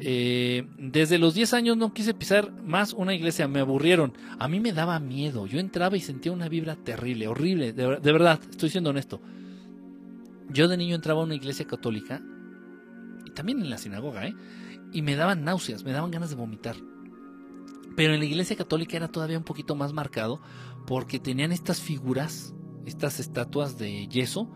[0.00, 4.12] Eh, desde los 10 años no quise pisar más una iglesia, me aburrieron.
[4.38, 5.46] A mí me daba miedo.
[5.46, 7.72] Yo entraba y sentía una vibra terrible, horrible.
[7.72, 9.20] De, verdad, estoy siendo honesto.
[10.48, 12.22] Yo de niño entraba a una iglesia católica,
[13.24, 14.34] y también en la sinagoga, ¿eh?
[14.92, 16.76] y me daban náuseas, me daban ganas de vomitar.
[17.96, 20.40] Pero en la iglesia católica era todavía un poquito más marcado
[20.86, 22.54] porque tenían estas figuras,
[22.84, 24.52] estas estatuas de yeso,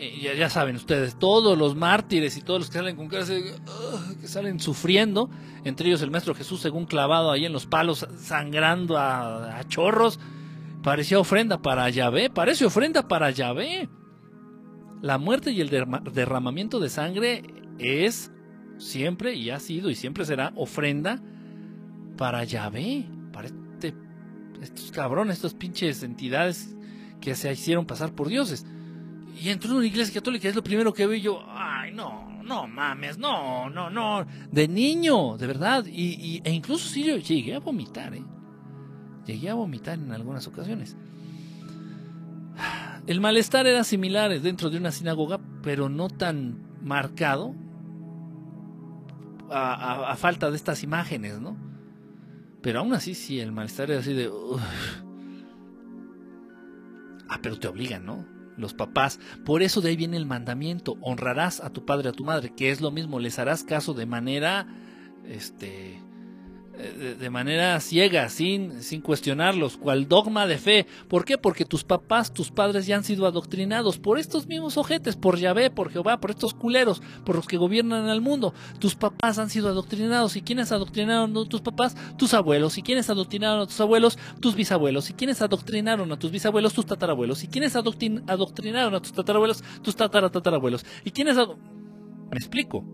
[0.00, 4.28] eh, ya, saben ustedes, todos los mártires y todos los que salen con cara que
[4.28, 5.28] salen sufriendo,
[5.64, 10.20] entre ellos el Maestro Jesús según clavado ahí en los palos, sangrando a, chorros,
[10.82, 13.88] parecía ofrenda para Yahvé, parece ofrenda para Yahvé.
[15.02, 17.42] La muerte y el derramamiento de sangre
[17.78, 18.30] es
[18.78, 21.20] siempre y ha sido y siempre será ofrenda
[22.16, 23.94] para Yahvé, para este,
[24.62, 26.76] estos cabrones, estos pinches entidades
[27.20, 28.64] que se hicieron pasar por dioses.
[29.40, 32.66] Y entró en una iglesia católica, es lo primero que veo yo, ay, no, no
[32.66, 37.60] mames, no, no, no, de niño, de verdad, y, e incluso sí yo llegué a
[37.60, 38.24] vomitar, ¿eh?
[39.26, 40.96] Llegué a vomitar en algunas ocasiones.
[43.06, 47.54] El malestar era similar dentro de una sinagoga, pero no tan marcado
[49.50, 51.56] a, falta de estas imágenes, ¿no?
[52.62, 54.30] Pero aún así, sí, el malestar era así de...
[57.28, 58.37] Ah, pero te obligan, ¿no?
[58.58, 59.18] Los papás.
[59.44, 62.70] Por eso de ahí viene el mandamiento, honrarás a tu padre, a tu madre, que
[62.70, 64.66] es lo mismo, les harás caso de manera
[65.24, 66.02] este
[66.78, 70.86] de manera ciega, sin, sin cuestionarlos, cual dogma de fe.
[71.08, 71.36] ¿Por qué?
[71.36, 75.70] Porque tus papás, tus padres ya han sido adoctrinados por estos mismos ojetes, por Yahvé,
[75.70, 78.54] por Jehová, por estos culeros, por los que gobiernan el mundo.
[78.78, 80.36] Tus papás han sido adoctrinados.
[80.36, 81.96] ¿Y quiénes adoctrinaron a tus papás?
[82.16, 82.78] Tus abuelos.
[82.78, 84.18] ¿Y quiénes adoctrinaron a tus abuelos?
[84.40, 85.10] Tus bisabuelos.
[85.10, 86.74] ¿Y quiénes adoctrinaron a tus bisabuelos?
[86.74, 87.42] Tus tatarabuelos.
[87.42, 89.64] ¿Y quiénes adoctrinaron a tus tatarabuelos?
[89.82, 90.86] Tus tataratatarabuelos.
[91.04, 91.36] ¿Y quiénes...
[91.36, 92.84] Me explico.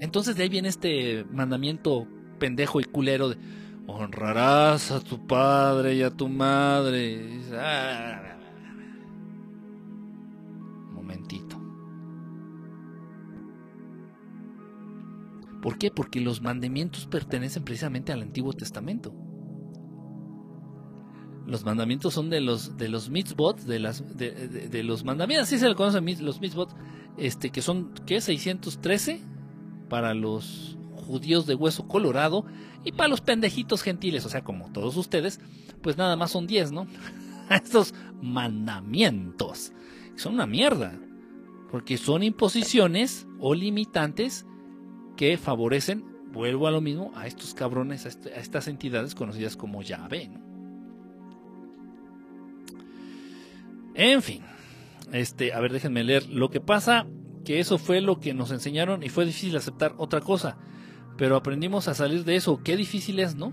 [0.00, 2.06] Entonces de ahí viene este mandamiento
[2.44, 3.38] pendejo y culero de
[3.86, 7.40] honrarás a tu padre y a tu madre.
[10.92, 11.58] Momentito.
[15.62, 15.90] ¿Por qué?
[15.90, 19.14] Porque los mandamientos pertenecen precisamente al Antiguo Testamento.
[21.46, 25.66] Los mandamientos son de los de los mitzvot, de las de, los mandamientos, así se
[25.66, 26.76] le conocen los mitzvot,
[27.16, 28.20] este que son ¿qué?
[28.20, 29.22] 613
[29.88, 32.44] para los judíos de hueso colorado
[32.84, 35.40] y para los pendejitos gentiles, o sea, como todos ustedes,
[35.82, 36.86] pues nada más son 10, ¿no?
[37.50, 39.72] Estos mandamientos
[40.16, 40.98] son una mierda,
[41.70, 44.46] porque son imposiciones o limitantes
[45.16, 49.82] que favorecen, vuelvo a lo mismo, a estos cabrones, a, este, estas entidades conocidas como
[49.82, 50.44] Yahvé, ¿no?
[53.94, 54.42] En fin,
[55.12, 56.28] este, a ver, déjenme leer.
[56.28, 57.06] Lo que pasa
[57.44, 60.56] que eso fue lo que nos enseñaron y fue difícil aceptar otra cosa,
[61.16, 62.60] pero aprendimos a salir de eso.
[62.62, 63.52] Qué difícil es, ¿no?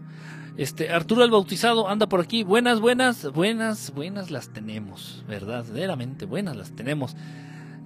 [0.58, 2.44] Este, Arturo el Bautizado anda por aquí.
[2.44, 7.16] Buenas, buenas, buenas, buenas las tenemos, verdaderamente buenas las tenemos.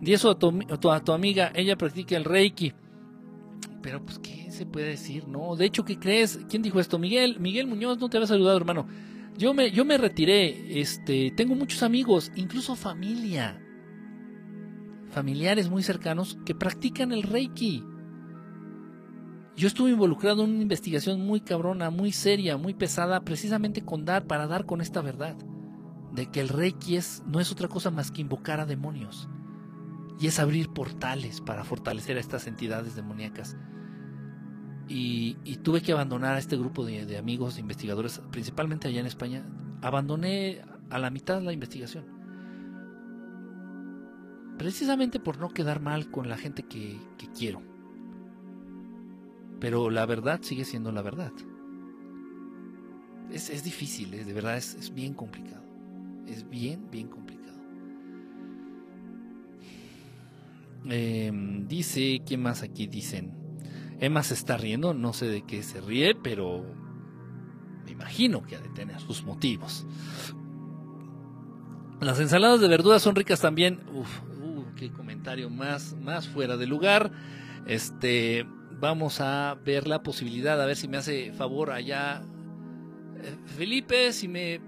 [0.02, 2.74] Di eso a tu, a tu amiga, ella practica el Reiki.
[3.82, 5.28] Pero pues, ¿qué se puede decir?
[5.28, 6.40] No, de hecho, ¿qué crees?
[6.50, 6.98] ¿Quién dijo esto?
[6.98, 8.88] Miguel, Miguel Muñoz, no te había saludado, hermano.
[9.38, 13.62] Yo me, yo me retiré, este, tengo muchos amigos, incluso familia,
[15.10, 17.84] familiares muy cercanos que practican el Reiki.
[19.56, 24.28] Yo estuve involucrado en una investigación muy cabrona, muy seria, muy pesada, precisamente con dar,
[24.28, 25.38] para dar con esta verdad,
[26.12, 29.30] de que el Reiki es, no es otra cosa más que invocar a demonios,
[30.20, 33.58] y es abrir portales para fortalecer a estas entidades demoníacas.
[34.88, 39.46] Y, tuve que abandonar a este grupo de, amigos, de investigadores, principalmente allá en España.
[39.82, 42.06] Abandoné a la mitad la investigación.
[44.58, 47.00] Precisamente por no quedar mal con la gente que,
[47.38, 47.62] quiero.
[49.66, 51.32] Pero la verdad sigue siendo la verdad.
[53.32, 54.24] Es, difícil, ¿eh?
[54.24, 55.64] de verdad es, bien complicado.
[56.28, 57.58] Es bien, bien complicado.
[60.88, 63.34] Em, dice, ¿quién más aquí dicen?
[64.00, 66.64] Emma se está riendo, no sé de qué se ríe, pero
[67.86, 69.88] me imagino que ha de tener sus motivos.
[72.02, 73.80] Las ensaladas de verduras son ricas también.
[73.92, 77.12] Uf, uh, qué comentario más, más fuera de lugar.
[77.66, 78.46] Este,
[78.80, 82.22] vamos a ver la posibilidad, a ver si me hace favor allá.
[83.22, 84.62] Eh, Felipe, si me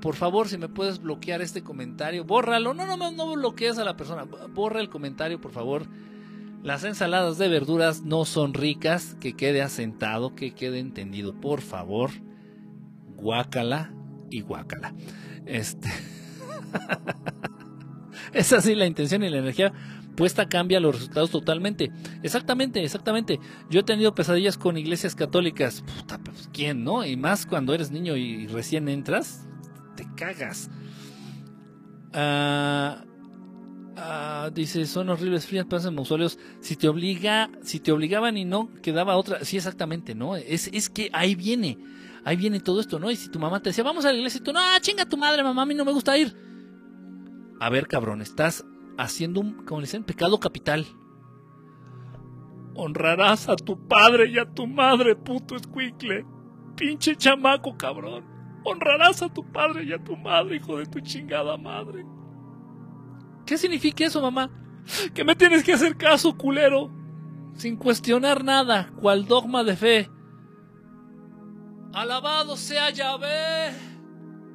[0.00, 2.74] por favor, si me puedes bloquear este comentario, bórralo.
[2.74, 4.24] No, no, no, bloquees a la persona.
[4.24, 5.86] Borra el comentario, por favor.
[6.62, 12.10] Las ensaladas de verduras no son ricas, que quede asentado, que quede entendido, por favor.
[13.16, 13.92] Guácala
[14.30, 14.94] y guácala.
[15.46, 15.88] Este.
[18.32, 19.72] es así la intención y la energía
[20.16, 21.92] puesta cambia los resultados totalmente.
[22.22, 23.38] Exactamente, exactamente.
[23.70, 25.82] Yo he tenido pesadillas con iglesias católicas.
[25.96, 27.04] Puta, pues, ¿quién no?
[27.04, 29.46] Y más cuando eres niño y recién entras,
[29.94, 30.70] te cagas.
[32.12, 33.04] Ah
[33.98, 36.38] Ah, dice, son horribles frías plazas mausoleos.
[36.60, 39.42] Si te obliga, si te obligaban y no, quedaba otra.
[39.44, 40.36] Sí, exactamente, ¿no?
[40.36, 41.78] Es, es que ahí viene,
[42.24, 43.10] ahí viene todo esto, ¿no?
[43.10, 45.16] Y si tu mamá te decía, vamos a la iglesia, y tú, no, chinga tu
[45.16, 46.36] madre, mamá, a mí no me gusta ir.
[47.58, 48.66] A ver, cabrón, estás
[48.98, 50.86] haciendo un, como pecado capital.
[52.74, 56.26] Honrarás a tu padre y a tu madre, puto escuicle.
[56.76, 58.24] Pinche chamaco, cabrón.
[58.64, 62.04] Honrarás a tu padre y a tu madre, hijo de tu chingada madre.
[63.46, 64.50] ¿Qué significa eso, mamá?
[65.14, 66.90] Que me tienes que hacer caso, culero.
[67.54, 70.10] Sin cuestionar nada, cual dogma de fe.
[71.94, 73.72] Alabado sea Yahvé.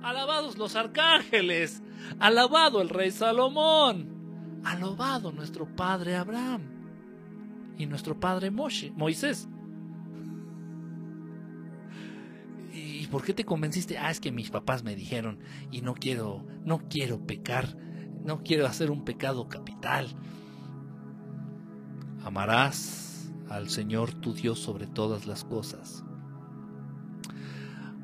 [0.03, 1.81] Alabados los arcángeles.
[2.19, 4.20] Alabado el rey Salomón.
[4.64, 6.62] Alabado nuestro padre Abraham.
[7.78, 9.48] Y nuestro padre Moshe, Moisés.
[12.74, 13.98] ¿Y por qué te convenciste?
[13.98, 15.40] Ah, es que mis papás me dijeron
[15.72, 17.76] y no quiero, no quiero pecar
[18.24, 20.08] no quiero hacer un pecado capital.
[22.24, 26.04] Amarás al Señor tu Dios sobre todas las cosas.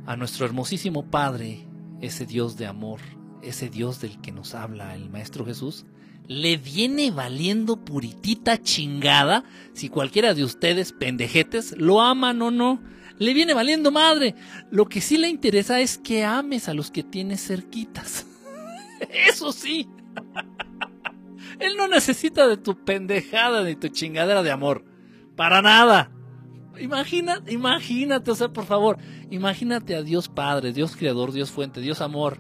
[0.06, 1.68] A nuestro hermosísimo Padre,
[2.02, 3.00] ese Dios de amor,
[3.42, 5.86] ese Dios del que nos habla el Maestro Jesús,
[6.28, 9.44] le viene valiendo puritita chingada
[9.74, 12.82] si cualquiera de ustedes, pendejetes, lo aman o no.
[13.18, 14.36] Le viene valiendo madre.
[14.70, 18.28] Lo que sí le interesa es que ames a los que tienes cerquitas.
[19.30, 19.88] Eso sí.
[21.60, 24.84] Él no necesita de tu pendejada ni tu chingadera de amor.
[25.36, 26.12] Para nada.
[26.80, 28.98] Imagina, imagínate, o sea, por favor,
[29.32, 32.40] imagínate a Dios Padre, Dios Creador, Dios Fuente, Dios Amor.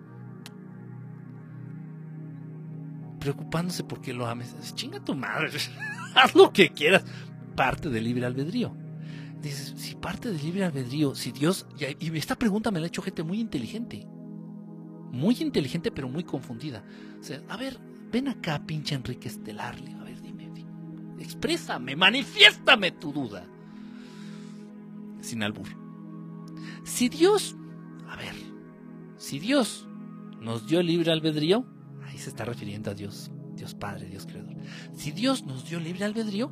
[3.27, 4.55] Preocupándose porque lo ames.
[4.75, 5.59] Chinga tu madre.
[6.15, 7.03] Haz lo que quieras.
[7.55, 8.75] Parte del libre albedrío.
[9.41, 11.65] Dices, si parte del libre albedrío, si Dios.
[11.99, 14.07] Y esta pregunta me la ha hecho gente muy inteligente
[15.11, 16.83] muy inteligente pero muy confundida.
[17.19, 17.79] O sea, a ver,
[18.11, 19.75] ven acá, pinche Enrique Estelar.
[19.99, 20.51] A ver, dime,
[21.19, 23.45] exprésame, manifiéstame tu duda.
[25.21, 25.67] Sin albur.
[26.83, 27.55] Si Dios,
[28.07, 28.35] a ver,
[29.17, 29.87] si Dios
[30.39, 31.65] nos dio libre albedrío,
[32.07, 34.55] ahí se está refiriendo a Dios, Dios Padre, Dios Creador.
[34.95, 36.51] Si Dios nos dio libre albedrío,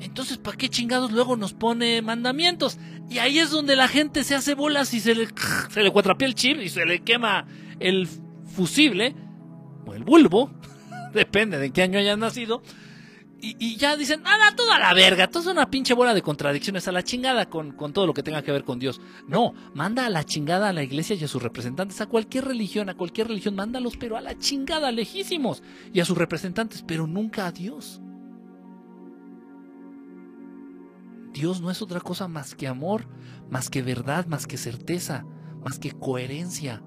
[0.00, 2.78] entonces ¿para qué chingados luego nos pone mandamientos?
[3.10, 5.28] Y ahí es donde la gente se hace bolas y se le,
[5.70, 7.46] se le cuatrapea el chip y se le quema
[7.80, 8.08] el
[8.46, 9.14] fusible
[9.86, 10.50] o el bulbo,
[11.12, 12.62] depende de qué año hayan nacido.
[13.40, 16.92] Y, ya dicen, nada, toda la verga, todo es una pinche bola de contradicciones a
[16.92, 19.00] la chingada con, con, todo lo que tenga que ver con Dios.
[19.28, 22.88] No, manda a la chingada a la iglesia y a sus representantes, a cualquier religión,
[22.88, 25.62] a cualquier religión, mándalos, pero a la chingada, lejísimos,
[25.92, 28.00] y a sus representantes, pero nunca a Dios.
[31.32, 33.06] Dios no es otra cosa más que amor,
[33.50, 35.24] más que verdad, más que certeza,
[35.64, 36.82] más que coherencia.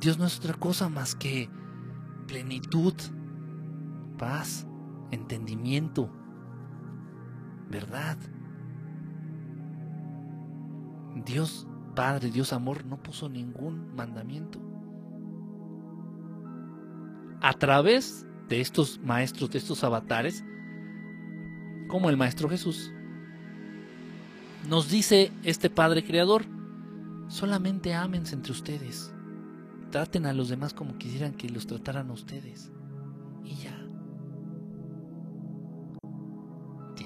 [0.00, 1.50] Dios no es otra cosa más que
[2.26, 2.94] plenitud,
[4.16, 4.66] paz
[5.10, 6.10] entendimiento,
[7.68, 8.18] verdad.
[11.24, 14.60] Dios Padre, Dios Amor, no puso ningún mandamiento.
[17.40, 20.44] A través de estos maestros, de estos avatares,
[21.88, 22.92] como el Maestro Jesús,
[24.68, 26.44] nos dice este Padre Creador,
[27.28, 29.12] solamente ámense entre ustedes,
[29.90, 32.70] traten a los demás como quisieran que los trataran a ustedes,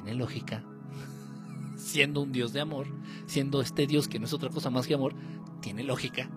[0.04, 0.62] tiene lógica.
[1.76, 2.86] Siendo un Dios de amor,
[3.26, 5.14] siendo este Dios que no es otra cosa más que amor,
[5.60, 6.30] tiene lógica.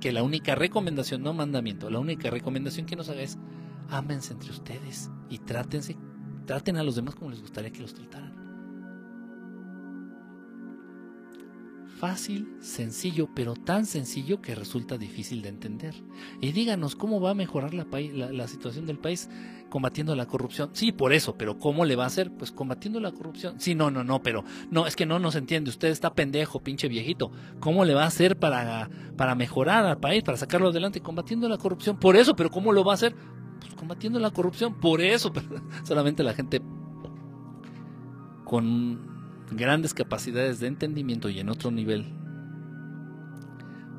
[0.00, 3.38] Que la única recomendación, no mandamiento, la única recomendación que nos haga es
[3.90, 5.96] ámense entre ustedes y trátense,
[6.46, 8.44] traten a los demás como les gustaría que los trataran.
[12.04, 15.94] fácil, sencillo, pero tan sencillo que resulta difícil de entender.
[16.42, 17.86] Y díganos cómo va a mejorar la,
[18.30, 19.30] la, situación del país
[19.74, 20.70] combatiendo la corrupción.
[20.72, 22.30] Sí, por eso, pero ¿cómo le va a hacer?
[22.30, 23.58] Pues combatiendo la corrupción.
[23.58, 25.68] Sí, no, no, no, pero no, es que no nos entiende.
[25.68, 27.32] Usted está pendejo, pinche viejito.
[27.58, 31.00] ¿Cómo le va a hacer para, para mejorar al país, para sacarlo adelante?
[31.00, 31.98] Combatiendo la corrupción.
[31.98, 33.16] Por eso, pero ¿cómo lo va a hacer?
[33.58, 34.74] Pues combatiendo la corrupción.
[34.74, 35.48] Por eso, pero
[35.82, 36.62] solamente la gente
[38.44, 39.00] con
[39.50, 42.14] grandes capacidades de entendimiento y en otro nivel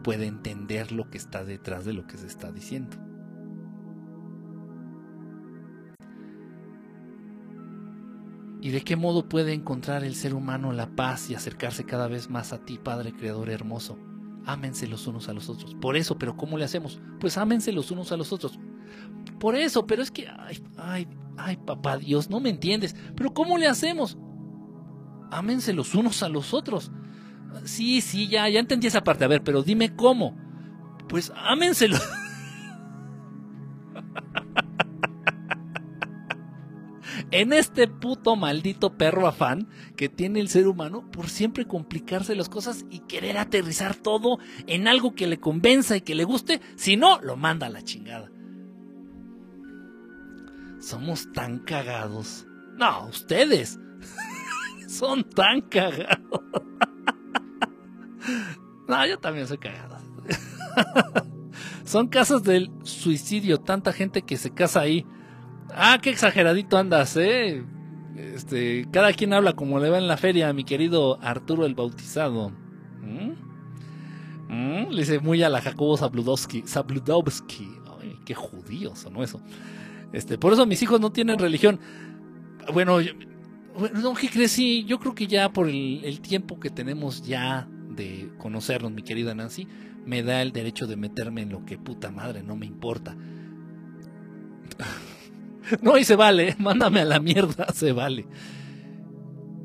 [0.06, 2.96] puede entender lo que está detrás de lo que se está diciendo.
[8.62, 12.30] ¿Y de qué modo puede encontrar el ser humano la paz y acercarse cada vez
[12.30, 13.98] más a ti, Padre Creador hermoso?
[14.46, 15.76] Ámense los unos a los otros.
[15.76, 17.00] Por eso, pero ¿cómo le hacemos?
[17.20, 18.60] Pues ámense los unos a los otros.
[19.40, 21.08] Por eso, pero es que, ay, ay,
[21.38, 22.96] ay, papá Dios, no me entiendes.
[23.16, 24.18] Pero ¿cómo le hacemos?
[25.32, 26.92] ámense los unos a los otros.
[27.64, 29.26] Sí, sí, ya, ya entendí esa parte.
[29.26, 30.36] A ver, pero dime cómo.
[31.08, 31.98] Pues ámenselo.
[37.42, 39.68] en este puto maldito perro afán
[39.98, 44.88] que tiene el ser humano por siempre complicarse las cosas y querer aterrizar todo en
[44.88, 48.32] algo que le convenza y que le guste, si no, lo manda a la chingada.
[50.80, 52.48] Somos tan cagados.
[52.78, 53.80] No, ustedes.
[54.88, 56.42] Son tan cagados.
[58.88, 59.98] No, yo también soy cagado.
[61.86, 65.06] Son casos del suicidio, tanta gente que se casa ahí.
[65.78, 67.64] Ah, qué exageradito andas, eh.
[68.16, 72.52] Este, cada quien habla como le va en la feria, mi querido Arturo el Bautizado.
[73.02, 73.32] ¿Mm?
[74.48, 74.90] ¿Mm?
[74.92, 76.64] Le dice muy a la Jacobo Zabludowski.
[76.66, 77.68] Zabludowski.
[78.02, 79.42] Ay, qué judío sonó eso.
[80.14, 81.80] Este, por eso mis hijos no tienen religión.
[82.74, 83.00] Bueno,
[83.78, 84.58] bueno, ¿qué crees?
[84.86, 89.68] yo creo que ya por el, tiempo que tenemos ya de conocernos, mi querida Nancy,
[90.06, 93.18] me da el derecho de meterme en lo que puta madre no me importa.
[95.82, 98.26] no, y se vale, mándame a la mierda, se vale.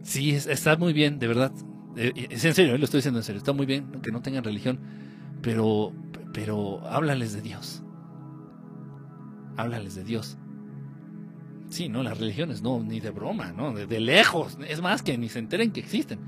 [0.03, 1.53] Sí, está muy bien, de verdad.
[1.97, 3.39] Eh, eh, es en serio, eh, lo estoy diciendo en serio.
[3.39, 4.79] Está muy bien que no tengan religión,
[5.43, 5.93] pero,
[6.33, 7.83] pero háblales de Dios.
[9.57, 10.39] Háblales de Dios.
[11.69, 13.73] Sí, no, las religiones no, ni de broma, ¿no?
[13.73, 14.59] De, lejos.
[14.67, 16.19] Es más, que ni se enteren que existen.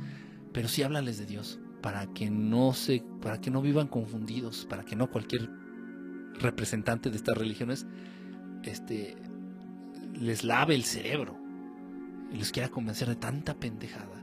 [0.52, 4.84] Pero sí háblales de Dios, para que no se, para que no vivan confundidos, para
[4.84, 5.50] que no cualquier
[6.38, 7.86] representante de estas religiones
[8.62, 9.16] este,
[10.22, 11.36] les lave el cerebro
[12.32, 14.22] y les quiera convencer de tanta pendejada.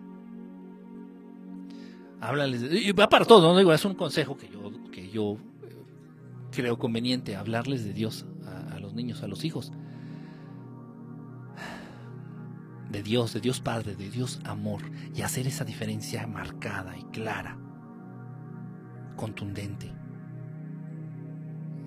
[2.21, 3.57] Háblales de, y va para todo, ¿no?
[3.57, 5.76] Digo, es un consejo que yo, que yo eh,
[6.51, 8.26] creo conveniente, hablarles de Dios
[8.71, 9.71] a los niños, a los hijos
[12.89, 14.81] de Dios, de Dios Padre, de Dios Amor,
[15.13, 17.57] y hacer esa diferencia marcada y clara,
[19.15, 19.91] contundente.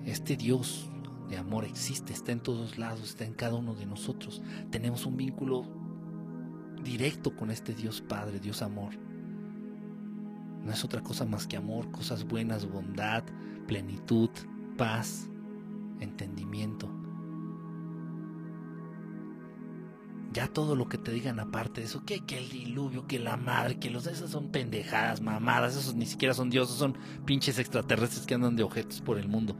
[0.05, 0.89] Este Dios
[1.37, 4.41] amor existe, está en todos lados, está en cada uno de nosotros.
[4.71, 5.65] Tenemos un vínculo
[6.83, 8.93] directo con este Dios Padre, Dios Amor.
[10.63, 13.23] No es otra cosa más que amor, cosas buenas, bondad,
[13.67, 14.29] plenitud,
[14.77, 15.29] paz,
[15.99, 16.89] entendimiento.
[20.31, 23.37] Ya todo lo que te digan aparte de eso, que, que el diluvio, que la
[23.37, 28.25] madre, que los esas son pendejadas, mamadas, esos ni siquiera son dioses, son pinches extraterrestres
[28.25, 29.55] que andan de objetos por el mundo.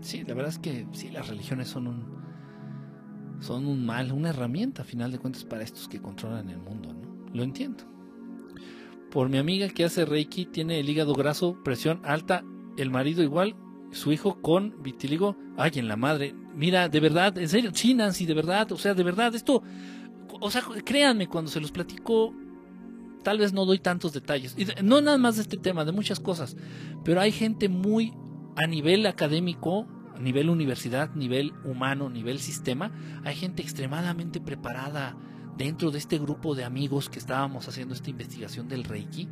[0.00, 2.04] Sí, la verdad es que sí, las religiones son un,
[3.40, 6.92] son un mal, una herramienta a final de cuentas para estos que controlan el mundo,
[6.92, 7.10] ¿no?
[7.34, 7.84] Lo entiendo.
[9.10, 12.44] Por mi amiga que hace Reiki, tiene el hígado graso, presión alta
[12.76, 13.56] el marido igual,
[13.90, 16.34] su hijo con vitiligo, ay, en la madre.
[16.54, 19.62] Mira, de verdad, en serio, sí, Nancy, de verdad, o sea, de verdad, esto,
[20.40, 22.34] o sea, créanme, cuando se los platico,
[23.22, 24.54] tal vez no doy tantos detalles.
[24.56, 26.56] Y no nada más de este tema, de muchas cosas,
[27.04, 28.12] pero hay gente muy
[28.62, 32.92] a nivel académico, a nivel universidad, nivel humano, nivel sistema,
[33.24, 35.16] hay gente extremadamente preparada
[35.56, 39.28] dentro de este grupo de amigos que estábamos haciendo esta investigación del Reiki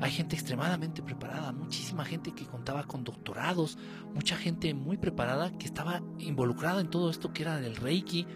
[0.00, 3.78] hay gente extremadamente preparada, muchísima gente que contaba con doctorados,
[4.12, 8.26] mucha gente muy preparada que estaba involucrada en todo esto que era del Reiki,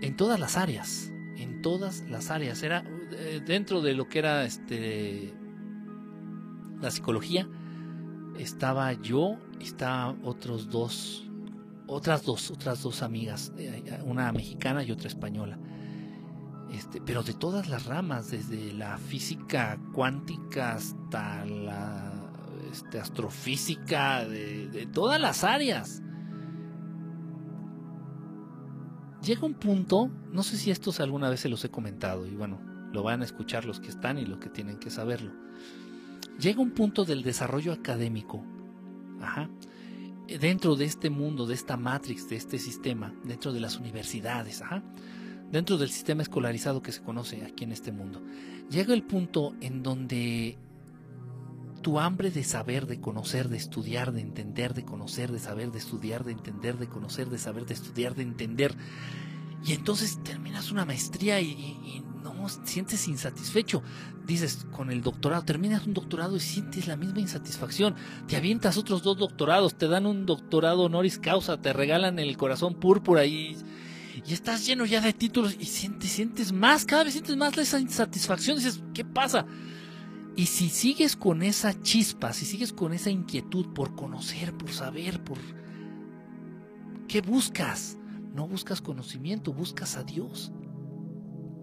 [0.00, 2.62] en todas las áreas, en todas las áreas.
[2.62, 5.34] Era eh, dentro de lo que era este
[6.80, 7.48] la psicología,
[8.38, 11.28] estaba yo, estaban otros dos,
[11.86, 15.58] otras dos, otras dos amigas, eh, una mexicana y otra española.
[16.74, 22.12] Este, pero de todas las ramas, desde la física cuántica hasta la
[22.72, 26.02] este, astrofísica, de, todas las áreas.
[29.22, 32.60] Llega un punto, no sé si estos alguna vez se los he comentado, y bueno,
[32.92, 35.32] lo van a escuchar los que están y los que tienen que saberlo.
[36.38, 38.44] Llega un punto del desarrollo académico,
[40.40, 44.62] dentro de este mundo, de esta matrix, de este sistema, dentro de las universidades,
[45.50, 48.22] dentro del sistema escolarizado que se conoce aquí en este mundo.
[48.70, 50.58] Llega el punto en donde
[51.82, 55.78] tu hambre de saber, de conocer, de estudiar, de entender, de conocer, de saber, de
[55.78, 58.74] estudiar, de entender, de conocer, de saber, de estudiar, de entender.
[59.64, 63.82] Y entonces terminas una maestría y, no sientes insatisfecho.
[64.26, 67.94] Dices, con el doctorado, terminas un doctorado y sientes la misma insatisfacción.
[68.26, 72.74] Te avientas otros dos doctorados, te dan un doctorado honoris causa, te regalan el corazón
[72.74, 73.56] púrpura y
[74.26, 77.80] y estás lleno ya de títulos y sientes, sientes más, cada vez sientes más esa
[77.80, 79.46] insatisfacción, dices, ¿qué pasa?
[80.36, 85.22] Y si sigues con esa chispa, si sigues con esa inquietud por conocer, por saber,
[85.22, 85.38] por...
[87.08, 87.98] ¿Qué buscas?
[88.34, 90.52] No buscas conocimiento, buscas a Dios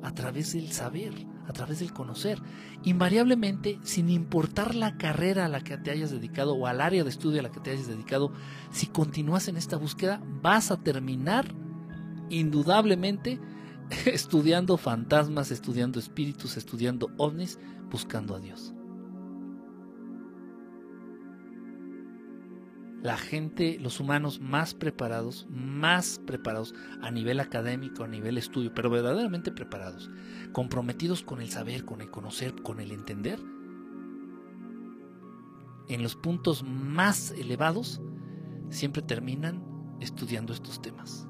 [0.02, 1.14] a través del saber,
[1.48, 2.40] a través del conocer.
[2.84, 7.10] Invariablemente, sin importar la carrera a la que te hayas dedicado o al área de
[7.10, 8.32] estudio a la que te hayas dedicado,
[8.72, 11.54] si continúas en esta búsqueda, vas a terminar
[12.30, 13.40] indudablemente
[14.06, 17.60] estudiando fantasmas, estudiando espíritus, estudiando ovnis,
[17.92, 18.74] buscando a Dios.
[23.02, 28.90] La gente, los humanos más preparados, más preparados a nivel académico, a nivel estudio, pero
[28.90, 30.10] verdaderamente preparados,
[30.52, 33.40] comprometidos con el saber, con el conocer, con el entender,
[35.88, 38.02] en los puntos más elevados,
[38.70, 39.64] siempre terminan
[40.00, 41.28] estudiando estos temas.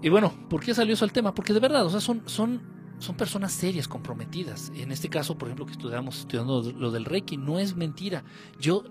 [0.00, 1.34] Y bueno, ¿por qué salió eso al tema?
[1.34, 2.62] Porque de verdad, o sea, son, son,
[2.98, 4.72] son personas serias, comprometidas.
[4.74, 8.24] En este caso, por ejemplo, que estudiamos estudiando lo del Reiki, no es mentira.
[8.60, 8.84] Yo,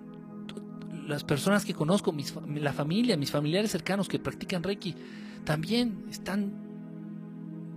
[1.07, 4.95] las personas que conozco, mis, la familia, mis familiares cercanos que practican Reiki,
[5.43, 6.53] también están,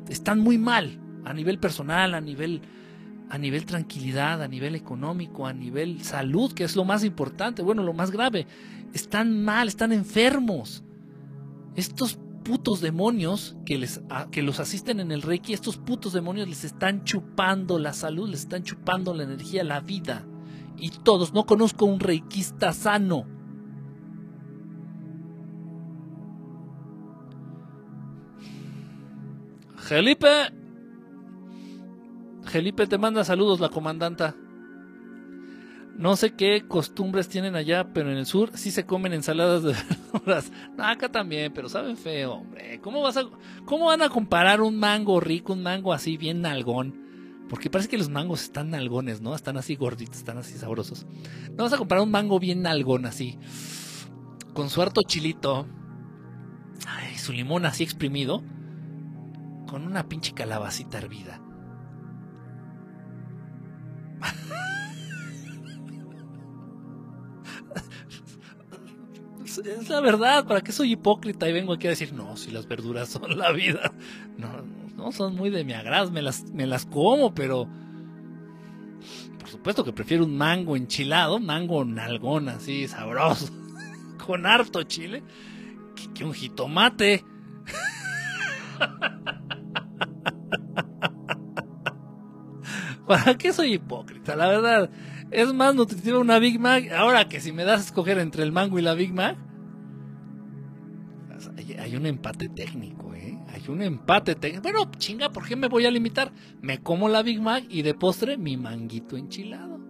[0.09, 2.63] están muy mal a nivel personal, a nivel,
[3.29, 7.83] a nivel tranquilidad, a nivel económico, a nivel salud, que es lo más importante, bueno,
[7.83, 8.47] lo más grave.
[8.93, 10.85] Están mal, están enfermos.
[11.77, 14.01] Estos putos demonios que, les,
[14.31, 18.41] que los asisten en el Reiki, estos putos demonios les están chupando la salud, les
[18.41, 20.27] están chupando la energía, la vida.
[20.77, 23.27] Y todos, no conozco un reikista sano.
[29.77, 30.29] Felipe.
[32.45, 34.35] Felipe te manda saludos la comandanta.
[36.01, 39.75] No sé qué costumbres tienen allá, pero en el sur sí se comen ensaladas de
[39.75, 40.51] verduras.
[40.79, 42.81] No, acá también, pero saben feo, hombre.
[42.81, 43.25] ¿Cómo, vas a,
[43.67, 46.99] ¿Cómo van a comparar un mango rico, un mango así bien nalgón?
[47.51, 49.35] Porque parece que los mangos están nalgones, ¿no?
[49.35, 51.05] Están así gorditos, están así sabrosos.
[51.55, 53.39] No vas a comparar un mango bien nalgón así.
[54.55, 55.69] Con su harto chilito.
[56.87, 58.43] Ay, su limón así exprimido.
[59.69, 61.43] con una pinche calabacita hervida.
[69.59, 72.67] es la verdad, ¿para qué soy hipócrita y vengo aquí a decir, no, si las
[72.69, 73.93] verduras son la vida?
[74.37, 74.63] No,
[74.97, 77.69] no son muy de mi agrado, me las, me las como, pero
[79.39, 83.49] por supuesto que prefiero un mango enchilado, mango nalgón así, sabroso,
[84.27, 85.23] con harto chile,
[85.97, 87.25] que, que un jitomate.
[93.07, 94.37] ¿Para qué soy hipócrita?
[94.37, 94.89] La verdad,
[95.31, 96.91] es más nutritiva una Big Mac.
[96.93, 99.37] Ahora que si me das a escoger entre el mango y la Big Mac,
[101.79, 103.39] hay un empate técnico, ¿eh?
[103.49, 104.63] Hay un empate técnico.
[104.63, 106.33] Bueno, chinga, ¿por qué me voy a limitar?
[106.61, 109.81] Me como la Big Mac y de postre mi manguito enchilado.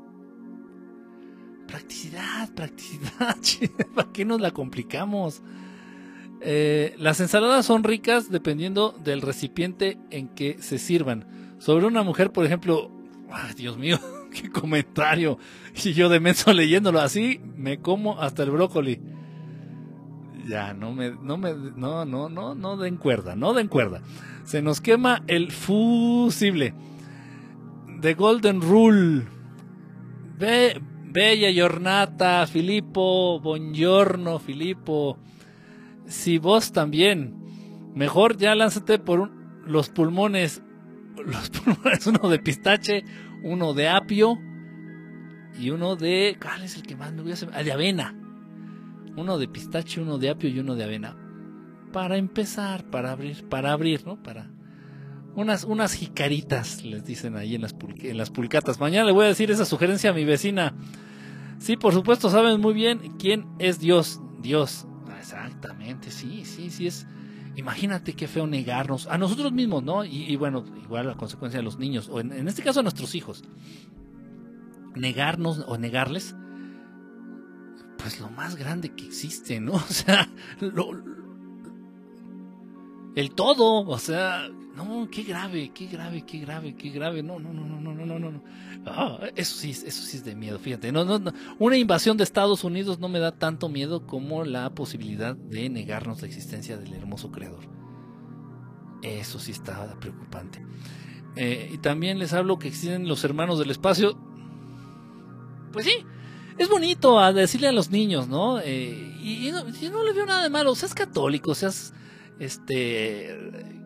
[1.66, 3.36] Practicidad, practicidad.
[3.94, 5.42] ¿Para qué nos la complicamos?
[6.40, 11.26] Eh, las ensaladas son ricas dependiendo del recipiente en que se sirvan.
[11.58, 12.90] Sobre una mujer, por ejemplo,
[13.30, 13.98] ay, Dios mío,
[14.30, 15.38] qué comentario.
[15.84, 19.00] Y yo de menso leyéndolo así, me como hasta el brócoli.
[20.46, 24.02] Ya, no me, no me, no, no, no, no den cuerda, no den cuerda.
[24.44, 26.74] Se nos quema el fusible.
[28.00, 29.26] The Golden Rule.
[30.38, 33.40] Be, bella giornata, Filippo.
[33.40, 35.18] Buongiorno, Filippo.
[36.06, 37.36] Si vos también.
[37.94, 39.30] Mejor ya lánzate por
[39.66, 40.62] los pulmones.
[41.26, 43.04] Los pulmones, uno de pistache,
[43.42, 44.38] uno de apio
[45.58, 46.36] y uno de.
[46.40, 47.50] ¿Cuál es el que más me voy a hacer?
[47.52, 48.14] Ah, de avena.
[49.16, 51.16] Uno de pistache, uno de apio y uno de avena.
[51.92, 54.22] Para empezar, para abrir, para abrir, ¿no?
[54.22, 54.50] Para.
[55.34, 58.80] Unas, unas jicaritas, les dicen ahí en las, en las pulcatas.
[58.80, 60.74] Mañana le voy a decir esa sugerencia a mi vecina.
[61.58, 64.20] Sí, por supuesto, saben muy bien quién es Dios.
[64.40, 64.86] Dios.
[65.18, 67.06] Exactamente, sí, sí, sí es.
[67.60, 70.02] Imagínate qué feo negarnos a nosotros mismos, ¿no?
[70.02, 73.44] Y, bueno, igual la consecuencia de los niños, o en, este caso a nuestros hijos.
[74.94, 76.34] Negarnos o negarles,
[77.98, 79.72] pues lo más grande que existe, ¿no?
[79.74, 80.26] O sea,
[80.60, 80.92] lo,
[83.14, 84.48] el todo, o sea,
[84.82, 87.22] no, qué grave, qué grave, qué grave, qué grave.
[87.22, 88.42] No, no, no, no, no, no, no, no.
[88.86, 90.58] Ah, eso sí, eso sí es de miedo.
[90.58, 94.44] Fíjate, no, no, no, una invasión de Estados Unidos no me da tanto miedo como
[94.44, 97.68] la posibilidad de negarnos la existencia del hermoso creador.
[99.02, 100.64] Eso sí está preocupante.
[101.36, 104.18] Eh, y también les hablo que existen los hermanos del espacio.
[105.72, 105.92] Pues sí,
[106.58, 108.60] es bonito a decirle a los niños, ¿no?
[108.60, 110.74] Eh, y, no, no le veo nada de malo.
[110.74, 111.92] Seas católico, seas
[112.38, 113.79] este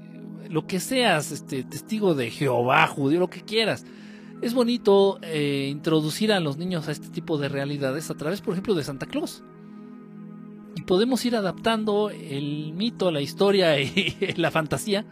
[0.55, 3.85] lo que seas, este testigo de Jehová, judío, lo que quieras.
[4.41, 8.55] Es bonito eh, introducir a los niños a este tipo de realidades a través, por
[8.55, 9.43] ejemplo, de Santa Claus.
[10.77, 15.05] Y podemos ir adaptando el mito, la historia y la fantasía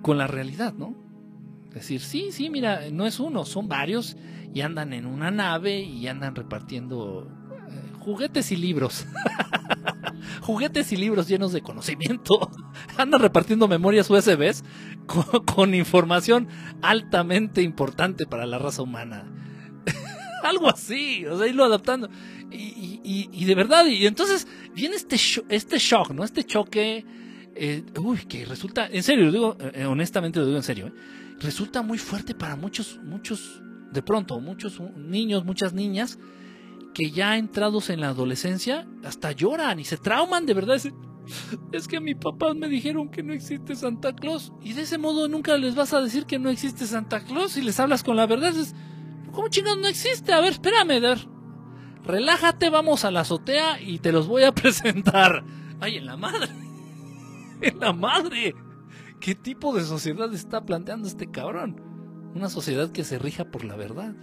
[0.00, 0.94] con la realidad, ¿no?
[1.70, 4.16] Decir, sí, sí, mira, no es uno, son varios
[4.54, 7.28] y andan en una nave y andan repartiendo
[7.68, 9.04] eh, juguetes y libros.
[10.44, 12.50] juguetes y libros llenos de conocimiento.
[12.98, 14.62] andan repartiendo memorias USBs
[15.06, 16.48] con, con información
[16.82, 19.24] altamente importante para la raza humana.
[20.44, 22.10] Algo así, o sea, irlo adaptando.
[22.50, 25.16] Y, y, y, de verdad, y entonces viene este,
[25.48, 26.22] este shock, ¿no?
[26.22, 27.04] Este choque,
[27.54, 30.92] eh, uy, que resulta, en serio, digo, eh, honestamente lo digo en serio, ¿eh?
[31.40, 36.18] resulta muy fuerte para muchos, muchos de pronto muchos niños, muchas niñas
[36.94, 40.80] que ya entrados en la adolescencia hasta lloran y se trauman de verdad.
[41.72, 45.26] Es, que mis papás me dijeron que no existe Santa Claus y de ese modo
[45.28, 48.26] nunca les vas a decir que no existe Santa Claus y les hablas con la
[48.26, 48.56] verdad.
[48.56, 48.74] Es,
[49.32, 50.32] ¿Cómo chingados no existe?
[50.32, 51.28] A ver, espérame, ver.
[52.04, 55.44] Relájate, vamos a la azotea y te los voy a presentar.
[55.80, 56.48] Ay, en la madre.
[57.60, 58.54] En la madre.
[59.20, 61.80] ¿Qué tipo de sociedad está planteando este cabrón?
[62.34, 64.14] Una sociedad que se rija por la verdad.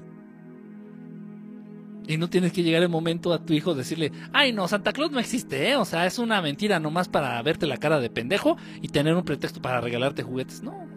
[2.08, 5.12] Y no tienes que llegar el momento a tu hijo decirle, ay no, Santa Claus
[5.12, 5.76] no existe, ¿eh?
[5.76, 9.24] o sea, es una mentira nomás para verte la cara de pendejo y tener un
[9.24, 10.64] pretexto para regalarte juguetes.
[10.64, 10.88] No.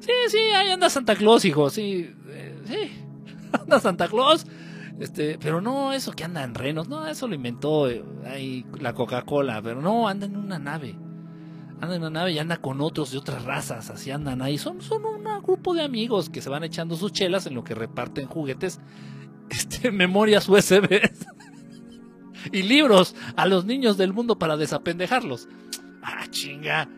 [0.00, 3.04] Sí, sí, ahí anda Santa Claus, hijo, sí, eh, sí,
[3.52, 4.46] anda Santa Claus.
[4.98, 8.92] Este, pero no eso que anda en renos, no, eso lo inventó eh, ahí la
[8.92, 10.94] Coca-Cola, pero no, anda en una nave
[11.80, 14.58] anda en una nave y anda con otros de otras razas, así andan ahí.
[14.58, 17.74] Son, son un grupo de amigos que se van echando sus chelas en lo que
[17.74, 18.80] reparten juguetes,
[19.50, 21.00] este, memorias USB
[22.52, 25.48] y libros a los niños del mundo para desapendejarlos.
[26.02, 26.88] Ah, chinga.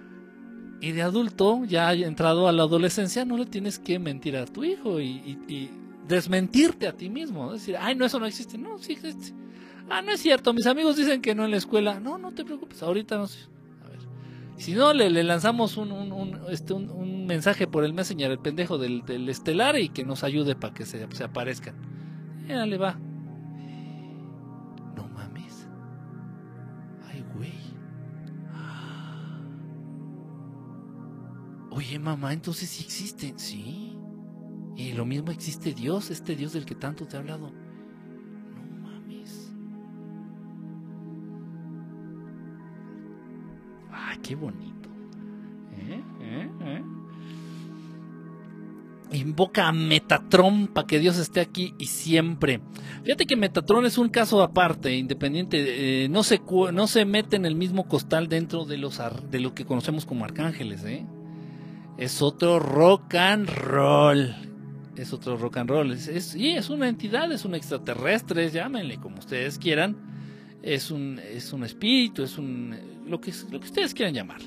[0.80, 4.64] Y de adulto, ya entrado a la adolescencia, no le tienes que mentir a tu
[4.64, 5.70] hijo y, y
[6.08, 7.52] desmentirte a ti mismo.
[7.52, 8.58] Decir, ay, no, eso no existe.
[8.58, 9.32] No, sí existe.
[9.88, 10.52] Ah, no es cierto.
[10.52, 12.00] Mis amigos dicen que no en la escuela.
[12.00, 12.82] No, no te preocupes.
[12.82, 13.40] Ahorita no sé
[14.56, 19.78] Si no, le, lanzamos un, este, un, mensaje por el Messenger, el pendejo del, estelar,
[19.78, 21.74] y que nos ayude para que se aparezcan.
[22.48, 22.94] Ya le va.
[24.96, 25.68] No mames.
[27.08, 27.52] Ay, güey.
[31.70, 33.98] Oye, mamá, entonces sí existen, sí.
[34.76, 37.50] Y lo mismo existe Dios, este Dios del que tanto te he hablado.
[38.54, 39.52] No mames.
[43.90, 44.81] Ay, qué bonito.
[49.12, 52.60] Invoca a Metatron para que Dios esté aquí y siempre.
[53.04, 56.04] Fíjate que Metatron es un caso aparte, independiente.
[56.04, 56.40] eh, no, se,
[56.72, 60.24] no se mete en el mismo costal dentro de, los de lo que conocemos como
[60.24, 60.82] arcángeles.
[60.84, 61.04] ¿eh?
[61.98, 64.34] Es otro rock and roll.
[64.96, 65.92] Es otro rock and roll.
[65.92, 69.96] Es, es- es una entidad, es un extraterrestre, llámenle como ustedes quieran.
[70.62, 72.76] Es un, es un espíritu, es un.
[73.06, 74.40] Lo que, lo que ustedes quieran llamar.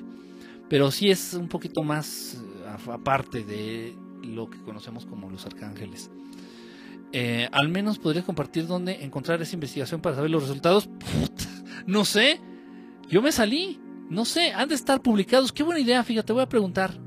[0.69, 3.93] Pero sí es un poquito más eh, aparte de
[4.25, 6.09] lo que conocemos como los arcángeles.
[7.11, 10.87] Eh, al menos podrías compartir dónde encontrar esa investigación para saber los resultados.
[10.87, 11.45] Puta,
[11.87, 12.41] no sé.
[13.07, 13.79] Yo me salí.
[14.09, 14.51] No sé.
[14.51, 15.53] Han de estar publicados.
[15.53, 16.03] Qué buena idea.
[16.03, 16.99] Fíjate, voy a preguntar.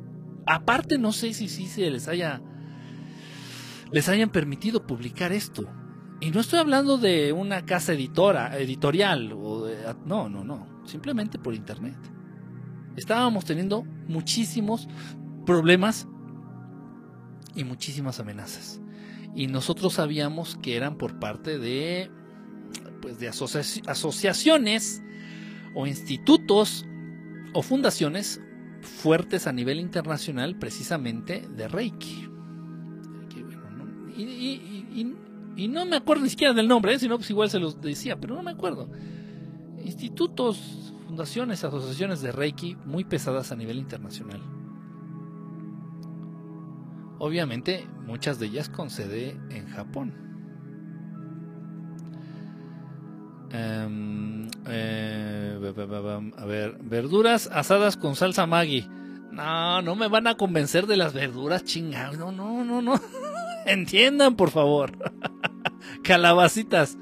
[0.47, 2.41] Aparte, no sé si sí se les haya.
[3.93, 5.67] Les hayan permitido publicar esto.
[6.21, 9.33] Y no estoy hablando de una casa editora, editorial.
[9.33, 9.67] O
[10.07, 10.67] no, no, no.
[10.87, 11.99] Simplemente por internet.
[12.97, 14.89] Estábamos teniendo muchísimos
[15.45, 16.09] problemas
[17.59, 18.81] y muchísimas amenazas.
[19.35, 22.11] Y nosotros sabíamos que eran por parte de,
[23.03, 25.03] pues, de asocia- asociaciones
[25.75, 26.87] o institutos
[27.53, 28.41] o fundaciones
[28.81, 32.29] fuertes a nivel internacional precisamente de Reiki.
[34.17, 36.99] Y, no me acuerdo ni siquiera del nombre, ¿eh?
[37.09, 38.89] pues igual se los decía, pero no me acuerdo.
[39.85, 44.41] Institutos, fundaciones, asociaciones de Reiki muy pesadas a nivel internacional.
[47.19, 50.15] Obviamente, muchas de ellas con sede en Japón.
[55.87, 58.87] Bam, a ver, verduras asadas con salsa Maggi.
[59.33, 62.19] No, no me van a convencer de las verduras chingadas.
[62.19, 63.01] No, no, no, no.
[63.67, 64.93] Entiendan, por favor.
[66.03, 66.97] Calabacitas.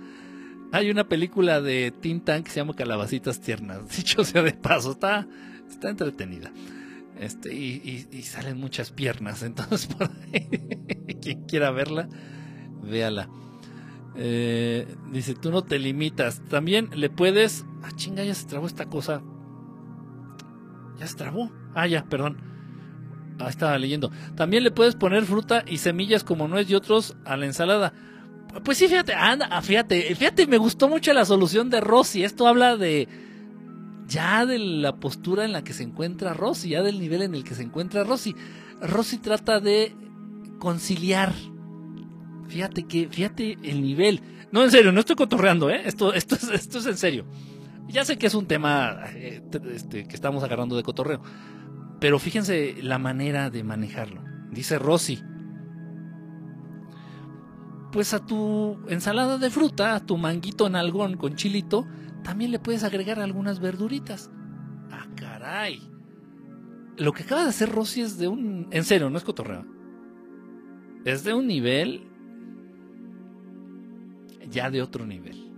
[0.72, 3.88] Hay una película de Teen Tank que se llama Calabacitas Tiernas.
[3.96, 5.26] Dicho sea de paso, está,
[5.68, 6.52] está entretenida.
[7.18, 7.80] Este, y,
[8.12, 9.42] y- y salen muchas piernas.
[9.44, 9.88] Entonces,
[11.22, 12.08] quien quiera verla,
[12.82, 13.28] véala.
[14.16, 16.42] Eh, dice, tú no te limitas.
[16.48, 17.64] También le puedes.
[17.82, 19.22] Ah, chinga, ya se trabó esta cosa.
[20.98, 21.50] Ya se trabó.
[21.74, 22.38] Ah, ya, perdón.
[23.38, 24.10] Ah, estaba leyendo.
[24.34, 27.92] También le puedes poner fruta y semillas como nuez y otros a la ensalada.
[28.64, 32.24] Pues sí, fíjate, anda, fíjate, fíjate, me gustó mucho la solución de Rosy.
[32.24, 33.06] Esto habla de
[34.06, 37.44] ya de la postura en la que se encuentra Rosy, ya del nivel en el
[37.44, 38.34] que se encuentra Rosy.
[38.80, 39.94] Rosy trata de
[40.58, 41.32] conciliar.
[42.48, 44.20] Fíjate que, fíjate el nivel.
[44.52, 45.82] No, en serio, no estoy cotorreando, ¿eh?
[45.84, 47.26] Esto, esto, es, esto es en serio.
[47.88, 49.42] Ya sé que es un tema eh,
[49.72, 51.20] este, que estamos agarrando de cotorreo.
[52.00, 54.22] Pero fíjense la manera de manejarlo.
[54.50, 55.22] Dice Rosy.
[57.92, 61.86] Pues a tu ensalada de fruta, a tu manguito en algón con chilito,
[62.26, 64.32] también le puedes agregar algunas verduritas.
[64.90, 65.80] Ah, caray.
[66.98, 68.66] Lo que acaba de hacer Rosy es de un...
[68.72, 69.64] En serio, no es cotorreo.
[71.04, 72.08] Es de un nivel...
[74.50, 75.52] Ya de otro nivel.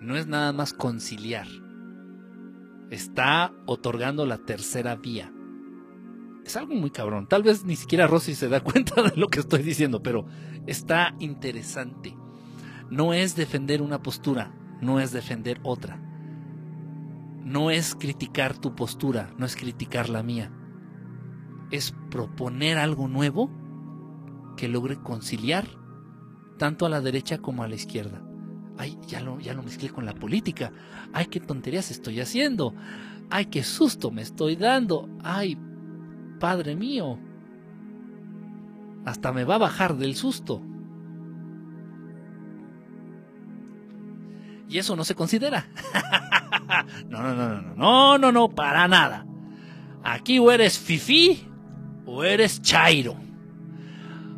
[0.00, 1.46] No es nada más conciliar.
[2.90, 5.32] Está otorgando la tercera vía.
[6.44, 7.28] Es algo muy cabrón.
[7.28, 10.26] Tal vez ni siquiera Rosy se da cuenta de lo que estoy diciendo, pero
[10.66, 12.25] está interesante.
[12.90, 16.00] No es defender una postura, no es defender otra.
[17.44, 20.52] No es criticar tu postura, no es criticar la mía.
[21.70, 23.50] Es proponer algo nuevo
[24.56, 25.66] que logre conciliar
[26.58, 28.22] tanto a la derecha como a la izquierda.
[28.78, 30.72] Ay, ya lo, ya mezclé con la política.
[31.12, 32.74] Ay, qué tonterías estoy haciendo.
[33.30, 35.08] Ay, qué susto me estoy dando.
[35.22, 35.58] Ay,
[36.38, 37.18] Padre mío.
[39.04, 40.62] Hasta me va a bajar del susto.
[44.68, 45.68] Y eso no se considera.
[47.08, 49.26] no, no, no, no, no, no, no, no, para nada.
[50.02, 51.48] Aquí o eres fifí
[52.04, 53.16] o eres chairo.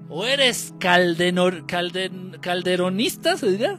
[0.09, 0.75] O eres
[2.41, 3.79] calderonista, se dirá.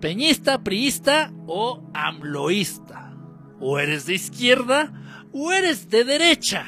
[0.00, 3.12] Peñista, priista o amloísta.
[3.60, 4.92] O eres de izquierda
[5.32, 6.66] o eres de derecha.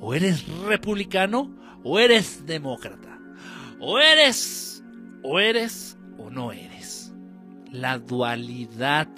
[0.00, 3.18] O eres republicano o eres demócrata.
[3.80, 4.84] O eres,
[5.22, 6.71] o eres o no eres.
[7.72, 9.08] La dualidad.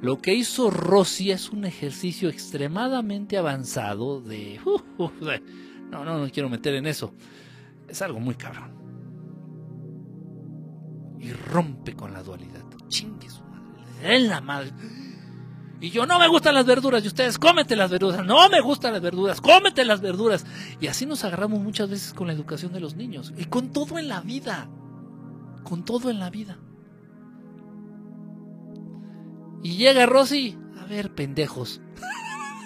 [0.00, 4.60] Lo que hizo Rossi es un ejercicio extremadamente avanzado de...
[4.64, 5.10] Uh, uh,
[5.90, 7.14] no, no, no quiero meter en eso.
[7.88, 8.76] Es algo muy cabrón.
[11.18, 12.62] Y rompe con la dualidad.
[12.88, 14.20] Chingue su madre.
[14.20, 14.72] La madre.
[15.80, 18.24] Y yo no me gustan las verduras y ustedes cómete las verduras.
[18.24, 20.46] No me gustan las verduras, cómete las verduras.
[20.80, 23.32] Y así nos agarramos muchas veces con la educación de los niños.
[23.36, 24.68] Y con todo en la vida.
[25.64, 26.58] Con todo en la vida.
[29.66, 30.56] Y llega Rosy.
[30.80, 31.80] A ver, pendejos.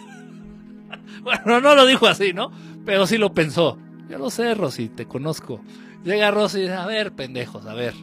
[1.22, 2.52] bueno, no lo dijo así, ¿no?
[2.85, 3.78] Pero sí lo pensó.
[4.10, 5.62] Yo lo sé, Rosy, te conozco.
[6.05, 7.94] Llega Rosy, a ver, pendejos, a ver.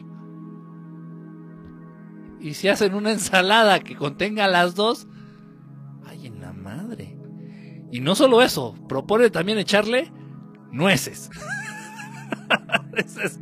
[2.40, 5.06] Y si hacen una ensalada que contenga las dos,
[6.04, 7.16] ay, en la madre.
[7.92, 10.10] Y no solo eso, propone también echarle
[10.72, 11.30] nueces.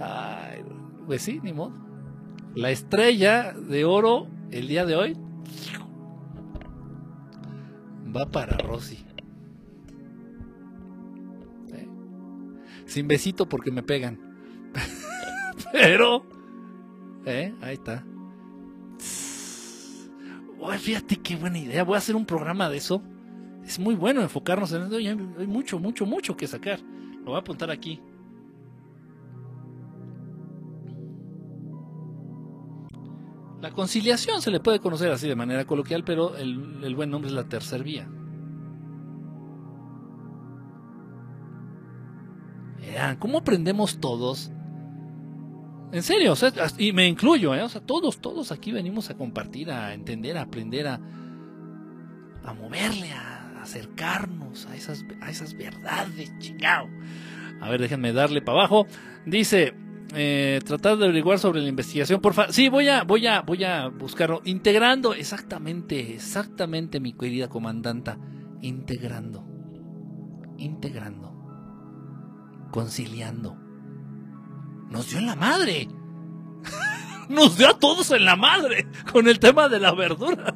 [0.00, 0.64] ay,
[1.06, 1.89] pues sí, ni modo.
[2.54, 5.16] La estrella de oro el día de hoy
[8.14, 8.98] va para Rosy.
[11.72, 11.88] ¿Eh?
[12.86, 14.18] Sin besito porque me pegan.
[15.72, 16.24] Pero
[17.26, 17.52] ¿Eh?
[17.60, 18.04] Ahí está.
[20.78, 21.84] fíjate qué buena idea.
[21.84, 23.02] Voy a hacer un programa de eso.
[23.64, 24.96] Es muy bueno enfocarnos en eso.
[24.96, 26.80] Hay mucho, mucho, mucho que sacar.
[27.20, 28.00] Lo voy a apuntar aquí.
[33.60, 37.34] La conciliación se le puede conocer así de manera coloquial, pero el, buen nombre es
[37.34, 38.08] la tercer vía.
[42.78, 44.50] Vean, ¿cómo aprendemos todos
[45.92, 46.34] en serio,
[46.78, 47.62] y me incluyo, ¿eh?
[47.62, 51.00] o sea, todos, todos aquí venimos a compartir, a entender, a aprender, a,
[52.44, 56.88] a moverle, a acercarnos a esas, a esas verdades, chingado.
[57.60, 58.86] A ver, déjenme darle para abajo.
[59.26, 59.74] Dice,
[60.14, 62.52] eh, tratar de averiguar sobre la investigación, por favor.
[62.52, 64.42] Sí, voy a, voy a, voy a buscarlo.
[64.44, 68.18] Integrando, exactamente, exactamente, mi querida comandanta.
[68.60, 69.44] Integrando.
[70.58, 71.30] Integrando.
[72.70, 73.70] Conciliando
[74.90, 75.88] nos dio en la madre.
[77.28, 80.54] nos dio a todos en la madre con el tema de la verdura.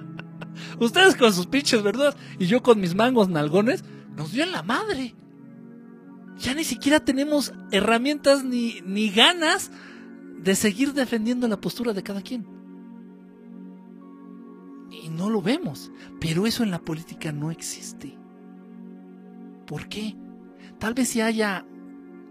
[0.78, 3.82] Ustedes con sus pinches verduras y yo con mis mangos nalgones,
[4.14, 5.14] nos dio en la madre.
[6.38, 9.70] Ya ni siquiera tenemos herramientas ni, ni ganas
[10.42, 12.46] de seguir defendiendo la postura de cada quien.
[14.90, 15.90] Y no lo vemos.
[16.20, 18.18] Pero eso en la política no existe.
[19.66, 20.14] ¿Por qué?
[20.78, 21.66] Tal vez si haya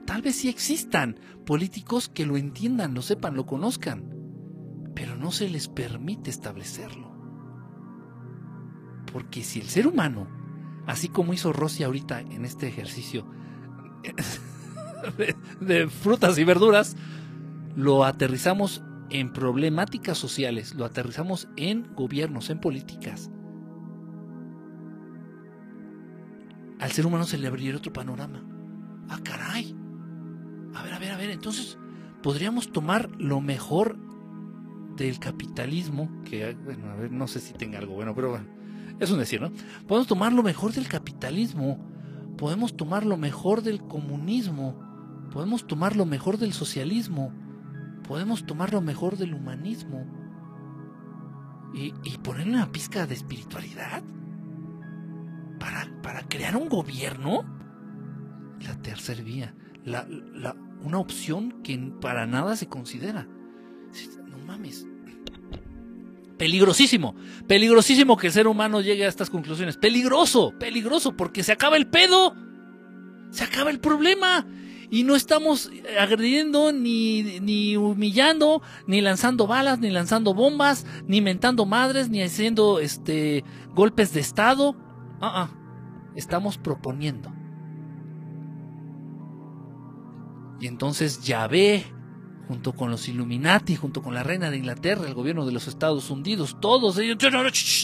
[0.06, 4.03] Tal vez sí existan políticos que lo entiendan, lo sepan, lo conozcan,
[4.94, 7.11] pero no se les permite establecerlo.
[9.11, 10.27] Porque si el ser humano,
[10.86, 13.26] así como hizo Rossi ahorita en este ejercicio
[15.61, 16.95] de, frutas y verduras,
[17.76, 23.30] lo aterrizamos en problemáticas sociales, lo aterrizamos en gobiernos, en políticas.
[26.80, 28.44] Al ser humano se le abriría otro panorama.
[29.10, 29.76] Ah, caray.
[30.73, 31.77] A ver, a ver, a ver, entonces
[32.22, 33.98] podríamos tomar lo mejor
[34.98, 38.48] del capitalismo, que, bueno, a ver, no sé si tenga algo bueno, pero bueno,
[38.99, 39.52] es un decir, ¿no?
[39.88, 41.94] Podemos tomar lo mejor del capitalismo,
[42.37, 44.79] podemos tomar lo mejor del comunismo,
[45.31, 47.33] podemos tomar lo mejor del socialismo,
[48.07, 50.05] podemos tomar lo mejor del humanismo
[51.73, 54.03] y, y ponerle una pizca de espiritualidad
[55.59, 57.43] para, para crear un gobierno.
[58.61, 63.27] La tercera vía, la, la, una opción que para nada se considera.
[64.27, 64.87] No mames.
[66.37, 67.15] Peligrosísimo,
[67.47, 69.77] peligrosísimo que el ser humano llegue a estas conclusiones.
[69.77, 72.35] Peligroso, peligroso, porque se acaba el pedo.
[73.31, 74.45] Se acaba el problema.
[74.91, 81.65] Y no estamos agrediendo, ni, ni humillando, ni lanzando balas, ni lanzando bombas, ni mentando
[81.65, 83.43] madres, ni haciendo este
[83.73, 84.75] golpes de estado.
[85.21, 86.11] Ah, ah.
[86.15, 87.33] Estamos proponiendo.
[90.59, 91.85] Y entonces Yahvé,
[92.47, 96.09] junto con los Illuminati, junto con la reina de Inglaterra, el gobierno de los Estados
[96.09, 97.17] Unidos, todos ellos,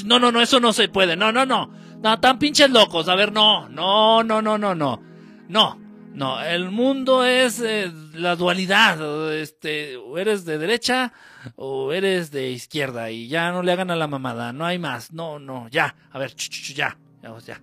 [0.05, 1.71] no, no, no, eso no se puede, no, no, no,
[2.01, 5.01] no, tan pinches locos, a ver, no, no, no, no, no, no,
[5.49, 5.79] no,
[6.13, 11.13] no, el mundo es eh, la dualidad, este, o eres de derecha
[11.55, 15.11] o eres de izquierda y ya no le hagan a la mamada, no hay más,
[15.11, 17.61] no, no, ya, a ver, ya, ya, ya.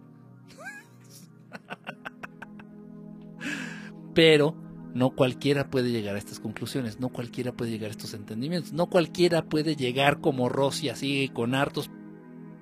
[4.15, 8.73] Pero no cualquiera puede llegar a estas conclusiones, no cualquiera puede llegar a estos entendimientos,
[8.73, 11.91] no cualquiera puede llegar como Rossi así con hartos,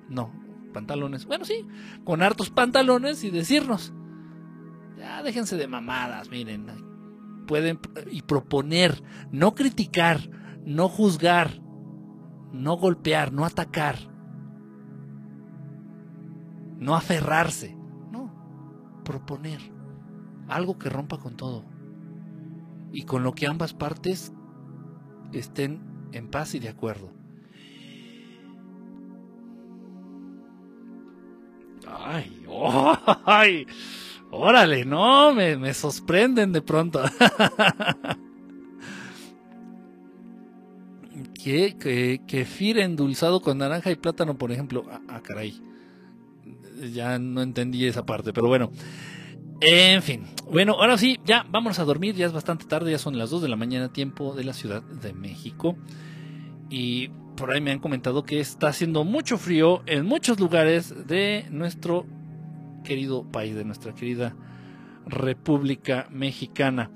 [0.09, 0.31] no,
[0.73, 1.65] pantalones, bueno sí,
[2.03, 3.93] con hartos pantalones y decirnos,
[4.97, 6.67] ya déjense de mamadas, miren,
[7.47, 7.79] pueden
[8.11, 9.01] y proponer,
[9.31, 10.19] no criticar,
[10.65, 11.61] no juzgar,
[12.51, 13.95] no golpear, no atacar,
[16.77, 17.75] no aferrarse,
[18.11, 19.59] no, proponer
[20.49, 21.76] algo que rompa con todo
[22.91, 24.33] y con lo que ambas partes
[25.33, 25.81] estén
[26.11, 27.11] en paz y de acuerdo.
[31.87, 32.45] Ay,
[33.25, 33.67] ay,
[34.31, 37.01] órale, no, me, me sorprenden de pronto.
[41.33, 44.85] que, que, kefir endulzado con naranja y plátano, por ejemplo.
[44.89, 45.61] Ah, ah, caray.
[46.93, 48.71] Ya no entendí esa parte, pero bueno.
[49.59, 50.25] En fin.
[50.51, 52.15] Bueno, ahora sí, ya vamos a dormir.
[52.15, 54.83] Ya es bastante tarde, ya son las 2 de la mañana, tiempo de la Ciudad
[54.83, 55.75] de México.
[56.69, 61.45] Y por ahí me han comentado que está haciendo mucho frío en muchos lugares de
[61.49, 62.05] nuestro
[62.83, 64.35] querido país, de nuestra querida
[65.07, 66.91] República Mexicana.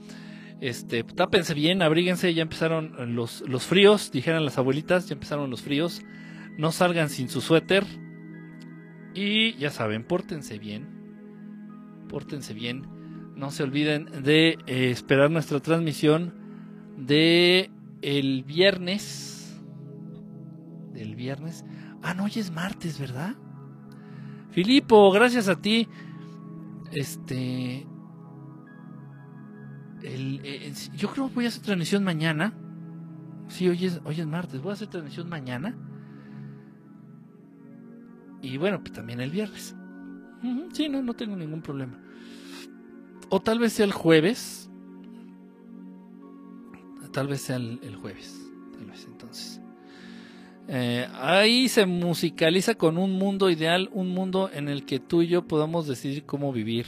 [0.60, 5.64] Este, tápense bien, abríguense, ya empezaron los, los fríos, dijeron las abuelitas, ya empezaron los
[5.64, 6.04] fríos.
[6.58, 7.86] No salgan sin su suéter.
[9.16, 11.01] Y ya saben, pórtense bien.
[12.12, 12.86] Pórtense bien.
[13.38, 16.34] No se olviden de eh, esperar nuestra transmisión
[16.98, 17.72] de
[18.02, 19.58] el viernes.
[20.94, 21.64] Del viernes.
[22.04, 23.36] Ah, no, hoy es martes, ¿verdad?
[24.50, 25.88] Filipo, gracias a ti.
[26.92, 27.88] Este.
[30.04, 32.54] Eh, yo creo que voy a hacer transmisión mañana.
[33.48, 34.62] Sí, hoy es, hoy es martes.
[34.62, 35.78] Voy a hacer transmisión mañana.
[38.42, 39.78] Y bueno, pues también el viernes.
[40.74, 42.00] Sí, no, no tengo ningún problema.
[43.30, 44.70] O tal vez sea el jueves.
[47.12, 48.40] Tal vez sea el, jueves.
[48.74, 49.62] Tal vez entonces.
[50.68, 55.28] Eh, ahí se musicaliza con un mundo ideal, un mundo en el que tú y
[55.28, 56.86] yo podamos decidir cómo vivir.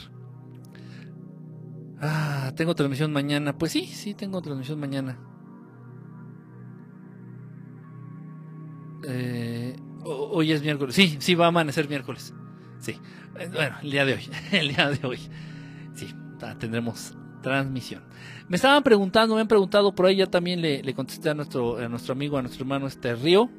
[1.99, 3.57] Ah, tengo transmisión mañana.
[3.57, 5.19] Pues sí, sí, tengo transmisión mañana.
[9.05, 10.95] Eh, hoy es miércoles.
[10.95, 12.33] Sí, sí, va a amanecer miércoles.
[12.79, 12.97] Sí.
[13.39, 14.29] Eh, bueno, el día de hoy.
[14.51, 15.19] El día de hoy.
[15.95, 16.13] Sí,
[16.59, 18.03] tendremos transmisión.
[18.47, 21.89] Me estaban preguntando, me han preguntado, por ahí ya también le, contesté a nuestro, a
[21.89, 23.49] nuestro amigo, a nuestro hermano este Río.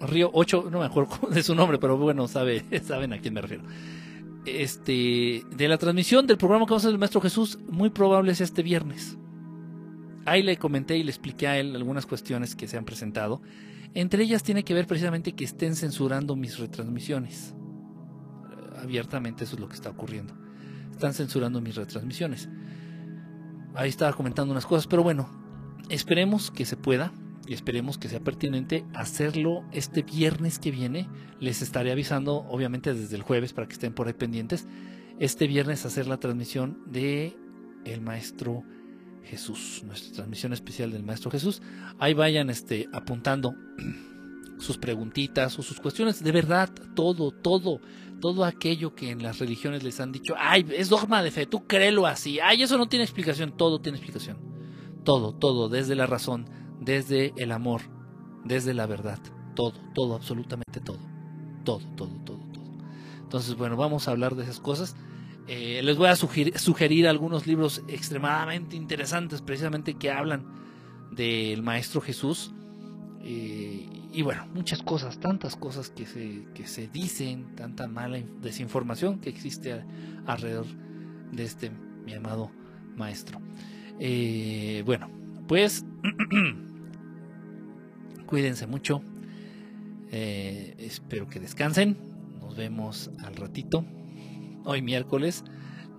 [0.00, 3.40] Río 8, no me acuerdo de su nombre, pero bueno, sabe, saben a quién me
[3.40, 3.64] refiero
[4.44, 8.32] este, de la transmisión del programa que vamos a hacer el Maestro Jesús, muy probable
[8.32, 9.16] es este viernes.
[10.24, 13.40] Ahí le comenté y le expliqué a él algunas cuestiones que se han presentado.
[13.94, 17.54] Entre ellas tiene que ver precisamente que estén censurando mis retransmisiones.
[18.82, 20.34] Abiertamente eso es lo que está ocurriendo.
[20.90, 22.48] Están censurando mis retransmisiones.
[23.74, 25.30] Ahí estaba comentando unas cosas, pero bueno,
[25.88, 27.12] esperemos que se pueda
[27.46, 31.08] y esperemos que sea pertinente hacerlo este viernes que viene.
[31.40, 34.66] Les estaré avisando, obviamente, desde el jueves para que estén por ahí pendientes.
[35.18, 37.36] Este viernes hacer la transmisión de
[37.84, 38.64] el Maestro
[39.24, 41.62] Jesús, nuestra transmisión especial del Maestro Jesús.
[41.98, 43.54] Ahí vayan este, apuntando
[44.62, 46.22] sus preguntitas o sus cuestiones.
[46.22, 47.80] De verdad, todo, todo,
[48.20, 51.66] todo aquello que en las religiones les han dicho, ay, es dogma de fe, tú
[51.66, 54.38] créelo así, ay, eso no tiene explicación, todo tiene explicación.
[55.04, 56.46] Todo, todo, desde la razón
[56.84, 57.82] desde el amor,
[58.44, 59.18] desde la verdad.
[59.54, 60.98] Todo, todo, absolutamente todo.
[61.64, 62.64] Todo, todo, todo, todo.
[63.22, 64.96] Entonces, bueno, vamos a hablar de esas cosas.
[65.46, 70.44] Eh, les voy a sugerir, algunos libros extremadamente interesantes, precisamente que hablan
[71.12, 72.52] del Maestro Jesús.
[73.20, 79.20] Eh, y bueno, muchas cosas, tantas cosas que se, que se dicen, tanta mala desinformación
[79.20, 79.84] que existe
[80.26, 80.66] alrededor
[81.32, 81.70] de este
[82.04, 82.50] mi amado
[82.96, 83.40] Maestro.
[83.98, 85.10] Eh, bueno,
[85.46, 85.84] pues
[88.32, 89.02] Cuídense mucho.
[90.10, 91.98] Eh, espero que descansen.
[92.40, 93.84] Nos vemos al ratito.
[94.64, 95.44] Hoy miércoles.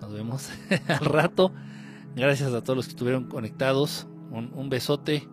[0.02, 0.50] Nos vemos
[0.88, 1.54] al rato.
[2.16, 4.08] Gracias a todos los que estuvieron conectados.
[4.32, 5.30] Un, besote.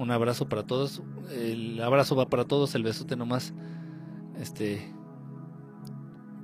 [0.00, 1.02] Un abrazo para todos.
[1.30, 2.74] El abrazo va para todos.
[2.74, 3.52] El besote nomás.
[4.40, 4.80] Este.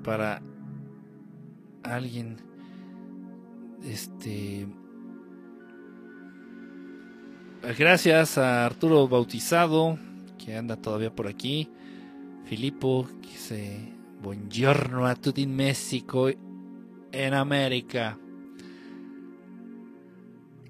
[0.05, 0.43] Para
[1.83, 2.37] alguien.
[3.83, 4.67] Este
[7.79, 9.99] Gracias a Arturo Bautizado,
[10.39, 11.71] que anda todavía por aquí.
[12.45, 18.19] Filippo, que dice Buongiorno a tutti in México, en América.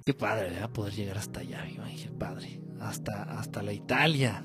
[0.04, 0.70] Qué padre, ¿verdad?
[0.70, 2.65] Poder llegar hasta allá, qué padre.
[2.80, 4.44] Hasta, hasta la Italia.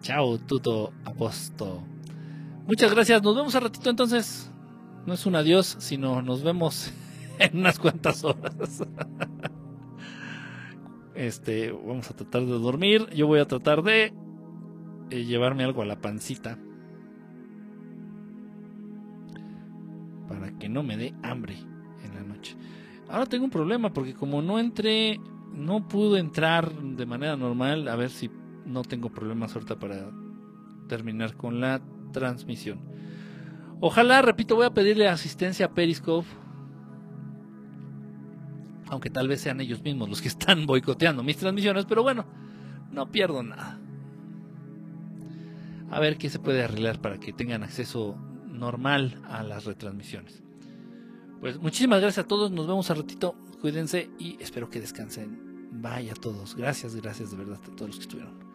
[0.00, 1.82] Chao, tuto aposto.
[2.66, 4.50] Muchas gracias, nos vemos a ratito entonces.
[5.06, 6.92] No es un adiós, sino nos vemos
[7.38, 8.84] en unas cuantas horas.
[11.16, 13.08] Este, vamos a tratar de dormir.
[13.14, 14.12] Yo voy a tratar de
[15.08, 16.58] eh, llevarme algo a la pancita.
[20.28, 21.56] Para que no me dé hambre.
[23.08, 25.20] Ahora tengo un problema porque como no entré
[25.52, 27.88] no pudo entrar de manera normal.
[27.88, 28.30] A ver si
[28.64, 30.10] no tengo problemas ahorita para
[30.88, 31.80] terminar con la
[32.12, 32.80] transmisión.
[33.80, 36.26] Ojalá, repito, voy a pedirle asistencia a Periscope.
[38.88, 42.24] Aunque tal vez sean ellos mismos los que están boicoteando mis transmisiones, pero bueno,
[42.92, 43.80] no pierdo nada.
[45.90, 50.45] A ver qué se puede arreglar para que tengan acceso normal a las retransmisiones.
[51.40, 55.68] Pues muchísimas gracias a todos, nos vemos a ratito, cuídense y espero que descansen.
[55.72, 58.45] Vaya a todos, gracias, gracias de verdad a todos los que estuvieron.